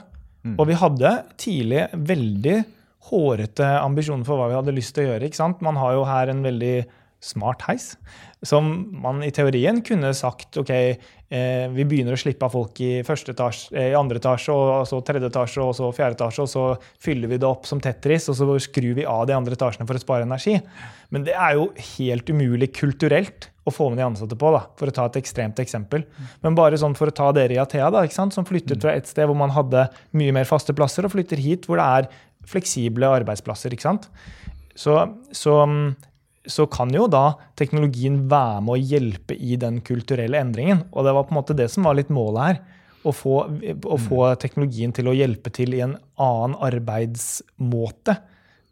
Og 0.55 0.69
vi 0.71 0.77
hadde 0.79 1.11
tidlig 1.37 1.89
veldig 1.93 2.57
hårete 3.09 3.67
ambisjoner 3.83 4.27
for 4.27 4.41
hva 4.41 4.49
vi 4.51 4.57
hadde 4.57 4.75
lyst 4.77 4.95
til 4.97 5.05
å 5.05 5.11
gjøre. 5.11 5.29
ikke 5.29 5.41
sant? 5.41 5.61
Man 5.65 5.77
har 5.81 5.97
jo 5.97 6.07
her 6.09 6.31
en 6.33 6.41
veldig 6.45 6.77
smart 7.21 7.65
heis, 7.67 7.97
som 8.47 8.69
man 9.03 9.25
i 9.27 9.33
teorien 9.35 9.81
kunne 9.83 10.13
sagt 10.15 10.61
ok, 10.61 10.71
eh, 10.71 11.65
vi 11.75 11.87
begynner 11.89 12.15
å 12.15 12.21
slippe 12.21 12.47
av 12.47 12.55
folk 12.55 12.79
i, 12.85 13.03
første 13.07 13.35
etasje, 13.35 13.73
eh, 13.75 13.91
i 13.91 13.99
andre 13.99 14.21
etasje, 14.23 14.55
og 14.55 14.87
så 14.87 15.01
tredje 15.03 15.31
etasje, 15.33 15.65
og 15.65 15.75
så 15.75 15.91
fjerde 15.95 16.21
etasje, 16.21 16.47
og 16.47 16.51
så 16.53 16.65
fyller 17.03 17.33
vi 17.33 17.41
det 17.43 17.49
opp 17.49 17.67
som 17.67 17.83
Tetris, 17.83 18.29
og 18.31 18.39
så 18.39 18.59
skrur 18.63 18.95
vi 19.01 19.07
av 19.09 19.27
de 19.27 19.35
andre 19.35 19.59
etasjene 19.59 19.89
for 19.89 19.99
å 19.99 20.05
spare 20.05 20.29
energi. 20.29 20.55
Men 21.11 21.27
det 21.27 21.35
er 21.35 21.59
jo 21.59 21.69
helt 21.97 22.31
umulig 22.31 22.71
kulturelt 22.79 23.51
å 23.69 23.75
få 23.75 23.91
med 23.91 23.99
de 24.01 24.07
ansatte 24.07 24.39
på, 24.39 24.53
da, 24.55 24.63
for 24.79 24.89
å 24.91 24.95
ta 24.95 25.09
et 25.09 25.19
ekstremt 25.21 25.59
eksempel. 25.61 26.07
Men 26.45 26.57
bare 26.59 26.79
sånn 26.81 26.97
for 26.99 27.11
å 27.11 27.17
ta 27.19 27.33
dere 27.37 27.59
i 27.59 27.61
Athea, 27.61 27.91
da, 27.93 28.05
ikke 28.07 28.21
sant, 28.21 28.37
som 28.37 28.47
flyttet 28.49 28.85
fra 28.85 28.95
et 28.97 29.11
sted 29.11 29.29
hvor 29.29 29.37
man 29.39 29.53
hadde 29.57 29.89
mye 30.17 30.35
mer 30.37 30.49
faste 30.49 30.77
plasser, 30.77 31.05
og 31.05 31.17
flytter 31.17 31.43
hit 31.43 31.67
hvor 31.69 31.83
det 31.83 31.89
er 31.99 32.13
fleksible 32.49 33.11
arbeidsplasser. 33.19 33.75
ikke 33.75 33.89
sant? 33.91 34.09
Så, 34.79 34.95
så, 35.35 35.59
så 36.49 36.67
kan 36.71 36.93
jo 36.95 37.07
da 37.11 37.37
teknologien 37.59 38.23
være 38.31 38.63
med 38.65 38.75
å 38.75 38.81
hjelpe 38.95 39.37
i 39.37 39.59
den 39.61 39.83
kulturelle 39.85 40.41
endringen. 40.41 40.87
Og 40.93 41.07
det 41.07 41.15
var 41.15 41.29
på 41.29 41.35
en 41.35 41.41
måte 41.41 41.57
det 41.57 41.69
som 41.73 41.87
var 41.87 41.99
litt 41.99 42.13
målet 42.13 42.45
her. 42.47 42.61
Å 43.07 43.13
få, 43.15 43.35
å 43.87 43.97
få 44.03 44.25
teknologien 44.43 44.93
til 44.93 45.09
å 45.09 45.15
hjelpe 45.15 45.53
til 45.55 45.77
i 45.77 45.85
en 45.85 45.95
annen 46.21 46.57
arbeidsmåte. 46.67 48.17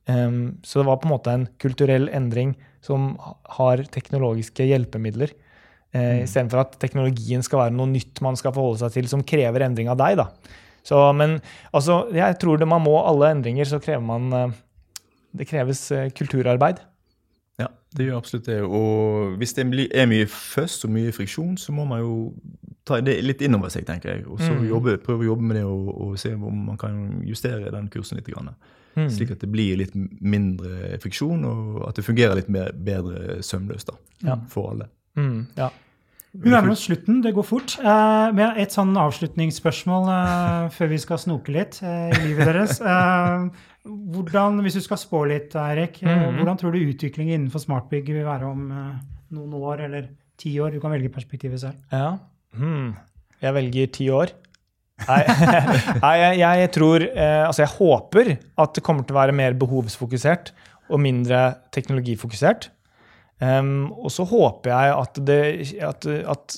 Um, 0.06 0.58
så 0.66 0.80
det 0.80 0.86
var 0.88 0.98
på 1.02 1.08
en 1.08 1.14
måte 1.14 1.34
en 1.34 1.46
kulturell 1.62 2.08
endring 2.14 2.54
som 2.84 3.14
har 3.58 3.82
teknologiske 3.94 4.66
hjelpemidler. 4.66 5.32
Uh, 5.94 6.24
Istedenfor 6.24 6.64
at 6.64 6.76
teknologien 6.82 7.42
skal 7.46 7.64
være 7.64 7.76
noe 7.78 7.90
nytt 7.90 8.22
man 8.24 8.38
skal 8.38 8.54
forholde 8.54 8.82
seg 8.84 8.98
til, 8.98 9.10
som 9.10 9.24
krever 9.26 9.66
endring 9.66 9.90
av 9.92 9.98
deg. 10.02 10.18
da. 10.20 10.28
Så, 10.86 11.00
men 11.18 11.38
altså, 11.74 12.04
jeg 12.14 12.38
tror 12.42 12.60
det 12.60 12.68
man 12.70 12.84
må 12.84 12.98
alle 13.02 13.32
endringer, 13.34 13.66
så 13.66 13.82
krever 13.82 14.04
man 14.06 14.28
uh, 14.34 14.60
Det 15.36 15.48
kreves 15.48 15.86
uh, 15.94 16.06
kulturarbeid. 16.14 16.82
Det 17.96 18.06
gjør 18.06 18.18
absolutt 18.20 18.46
det. 18.50 18.60
Og 18.62 19.36
hvis 19.40 19.54
det 19.56 19.64
er 19.96 20.06
mye 20.10 20.26
føss 20.30 20.84
og 20.84 20.90
mye 20.94 21.12
friksjon, 21.16 21.56
så 21.58 21.72
må 21.72 21.86
man 21.88 22.00
jo 22.04 22.16
ta 22.86 23.00
det 23.02 23.18
litt 23.24 23.40
innover 23.42 23.72
seg, 23.72 23.86
tenker 23.88 24.12
jeg. 24.14 24.26
Og 24.28 24.38
så 24.38 24.52
Mm. 24.52 24.68
prøve 25.02 25.24
å 25.24 25.30
jobbe 25.32 25.42
med 25.42 25.56
det 25.56 25.64
og, 25.64 25.88
og 26.00 26.18
se 26.18 26.34
om 26.34 26.66
man 26.66 26.76
kan 26.78 27.22
justere 27.26 27.70
den 27.72 27.88
kursen 27.88 28.16
litt. 28.20 28.26
Grann. 28.28 28.52
Mm. 28.96 29.08
Slik 29.10 29.30
at 29.30 29.40
det 29.40 29.50
blir 29.52 29.76
litt 29.76 29.92
mindre 30.20 30.98
friksjon, 31.02 31.42
og 31.44 31.88
at 31.88 31.96
det 31.96 32.04
fungerer 32.04 32.34
litt 32.38 32.48
mer, 32.48 32.70
bedre 32.72 33.42
sømløst 33.42 33.86
da, 33.90 33.96
Ja. 34.24 34.36
for 34.48 34.70
alle. 34.70 34.88
Mm, 35.16 35.46
ja. 35.56 35.68
Vi 36.36 36.50
nærmer 36.50 36.72
oss 36.72 36.84
slutten, 36.86 37.22
det 37.22 37.32
går 37.34 37.44
fort. 37.44 37.78
Uh, 37.80 38.30
men 38.36 38.56
et 38.60 38.68
sånn 38.72 38.92
avslutningsspørsmål 38.96 40.08
uh, 40.08 40.68
før 40.68 40.88
vi 40.88 40.98
skal 40.98 41.16
snoke 41.18 41.48
litt 41.52 41.78
uh, 41.82 42.10
i 42.12 42.26
livet 42.28 42.44
deres. 42.52 42.80
Eh, 43.86 43.96
hvordan, 44.14 44.60
hvis 44.64 44.78
du 44.78 44.84
skal 44.84 45.00
spå 45.00 45.24
litt, 45.30 45.54
Eirik, 45.54 46.02
mm. 46.02 46.10
Mhm. 46.10 46.38
hvordan 46.40 46.60
tror 46.60 46.74
du 46.74 46.82
utviklingen 46.82 47.40
innenfor 47.40 47.62
smartbygg 47.62 48.12
vil 48.12 48.26
være 48.26 48.50
om 48.50 48.70
eh, 48.70 48.96
noen 49.36 49.54
år 49.54 49.86
eller 49.86 50.10
ti 50.38 50.56
år? 50.60 50.74
Du 50.74 50.80
kan 50.82 50.94
velge 50.94 51.12
perspektivet 51.12 51.62
selv. 51.62 51.78
Ja. 51.92 52.16
Hmm. 52.56 52.94
Jeg 53.42 53.54
velger 53.54 53.92
ti 53.92 54.08
år. 54.10 54.32
Nei, 55.06 55.20
Nei 56.04 56.14
jeg, 56.16 56.38
jeg 56.40 56.68
tror 56.72 57.02
eh, 57.04 57.42
Altså, 57.44 57.66
jeg 57.66 57.74
håper 57.74 58.30
at 58.32 58.78
det 58.78 58.82
kommer 58.82 59.04
til 59.04 59.12
å 59.12 59.18
være 59.18 59.34
mer 59.36 59.52
behovsfokusert 59.60 60.54
og 60.88 61.02
mindre 61.02 61.42
teknologifokusert. 61.74 62.70
Um, 63.36 63.90
og 63.92 64.08
så 64.14 64.24
håper 64.24 64.70
jeg 64.72 64.92
at, 64.96 65.18
det, 65.28 65.40
at, 65.84 66.06
at 66.06 66.54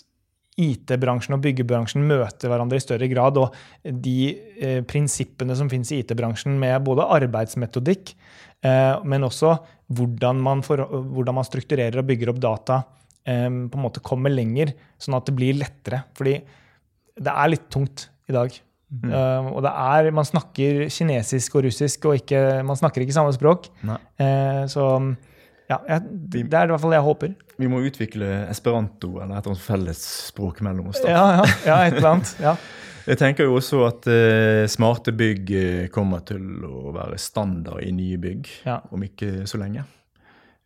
IT-bransjen 0.59 1.37
og 1.37 1.43
byggebransjen 1.45 2.05
møter 2.09 2.51
hverandre 2.51 2.81
i 2.81 2.85
større 2.85 3.09
grad, 3.11 3.39
og 3.41 3.57
de 3.85 4.19
eh, 4.59 4.81
prinsippene 4.89 5.57
som 5.59 5.71
finnes 5.71 5.93
i 5.95 6.03
IT-bransjen 6.03 6.59
med 6.61 6.85
både 6.87 7.07
arbeidsmetodikk, 7.19 8.15
eh, 8.67 8.95
men 9.09 9.27
også 9.29 9.57
hvordan 9.99 10.45
man, 10.45 10.63
for, 10.67 10.85
hvordan 10.85 11.39
man 11.39 11.49
strukturerer 11.49 12.03
og 12.03 12.09
bygger 12.11 12.35
opp 12.35 12.41
data, 12.43 12.83
eh, 13.25 13.49
på 13.49 13.81
en 13.81 13.87
måte 13.87 14.05
kommer 14.05 14.35
lenger, 14.35 14.75
sånn 15.01 15.19
at 15.19 15.31
det 15.31 15.37
blir 15.39 15.59
lettere. 15.59 16.05
Fordi 16.19 16.39
det 17.19 17.35
er 17.35 17.55
litt 17.55 17.71
tungt 17.73 18.09
i 18.29 18.37
dag. 18.37 18.53
Eh, 18.89 19.49
og 19.53 19.61
det 19.65 19.73
er, 19.73 20.11
man 20.17 20.27
snakker 20.27 20.87
kinesisk 20.93 21.59
og 21.59 21.67
russisk, 21.69 22.09
og 22.09 22.23
ikke, 22.23 22.41
man 22.67 22.79
snakker 22.79 23.05
ikke 23.05 23.17
samme 23.17 23.35
språk. 23.37 23.69
Eh, 23.85 24.65
så 24.73 24.89
ja, 25.69 25.79
jeg, 25.89 26.03
det 26.33 26.43
er 26.49 26.69
i 26.69 26.73
hvert 26.73 26.81
fall 26.81 26.95
det 26.95 26.99
jeg 26.99 27.07
håper. 27.07 27.33
Vi 27.61 27.69
må 27.69 27.81
utvikle 27.85 28.29
esperanto 28.49 29.19
eller 29.19 29.37
et 29.37 29.43
eller 29.43 29.55
annet 29.55 29.65
fellesspråk 29.67 30.63
mellom 30.65 30.91
oss. 30.93 31.03
da. 31.05 31.11
Ja, 31.13 31.25
ja, 31.39 31.49
ja 31.67 31.79
et 31.87 31.99
eller 31.99 32.13
annet. 32.17 32.35
Ja. 32.43 32.57
Jeg 33.09 33.17
tenker 33.23 33.47
jo 33.47 33.55
også 33.57 33.79
at 33.87 34.05
uh, 34.05 34.67
smarte 34.69 35.15
bygg 35.17 35.51
eh, 35.57 35.85
kommer 35.89 36.21
til 36.29 36.43
å 36.69 36.91
være 36.93 37.17
standard 37.17 37.81
i 37.81 37.89
nye 37.97 38.19
bygg 38.21 38.51
Ja. 38.67 38.83
om 38.93 39.01
ikke 39.07 39.47
så 39.49 39.57
lenge. 39.57 39.87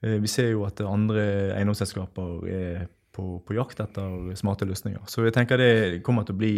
Uh, 0.03 0.17
vi 0.19 0.27
ser 0.27 0.49
jo 0.51 0.65
at 0.67 0.83
andre 0.83 1.23
eiendomsselskaper 1.55 2.49
er 2.51 2.89
på, 3.15 3.39
på 3.47 3.55
jakt 3.55 3.79
etter 3.85 4.35
smarte 4.41 4.67
løsninger. 4.67 5.05
Så 5.07 5.23
jeg 5.23 5.37
tenker 5.37 5.61
det 5.61 6.03
kommer 6.03 6.27
til 6.27 6.35
å 6.35 6.41
bli 6.43 6.55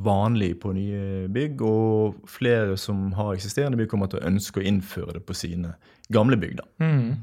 vanlig 0.00 0.54
på 0.62 0.72
nye 0.72 1.26
bygg, 1.34 1.60
og 1.60 2.22
flere 2.30 2.78
som 2.80 3.10
har 3.18 3.34
eksisterende 3.34 3.76
bygg, 3.82 3.90
kommer 3.92 4.08
til 4.08 4.22
å 4.22 4.28
ønske 4.30 4.62
å 4.62 4.68
innføre 4.70 5.18
det 5.18 5.26
på 5.28 5.36
sine 5.36 5.74
gamle 6.08 6.40
bygg. 6.40 6.62
da. 6.62 6.68
Mm. 6.86 7.18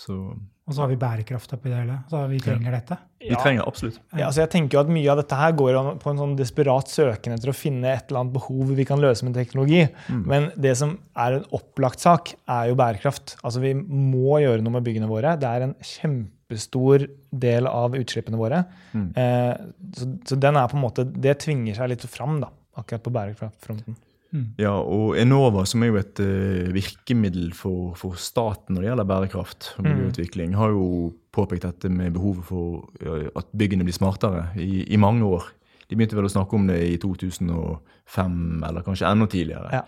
Så 0.00 0.14
Og 0.70 0.72
så 0.76 0.84
har 0.84 0.88
vi 0.92 0.96
bærekraft 1.00 1.50
oppi 1.52 1.68
det 1.68 1.80
hele. 1.80 1.96
Så 2.08 2.20
vi 2.30 2.38
trenger 2.40 2.72
dette. 2.72 2.96
vi 3.20 3.34
trenger 3.36 3.66
absolutt. 3.68 3.98
Ja, 4.14 4.28
altså 4.28 4.40
jeg 4.44 4.50
tenker 4.54 4.78
jo 4.78 4.80
at 4.84 4.92
Mye 4.94 5.10
av 5.12 5.18
dette 5.18 5.36
her 5.36 5.52
går 5.58 5.78
på 6.00 6.12
en 6.12 6.20
sånn 6.22 6.36
desperat 6.38 6.88
søken 6.88 7.34
etter 7.34 7.50
å 7.50 7.56
finne 7.56 7.90
et 7.90 8.06
eller 8.08 8.20
annet 8.22 8.36
behov 8.36 8.70
vi 8.78 8.86
kan 8.88 9.02
løse 9.02 9.26
med 9.26 9.34
teknologi. 9.36 9.82
Men 10.08 10.50
det 10.56 10.76
som 10.78 10.94
er 11.18 11.40
en 11.40 11.44
opplagt 11.58 12.00
sak, 12.00 12.32
er 12.48 12.70
jo 12.70 12.78
bærekraft. 12.80 13.34
Altså 13.42 13.60
Vi 13.60 13.74
må 13.74 14.38
gjøre 14.44 14.62
noe 14.62 14.78
med 14.78 14.86
byggene 14.86 15.10
våre. 15.10 15.34
Det 15.42 15.50
er 15.50 15.66
en 15.66 15.74
kjempestor 15.82 17.08
del 17.30 17.66
av 17.66 17.96
utslippene 17.98 18.38
våre. 18.40 18.62
Eh, 18.94 19.54
så, 19.98 20.08
så 20.24 20.38
den 20.38 20.56
er 20.56 20.70
på 20.70 20.78
en 20.78 20.84
måte, 20.86 21.04
det 21.04 21.40
tvinger 21.44 21.74
seg 21.76 21.92
litt 21.92 22.06
fram 22.08 22.38
da, 22.40 22.48
akkurat 22.78 23.02
på 23.04 23.12
bærekraftfronten. 23.18 23.98
Ja, 24.60 24.76
og 24.78 25.16
Enova, 25.18 25.64
som 25.66 25.82
er 25.82 25.90
jo 25.90 25.98
et 25.98 26.20
uh, 26.22 26.70
virkemiddel 26.74 27.50
for, 27.56 27.94
for 27.98 28.18
staten 28.20 28.76
når 28.76 28.84
det 28.84 28.90
gjelder 28.90 29.08
bærekraft 29.10 29.70
og 29.76 29.88
miljøutvikling, 29.88 30.54
har 30.58 30.74
jo 30.74 30.84
påpekt 31.34 31.66
dette 31.66 31.90
med 31.90 32.14
behovet 32.14 32.46
for 32.46 32.84
uh, 33.02 33.26
at 33.34 33.50
byggene 33.58 33.86
blir 33.86 33.96
smartere 33.96 34.48
i, 34.60 34.84
i 34.86 35.00
mange 35.00 35.26
år. 35.26 35.50
De 35.90 35.98
begynte 35.98 36.14
vel 36.14 36.28
å 36.28 36.30
snakke 36.30 36.54
om 36.54 36.68
det 36.70 36.78
i 36.86 36.94
2005, 37.02 38.38
eller 38.68 38.86
kanskje 38.86 39.10
enda 39.10 39.26
tidligere. 39.30 39.80
Ja. 39.80 39.82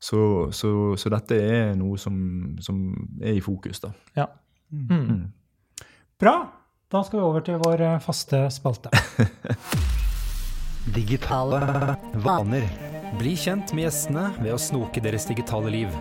Så, 0.00 0.20
så, 0.56 0.70
så 0.96 1.10
dette 1.12 1.36
er 1.36 1.74
noe 1.76 1.98
som, 2.00 2.14
som 2.62 2.78
er 3.20 3.36
i 3.36 3.42
fokus, 3.44 3.82
da. 3.82 3.90
Ja. 4.16 4.30
Mm. 4.70 5.26
Bra. 6.20 6.36
Da 6.90 7.02
skal 7.06 7.20
vi 7.20 7.26
over 7.26 7.42
til 7.46 7.58
vår 7.62 7.82
eh, 7.86 7.98
faste 8.02 8.46
spalte. 8.50 8.90
Digitale 10.96 11.60
vaner. 12.24 12.89
Bli 13.18 13.32
kjent 13.36 13.72
med 13.74 13.84
gjestene 13.88 14.28
ved 14.38 14.52
å 14.54 14.60
snoke 14.60 15.00
deres 15.02 15.26
digitale 15.28 15.70
liv. 15.72 15.94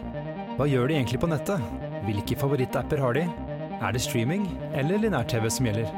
Hva 0.60 0.68
gjør 0.70 0.90
de 0.92 0.98
egentlig 1.00 1.20
på 1.22 1.30
nettet? 1.32 1.64
Hvilke 2.06 2.38
favorittapper 2.40 3.02
har 3.02 3.16
de? 3.18 3.24
Er 3.80 3.96
det 3.96 4.02
streaming 4.04 4.46
eller 4.78 5.00
linær-TV 5.02 5.48
som 5.52 5.68
gjelder? 5.70 5.90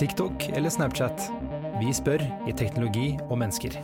TikTok 0.00 0.48
eller 0.56 0.72
Snapchat? 0.72 1.28
Vi 1.80 1.92
spør 1.96 2.24
i 2.48 2.54
Teknologi 2.56 3.10
og 3.28 3.36
mennesker. 3.40 3.76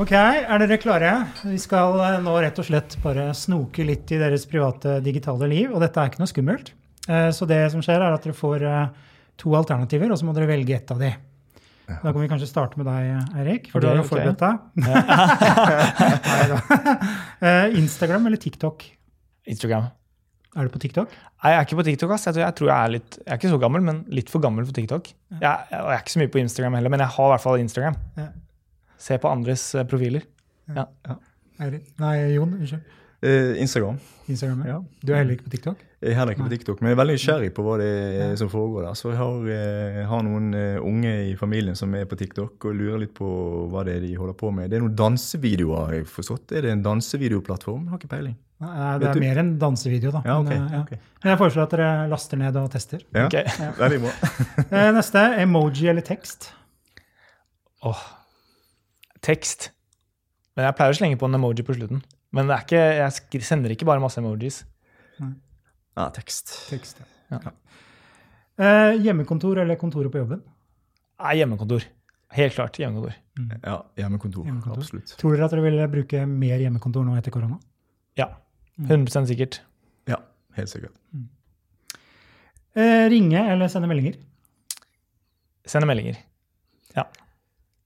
Ok, 0.00 0.12
er 0.16 0.62
dere 0.62 0.78
klare? 0.80 1.10
Vi 1.44 1.58
skal 1.60 1.98
eh, 2.00 2.20
nå 2.24 2.32
rett 2.40 2.58
og 2.60 2.66
slett 2.68 2.96
bare 3.04 3.30
snoke 3.36 3.84
litt 3.84 4.08
i 4.14 4.20
deres 4.20 4.46
private 4.48 4.98
digitale 5.04 5.48
liv, 5.50 5.72
og 5.72 5.82
dette 5.84 6.00
er 6.00 6.08
ikke 6.12 6.22
noe 6.22 6.30
skummelt. 6.30 6.72
Eh, 7.08 7.28
Så 7.34 7.48
det 7.48 7.60
som 7.74 7.84
skjer, 7.84 8.00
er 8.00 8.16
at 8.16 8.24
dere 8.24 8.36
får 8.36 8.64
eh, 8.68 9.10
to 9.42 9.52
alternativer, 9.58 10.12
og 10.12 10.20
så 10.20 10.28
må 10.28 10.32
dere 10.36 10.48
velge 10.48 10.78
ett 10.78 10.90
av 10.94 11.02
de. 11.02 11.12
Da 11.88 12.12
kan 12.12 12.20
vi 12.22 12.28
kanskje 12.30 12.46
starte 12.48 12.78
med 12.80 12.86
deg, 12.88 13.02
Eirik, 13.42 13.64
for 13.72 13.82
du 13.82 13.86
har 13.90 13.96
jo 13.98 14.04
forberedt 14.06 14.42
deg. 14.42 14.54
Eh, 17.42 17.74
Instagram 17.78 18.26
eller 18.28 18.38
TikTok? 18.38 18.84
Instagram. 19.50 19.88
Er 20.54 20.68
du 20.68 20.70
på 20.70 20.78
TikTok? 20.78 21.10
Nei, 21.42 21.50
jeg 21.50 21.58
er 21.58 21.64
ikke 21.66 21.78
på 21.80 21.84
TikTok. 21.88 22.10
ass. 22.14 22.26
Jeg 22.28 22.36
tror 22.36 22.44
jeg, 22.44 22.54
tror 22.58 22.68
jeg 22.70 22.78
er 22.86 22.92
litt, 22.94 23.16
jeg 23.18 23.30
er 23.34 23.38
ikke 23.40 23.50
så 23.50 23.58
gammel, 23.62 23.82
men 23.82 23.96
litt 24.14 24.30
for 24.30 24.44
gammel 24.44 24.66
for 24.68 24.74
TikTok. 24.76 25.10
Jeg, 25.32 25.40
jeg, 25.42 25.66
jeg 25.72 25.80
er 25.96 26.02
ikke 26.04 26.14
så 26.14 26.20
mye 26.22 26.30
på 26.36 26.40
Instagram 26.42 26.76
heller, 26.78 26.92
men 26.94 27.02
jeg 27.02 27.10
har 27.16 27.26
i 27.26 27.32
hvert 27.34 27.44
fall 27.44 27.62
Instagram. 27.64 27.96
Ja. 28.20 28.28
Se 29.02 29.18
på 29.18 29.32
andres 29.32 29.64
eh, 29.74 29.86
profiler. 29.90 30.22
Ja. 30.76 30.84
Nei, 31.58 32.14
Jon. 32.36 32.54
Unnskyld. 32.60 32.82
Eh, 33.22 33.60
Instagram. 33.62 33.98
Instagram. 34.28 34.62
ja. 34.66 34.72
Ja. 34.72 34.78
Du 35.02 35.12
er 35.12 35.20
heller 35.22 35.36
ikke 35.36 35.46
på 35.46 35.52
TikTok? 35.54 35.80
Jeg 36.02 36.10
er 36.10 36.16
heller 36.18 36.34
ikke 36.34 36.46
på 36.48 36.50
TikTok, 36.50 36.80
men 36.82 36.90
jeg 36.90 36.96
er 36.96 36.98
veldig 36.98 37.14
nysgjerrig 37.14 37.50
på 37.54 37.62
hva 37.62 37.74
det 37.78 37.88
er 38.24 38.32
som 38.40 38.48
foregår 38.50 38.86
der. 38.88 38.94
Så 38.98 39.10
jeg 39.12 39.18
har, 39.20 39.34
jeg 39.46 40.06
har 40.10 40.22
noen 40.26 40.48
eh, 40.58 40.78
unge 40.82 41.12
i 41.30 41.34
familien 41.38 41.76
som 41.78 41.92
er 41.94 42.08
på 42.10 42.16
TikTok 42.18 42.64
og 42.66 42.74
lurer 42.74 43.02
litt 43.04 43.12
på 43.14 43.28
hva 43.70 43.84
det 43.86 43.98
er 44.00 44.06
de 44.06 44.14
holder 44.18 44.34
på 44.40 44.50
med. 44.54 44.70
Det 44.72 44.78
er 44.78 44.82
noen 44.82 44.96
dansevideoer, 44.98 45.84
har 45.86 45.94
jeg 46.00 46.08
forstått. 46.10 46.54
Er 46.58 46.66
det 46.66 46.72
en 46.74 46.82
dansevideoplattform? 46.82 47.84
Har 47.92 48.00
ikke 48.02 48.10
peiling. 48.16 48.34
Nei, 48.62 48.72
det 49.02 49.08
er 49.10 49.20
mer 49.22 49.38
en 49.42 49.52
dansevideo, 49.58 50.10
da. 50.14 50.22
Ja, 50.26 50.38
okay, 50.42 50.58
Men, 50.58 50.66
eh, 50.66 50.74
ja. 50.98 50.98
Men 51.22 51.30
jeg 51.32 51.38
foreslår 51.40 51.64
at 51.68 51.76
dere 51.76 51.92
laster 52.10 52.38
ned 52.42 52.58
og 52.58 52.68
tester. 52.74 53.02
Ja, 53.14 53.26
Ok. 53.26 53.38
Veldig 53.82 54.00
bra. 54.02 54.16
Eh, 54.72 54.88
Neste 54.98 55.22
emoji 55.42 55.86
eller 55.90 56.02
tekst. 56.06 56.50
Åh. 57.86 58.02
Tekst. 59.22 59.70
Men 60.56 60.66
jeg 60.68 60.76
pleier 60.78 60.94
å 60.94 60.98
slenge 60.98 61.18
på 61.18 61.26
en 61.30 61.38
emoji 61.38 61.62
på 61.66 61.74
slutten. 61.78 62.02
Men 62.32 62.48
det 62.48 62.54
er 62.56 62.62
ikke, 62.64 62.82
jeg 63.36 63.42
sender 63.44 63.70
ikke 63.74 63.84
bare 63.88 64.00
masse 64.00 64.20
emojis. 64.20 64.62
Ja, 65.20 66.06
tekst. 66.16 66.54
Tekst, 66.70 67.02
Ja. 67.30 67.38
ja. 67.44 67.50
Eh, 68.62 68.94
hjemmekontor 69.04 69.58
eller 69.62 69.76
kontoret 69.80 70.12
på 70.12 70.20
jobben? 70.20 70.42
Nei, 71.22 71.34
hjemmekontor. 71.40 71.84
Helt 72.32 72.54
klart 72.56 72.76
hjemmekontor. 72.80 73.14
Ja, 73.64 73.76
hjemmekontor. 74.00 74.44
Hjemmekontor. 74.48 74.80
Absolutt. 74.82 75.14
Tror 75.20 75.36
dere 75.36 75.44
at 75.48 75.52
dere 75.54 75.64
vil 75.64 75.80
bruke 75.92 76.24
mer 76.28 76.60
hjemmekontor 76.60 77.04
nå 77.04 77.16
etter 77.18 77.32
korona? 77.34 77.58
Ja. 78.16 78.28
100% 78.80 79.28
sikkert. 79.28 79.60
Ja, 80.08 80.16
helt 80.56 80.72
sikkert. 80.72 80.96
Eh, 82.76 83.06
ringe 83.12 83.40
eller 83.52 83.68
sende 83.72 83.88
meldinger? 83.90 84.16
Sende 85.68 85.86
meldinger. 85.88 86.16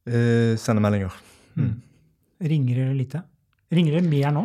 Eh, 0.06 0.54
sende 0.62 0.78
meldinger. 0.84 1.10
Ringer 2.38 2.76
eller 2.84 2.94
lite? 2.94 3.22
Ringer 3.74 3.96
dere 3.96 4.06
mer 4.06 4.34
nå? 4.34 4.44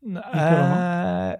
Eh, 0.00 1.32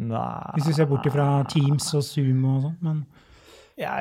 nei 0.00 0.52
Hvis 0.56 0.70
vi 0.70 0.76
ser 0.78 0.88
bort 0.88 1.04
fra 1.12 1.26
Teams 1.50 1.90
og 1.98 2.04
Zoom 2.06 2.44
og 2.48 2.62
sånn. 2.64 2.76
Men 2.86 3.02
ja, 3.80 3.94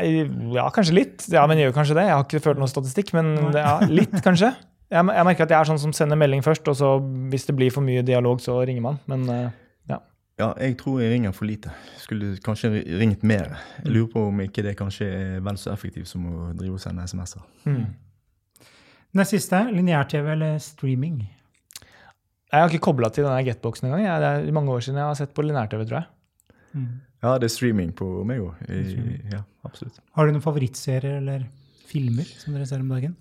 ja, 0.55 0.65
kanskje 0.75 0.95
litt. 0.95 1.23
Ja, 1.31 1.45
men 1.47 1.59
jeg 1.59 1.69
gjør 1.69 1.77
kanskje 1.79 1.95
det. 1.99 2.07
Jeg 2.09 2.15
har 2.15 2.25
ikke 2.25 2.43
ført 2.43 2.59
noen 2.59 2.71
statistikk, 2.71 3.13
men 3.15 3.31
ja, 3.55 3.77
litt, 3.87 4.15
kanskje. 4.25 4.51
Jeg, 4.89 5.05
jeg 5.05 5.27
merker 5.27 5.45
at 5.45 5.53
jeg 5.53 5.59
er 5.59 5.69
sånn 5.69 5.79
som 5.79 5.95
sender 5.95 6.19
melding 6.19 6.43
først, 6.43 6.67
og 6.71 6.75
så 6.75 6.93
hvis 7.31 7.47
det 7.47 7.55
blir 7.55 7.71
for 7.71 7.85
mye 7.85 8.03
dialog, 8.03 8.41
så 8.43 8.57
ringer 8.67 8.83
man. 8.83 8.99
Men 9.11 9.27
ja. 9.29 9.49
Ja, 10.39 10.53
jeg 10.55 10.77
tror 10.79 11.01
jeg 11.03 11.11
ringer 11.11 11.33
for 11.35 11.47
lite. 11.49 11.71
Skulle 11.99 12.37
kanskje 12.43 12.71
ringt 12.99 13.23
mer. 13.27 13.57
Jeg 13.83 13.91
lurer 13.91 14.11
på 14.13 14.21
om 14.29 14.39
ikke 14.39 14.63
det 14.63 14.77
kanskje 14.79 15.07
er 15.07 15.41
vel 15.43 15.57
så 15.59 15.73
effektivt 15.73 16.07
som 16.07 16.27
å 16.31 16.51
drive 16.55 16.77
og 16.77 16.83
sende 16.83 17.03
SMS-er. 17.03 17.43
mm. 17.67 17.89
Det 19.19 19.25
siste, 19.25 19.59
lineær-TV 19.73 20.27
eller 20.31 20.57
streaming? 20.61 21.23
Jeg 22.49 22.61
har 22.63 22.71
ikke 22.71 22.85
kobla 22.89 23.09
til 23.13 23.25
denne 23.27 23.43
Getboxen 23.45 23.89
engang. 23.89 24.05
Det 24.21 24.29
er 24.49 24.55
mange 24.55 24.73
år 24.73 24.81
siden 24.85 24.97
jeg 25.01 25.05
har 25.09 25.17
sett 25.19 25.33
på 25.37 25.45
linær-TV, 25.45 25.83
tror 25.89 25.99
jeg. 26.01 26.07
Ja, 27.23 27.33
det 27.37 27.49
er 27.49 27.53
streaming 27.53 27.91
på 27.97 28.07
meg 28.27 28.41
òg. 28.41 28.61
Ja, 29.33 29.43
absolutt. 29.67 29.99
Har 30.15 30.25
du 30.29 30.33
noen 30.33 30.43
favorittserier 30.45 31.19
eller 31.19 31.43
filmer 31.89 32.27
som 32.39 32.55
dere 32.55 32.67
ser 32.69 32.81
om 32.83 32.89
dagen? 32.93 33.15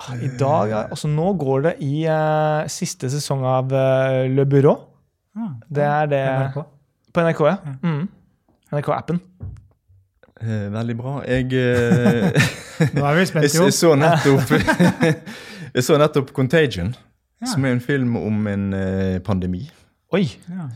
Ah, 0.00 0.14
I 0.16 0.30
dag, 0.40 0.72
altså 0.86 1.10
Nå 1.12 1.32
går 1.40 1.64
det 1.66 1.72
i 1.84 2.04
uh, 2.08 2.64
siste 2.72 3.10
sesong 3.12 3.42
av 3.44 3.72
uh, 3.74 4.22
Le 4.32 4.46
Bureau. 4.48 4.78
Ah, 5.36 5.52
Det 5.68 5.84
er 5.84 6.06
det 6.10 6.20
NRK. 6.26 6.60
På 7.10 7.24
NRK, 7.26 7.42
ja. 7.50 7.56
Mm. 7.84 8.04
NRK-appen. 8.70 9.18
Eh, 10.40 10.66
veldig 10.72 10.96
bra. 10.96 11.18
Jeg, 11.28 11.50
eh, 11.52 12.50
Nå 12.96 13.04
er 13.04 13.18
vi 13.18 13.26
spent, 13.28 13.50
jo. 13.58 13.66
jeg 13.68 13.74
så 13.76 13.90
nettopp 13.98 14.54
Jeg 15.76 15.84
så 15.86 15.98
nettopp 16.00 16.30
'Contagion', 16.34 16.94
Ja. 17.40 17.46
som 17.54 17.64
er 17.64 17.72
en 17.72 17.80
film 17.80 18.16
om 18.20 18.46
en 18.50 18.72
eh, 18.76 19.18
pandemi. 19.24 19.62
Oi! 20.12 20.26
Ja. 20.48 20.68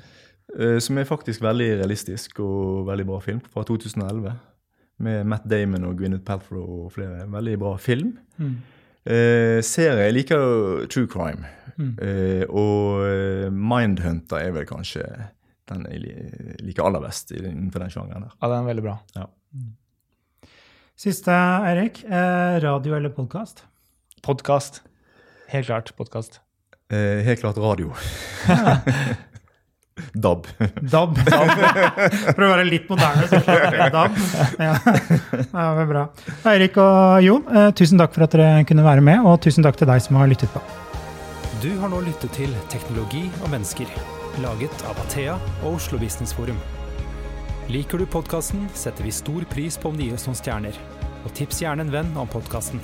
Eh, 0.58 0.78
Som 0.80 0.96
er 0.98 1.04
faktisk 1.08 1.42
veldig 1.42 1.66
realistisk 1.80 2.38
og 2.40 2.86
veldig 2.88 3.04
bra 3.08 3.18
film 3.20 3.40
fra 3.52 3.64
2011. 3.68 4.32
Med 5.04 5.26
Matt 5.26 5.44
Damon 5.50 5.84
og 5.88 5.96
Gwyneth 5.98 6.24
Paltrow 6.24 6.84
og 6.86 6.92
flere. 6.94 7.24
Veldig 7.28 7.56
bra 7.58 7.74
film. 7.76 8.14
Mm. 8.38 8.54
Eh, 9.04 9.58
serie 9.66 10.06
jeg 10.06 10.14
liker 10.14 10.40
jo 10.40 10.86
true 10.88 11.06
crime. 11.10 11.44
Mm. 11.76 11.90
Eh, 12.00 12.44
og 12.48 13.02
eh, 13.10 13.48
Mindhunter 13.50 14.38
er 14.46 14.54
vel 14.54 14.64
kanskje 14.70 15.02
den 15.68 15.84
jeg 15.90 16.00
li- 16.04 16.56
liker 16.68 16.86
aller 16.86 17.02
best 17.02 17.32
i- 17.34 17.42
innenfor 17.42 17.82
den 17.82 17.90
sjangeren 17.90 18.22
der. 18.28 18.32
Ja, 18.40 18.48
den 18.54 18.62
er 18.62 18.70
veldig 18.70 18.86
bra. 18.86 18.96
Ja. 19.18 19.26
Siste, 20.96 21.34
Eirik. 21.66 22.04
Eh, 22.06 22.60
radio 22.62 22.94
eller 22.96 23.10
podkast? 23.10 23.64
Podkast. 24.22 24.82
Helt 25.50 25.66
klart 25.66 25.90
podkast. 25.98 26.40
Eh, 26.94 27.24
helt 27.26 27.40
klart 27.40 27.56
radio. 27.58 27.90
DAB. 30.12 30.46
DAB. 30.94 31.18
For 32.34 32.44
å 32.44 32.50
være 32.50 32.66
litt 32.66 32.88
moderne, 32.90 33.26
så 33.30 33.40
kjører 33.42 33.78
jeg 33.78 33.94
DAB. 33.94 34.18
Ja. 34.62 34.74
ja, 35.50 35.66
det 35.78 35.86
bra. 35.90 36.04
Eirik 36.50 36.78
og 36.82 37.24
Jon, 37.24 37.44
eh, 37.50 37.70
tusen 37.78 38.02
takk 38.02 38.14
for 38.14 38.26
at 38.26 38.34
dere 38.36 38.64
kunne 38.68 38.86
være 38.86 39.04
med, 39.06 39.26
og 39.26 39.40
tusen 39.44 39.66
takk 39.66 39.78
til 39.80 39.90
deg 39.90 40.02
som 40.04 40.18
har 40.20 40.30
lyttet 40.30 40.50
på. 40.54 40.62
Du 41.64 41.70
har 41.80 41.90
nå 41.90 42.02
lyttet 42.04 42.34
til 42.36 42.54
Teknologi 42.70 43.24
og 43.42 43.50
mennesker, 43.54 43.90
laget 44.44 44.86
av 44.90 44.98
Athea 45.06 45.38
og 45.64 45.78
Oslo 45.78 45.98
Business 46.02 46.34
Forum. 46.36 46.58
Liker 47.72 48.02
du 48.02 48.04
podkasten, 48.10 48.66
setter 48.76 49.06
vi 49.06 49.14
stor 49.14 49.46
pris 49.48 49.78
på 49.80 49.88
om 49.88 49.98
du 49.98 50.04
gir 50.04 50.18
oss 50.18 50.26
noen 50.28 50.38
stjerner. 50.38 50.78
Og 51.24 51.32
tips 51.38 51.62
gjerne 51.64 51.86
en 51.86 51.94
venn 51.94 52.10
om 52.20 52.28
podkasten. 52.28 52.82